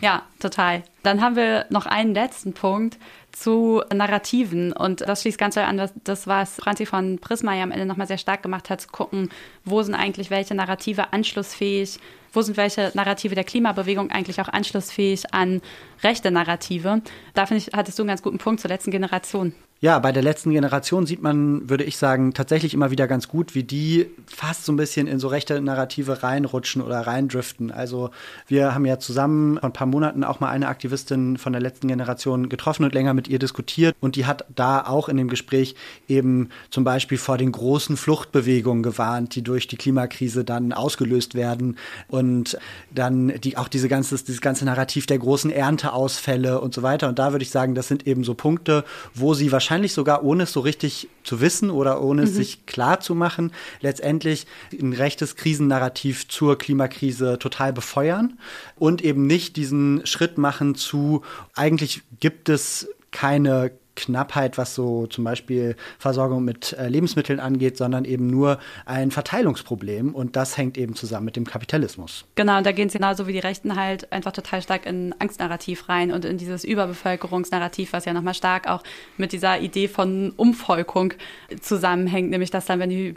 Ja, 0.00 0.22
total. 0.38 0.84
Dann 1.02 1.20
haben 1.20 1.34
wir 1.34 1.66
noch 1.70 1.86
einen 1.86 2.14
letzten 2.14 2.52
Punkt 2.52 2.98
zu 3.32 3.82
Narrativen. 3.92 4.72
Und 4.72 5.00
das 5.02 5.22
schließt 5.22 5.38
ganz 5.38 5.56
an 5.56 5.76
das, 5.76 5.92
das 6.04 6.26
was 6.26 6.56
Franzi 6.56 6.86
von 6.86 7.18
Prisma 7.18 7.54
ja 7.54 7.62
am 7.62 7.70
Ende 7.70 7.86
nochmal 7.86 8.06
sehr 8.06 8.18
stark 8.18 8.42
gemacht 8.42 8.70
hat, 8.70 8.80
zu 8.80 8.88
gucken, 8.88 9.30
wo 9.64 9.82
sind 9.82 9.94
eigentlich 9.94 10.30
welche 10.30 10.54
Narrative 10.54 11.12
anschlussfähig, 11.12 11.98
wo 12.32 12.42
sind 12.42 12.56
welche 12.56 12.92
Narrative 12.94 13.34
der 13.34 13.44
Klimabewegung 13.44 14.10
eigentlich 14.10 14.40
auch 14.40 14.48
anschlussfähig 14.48 15.32
an 15.34 15.60
rechte 16.02 16.30
Narrative. 16.30 17.02
Da 17.34 17.46
finde 17.46 17.64
ich, 17.64 17.74
hattest 17.74 17.98
du 17.98 18.02
einen 18.02 18.08
ganz 18.08 18.22
guten 18.22 18.38
Punkt 18.38 18.60
zur 18.60 18.70
letzten 18.70 18.90
Generation. 18.90 19.54
Ja, 19.82 19.98
bei 19.98 20.12
der 20.12 20.22
letzten 20.22 20.50
Generation 20.50 21.06
sieht 21.06 21.22
man, 21.22 21.70
würde 21.70 21.84
ich 21.84 21.96
sagen, 21.96 22.34
tatsächlich 22.34 22.74
immer 22.74 22.90
wieder 22.90 23.08
ganz 23.08 23.28
gut, 23.28 23.54
wie 23.54 23.62
die 23.62 24.10
fast 24.26 24.66
so 24.66 24.72
ein 24.72 24.76
bisschen 24.76 25.06
in 25.06 25.18
so 25.18 25.28
rechte 25.28 25.58
Narrative 25.58 26.22
reinrutschen 26.22 26.82
oder 26.82 27.00
reindriften. 27.06 27.70
Also 27.70 28.10
wir 28.46 28.74
haben 28.74 28.84
ja 28.84 28.98
zusammen 28.98 29.56
vor 29.56 29.64
ein 29.70 29.72
paar 29.72 29.86
Monaten 29.86 30.22
auch 30.22 30.38
mal 30.38 30.50
eine 30.50 30.68
Aktivistin 30.68 31.38
von 31.38 31.54
der 31.54 31.62
letzten 31.62 31.88
Generation 31.88 32.50
getroffen 32.50 32.84
und 32.84 32.92
länger 32.92 33.14
mit 33.14 33.26
ihr 33.28 33.38
diskutiert. 33.38 33.96
Und 34.00 34.16
die 34.16 34.26
hat 34.26 34.44
da 34.54 34.86
auch 34.86 35.08
in 35.08 35.16
dem 35.16 35.28
Gespräch 35.28 35.74
eben 36.08 36.50
zum 36.68 36.84
Beispiel 36.84 37.16
vor 37.16 37.38
den 37.38 37.50
großen 37.50 37.96
Fluchtbewegungen 37.96 38.82
gewarnt, 38.82 39.34
die 39.34 39.40
durch 39.40 39.66
die 39.66 39.76
Klimakrise 39.76 40.44
dann 40.44 40.74
ausgelöst 40.74 41.34
werden. 41.34 41.78
Und 42.06 42.58
dann 42.90 43.28
die, 43.40 43.56
auch 43.56 43.68
diese 43.68 43.88
ganze, 43.88 44.14
dieses 44.16 44.42
ganze 44.42 44.66
Narrativ 44.66 45.06
der 45.06 45.18
großen 45.18 45.50
Ernteausfälle 45.50 46.60
und 46.60 46.74
so 46.74 46.82
weiter. 46.82 47.08
Und 47.08 47.18
da 47.18 47.32
würde 47.32 47.44
ich 47.44 47.50
sagen, 47.50 47.74
das 47.74 47.88
sind 47.88 48.06
eben 48.06 48.24
so 48.24 48.34
Punkte, 48.34 48.84
wo 49.14 49.32
sie 49.32 49.50
wahrscheinlich 49.50 49.69
wahrscheinlich 49.70 49.92
sogar 49.92 50.24
ohne 50.24 50.42
es 50.42 50.52
so 50.52 50.58
richtig 50.58 51.08
zu 51.22 51.40
wissen 51.40 51.70
oder 51.70 52.02
ohne 52.02 52.22
es 52.22 52.32
mhm. 52.32 52.34
sich 52.34 52.66
klar 52.66 52.98
zu 52.98 53.14
machen, 53.14 53.52
letztendlich 53.80 54.48
ein 54.72 54.92
rechtes 54.92 55.36
Krisennarrativ 55.36 56.26
zur 56.26 56.58
Klimakrise 56.58 57.38
total 57.38 57.72
befeuern 57.72 58.36
und 58.74 59.00
eben 59.00 59.28
nicht 59.28 59.54
diesen 59.54 60.04
Schritt 60.06 60.38
machen 60.38 60.74
zu, 60.74 61.22
eigentlich 61.54 62.02
gibt 62.18 62.48
es 62.48 62.88
keine 63.12 63.70
Knappheit, 63.96 64.58
was 64.58 64.74
so 64.74 65.06
zum 65.06 65.24
Beispiel 65.24 65.76
Versorgung 65.98 66.44
mit 66.44 66.72
äh, 66.74 66.88
Lebensmitteln 66.88 67.40
angeht, 67.40 67.76
sondern 67.76 68.04
eben 68.04 68.26
nur 68.26 68.58
ein 68.86 69.10
Verteilungsproblem. 69.10 70.14
Und 70.14 70.36
das 70.36 70.56
hängt 70.56 70.78
eben 70.78 70.94
zusammen 70.94 71.26
mit 71.26 71.36
dem 71.36 71.46
Kapitalismus. 71.46 72.24
Genau, 72.34 72.58
und 72.58 72.66
da 72.66 72.72
gehen 72.72 72.88
sie 72.88 72.98
genauso 72.98 73.26
wie 73.26 73.32
die 73.32 73.38
Rechten 73.38 73.76
halt 73.76 74.12
einfach 74.12 74.32
total 74.32 74.62
stark 74.62 74.86
in 74.86 75.14
Angstnarrativ 75.18 75.88
rein 75.88 76.12
und 76.12 76.24
in 76.24 76.38
dieses 76.38 76.64
Überbevölkerungsnarrativ, 76.64 77.92
was 77.92 78.04
ja 78.04 78.12
nochmal 78.12 78.34
stark 78.34 78.68
auch 78.68 78.82
mit 79.16 79.32
dieser 79.32 79.60
Idee 79.60 79.88
von 79.88 80.32
Umvolkung 80.36 81.14
zusammenhängt, 81.60 82.30
nämlich 82.30 82.50
dass 82.50 82.66
dann, 82.66 82.80
wenn 82.80 82.90
die 82.90 83.14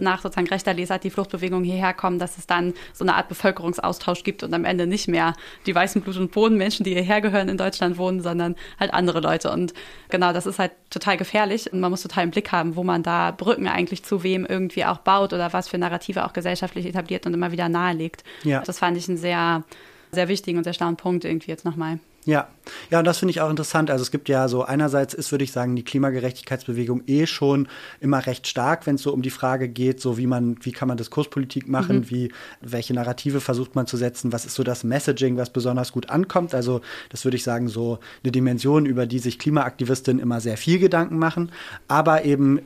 nach 0.00 0.22
sozusagen 0.22 0.48
rechter 0.48 0.74
Lesart 0.74 1.04
die 1.04 1.10
Fluchtbewegung 1.10 1.64
hierher 1.64 1.94
kommen, 1.94 2.18
dass 2.18 2.38
es 2.38 2.46
dann 2.46 2.74
so 2.92 3.04
eine 3.04 3.14
Art 3.14 3.28
Bevölkerungsaustausch 3.28 4.24
gibt 4.24 4.42
und 4.42 4.54
am 4.54 4.64
Ende 4.64 4.86
nicht 4.86 5.08
mehr 5.08 5.34
die 5.66 5.74
weißen 5.74 6.02
Blut- 6.02 6.16
und 6.16 6.32
Bodenmenschen, 6.32 6.84
die 6.84 6.92
hierher 6.92 7.20
gehören, 7.20 7.48
in 7.48 7.56
Deutschland 7.56 7.98
wohnen, 7.98 8.20
sondern 8.20 8.56
halt 8.78 8.92
andere 8.92 9.20
Leute. 9.20 9.50
Und 9.50 9.74
genau, 10.08 10.32
das 10.32 10.46
ist 10.46 10.58
halt 10.58 10.72
total 10.90 11.16
gefährlich 11.16 11.72
und 11.72 11.80
man 11.80 11.90
muss 11.90 12.02
total 12.02 12.24
im 12.24 12.30
Blick 12.30 12.52
haben, 12.52 12.76
wo 12.76 12.84
man 12.84 13.02
da 13.02 13.30
Brücken 13.30 13.68
eigentlich 13.68 14.02
zu 14.04 14.22
wem 14.22 14.46
irgendwie 14.46 14.84
auch 14.84 14.98
baut 14.98 15.32
oder 15.32 15.52
was 15.52 15.68
für 15.68 15.78
Narrative 15.78 16.24
auch 16.24 16.32
gesellschaftlich 16.32 16.86
etabliert 16.86 17.26
und 17.26 17.34
immer 17.34 17.52
wieder 17.52 17.68
nahelegt. 17.68 18.24
Ja. 18.44 18.60
Das 18.60 18.78
fand 18.78 18.96
ich 18.96 19.08
einen 19.08 19.18
sehr, 19.18 19.64
sehr 20.10 20.28
wichtigen 20.28 20.58
und 20.58 20.64
sehr 20.64 20.74
schlauen 20.74 20.96
Punkt 20.96 21.24
irgendwie 21.24 21.50
jetzt 21.50 21.64
nochmal. 21.64 21.98
Ja, 22.24 22.48
ja, 22.90 23.00
und 23.00 23.04
das 23.04 23.18
finde 23.18 23.30
ich 23.30 23.40
auch 23.40 23.50
interessant. 23.50 23.90
Also 23.90 24.02
es 24.02 24.12
gibt 24.12 24.28
ja 24.28 24.46
so 24.46 24.62
einerseits 24.62 25.12
ist, 25.12 25.32
würde 25.32 25.42
ich 25.42 25.50
sagen, 25.50 25.74
die 25.74 25.82
Klimagerechtigkeitsbewegung 25.82 27.02
eh 27.08 27.26
schon 27.26 27.66
immer 28.00 28.24
recht 28.24 28.46
stark, 28.46 28.86
wenn 28.86 28.94
es 28.94 29.02
so 29.02 29.12
um 29.12 29.22
die 29.22 29.30
Frage 29.30 29.68
geht, 29.68 30.00
so 30.00 30.18
wie 30.18 30.28
man, 30.28 30.56
wie 30.60 30.70
kann 30.70 30.86
man 30.86 30.96
Diskurspolitik 30.96 31.68
machen, 31.68 31.98
mhm. 31.98 32.10
wie 32.10 32.32
welche 32.60 32.94
Narrative 32.94 33.40
versucht 33.40 33.74
man 33.74 33.88
zu 33.88 33.96
setzen, 33.96 34.32
was 34.32 34.44
ist 34.44 34.54
so 34.54 34.62
das 34.62 34.84
Messaging, 34.84 35.36
was 35.36 35.50
besonders 35.50 35.90
gut 35.90 36.10
ankommt. 36.10 36.54
Also 36.54 36.80
das 37.08 37.24
würde 37.24 37.36
ich 37.36 37.42
sagen, 37.42 37.66
so 37.66 37.98
eine 38.22 38.30
Dimension, 38.30 38.86
über 38.86 39.06
die 39.06 39.18
sich 39.18 39.40
Klimaaktivistinnen 39.40 40.22
immer 40.22 40.40
sehr 40.40 40.56
viel 40.56 40.78
Gedanken 40.78 41.18
machen, 41.18 41.50
aber 41.88 42.24
eben 42.24 42.60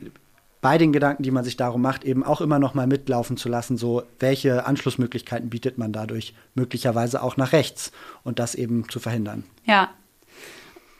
bei 0.67 0.77
den 0.77 0.91
Gedanken, 0.91 1.23
die 1.23 1.31
man 1.31 1.45
sich 1.45 1.55
darum 1.55 1.81
macht, 1.81 2.03
eben 2.03 2.25
auch 2.25 2.41
immer 2.41 2.59
noch 2.59 2.73
mal 2.73 2.87
mitlaufen 2.87 3.37
zu 3.37 3.47
lassen, 3.47 3.77
so 3.77 4.03
welche 4.19 4.65
Anschlussmöglichkeiten 4.65 5.49
bietet 5.49 5.77
man 5.77 5.93
dadurch 5.93 6.33
möglicherweise 6.55 7.23
auch 7.23 7.37
nach 7.37 7.53
rechts 7.53 7.93
und 8.25 8.37
das 8.37 8.53
eben 8.53 8.89
zu 8.89 8.99
verhindern. 8.99 9.45
Ja. 9.63 9.91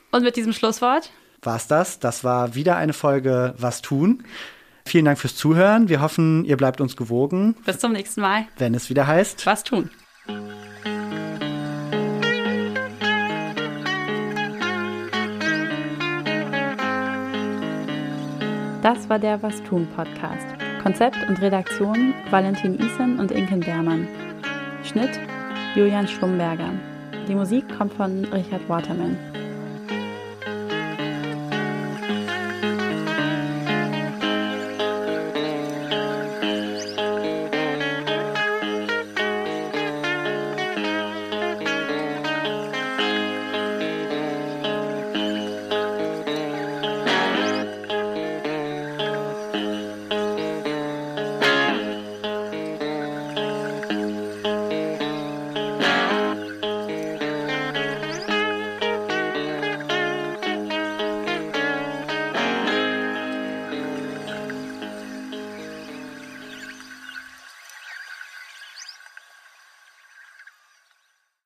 Und 0.10 0.24
mit 0.24 0.38
diesem 0.38 0.54
Schlusswort? 0.54 1.12
War's 1.42 1.68
das? 1.68 2.00
Das 2.00 2.24
war 2.24 2.56
wieder 2.56 2.78
eine 2.78 2.94
Folge 2.94 3.56
Was 3.58 3.82
tun. 3.82 4.24
Vielen 4.86 5.04
Dank 5.04 5.20
fürs 5.20 5.36
Zuhören. 5.36 5.90
Wir 5.90 6.00
hoffen, 6.00 6.46
ihr 6.46 6.56
bleibt 6.56 6.80
uns 6.80 6.96
gewogen. 6.96 7.58
Bis 7.66 7.80
zum 7.80 7.92
nächsten 7.92 8.22
Mal. 8.22 8.46
Wenn 8.58 8.74
es 8.74 8.90
wieder 8.90 9.06
heißt 9.06 9.46
Was 9.46 9.66
tun. 9.66 9.90
Das 18.88 19.10
war 19.10 19.20
der 19.20 19.44
Was 19.44 19.62
tun 19.64 19.86
Podcast. 19.98 20.48
Konzept 20.82 21.18
und 21.28 21.42
Redaktion 21.42 22.14
Valentin 22.30 22.80
Isen 22.80 23.20
und 23.20 23.34
Inken 23.34 23.60
Bermann. 23.60 24.08
Schnitt 24.86 25.20
Julian 25.76 26.08
Schlumberger. 26.08 26.70
Die 27.28 27.36
Musik 27.36 27.66
kommt 27.78 27.94
von 27.96 28.24
Richard 28.32 28.70
Waterman. 28.70 29.18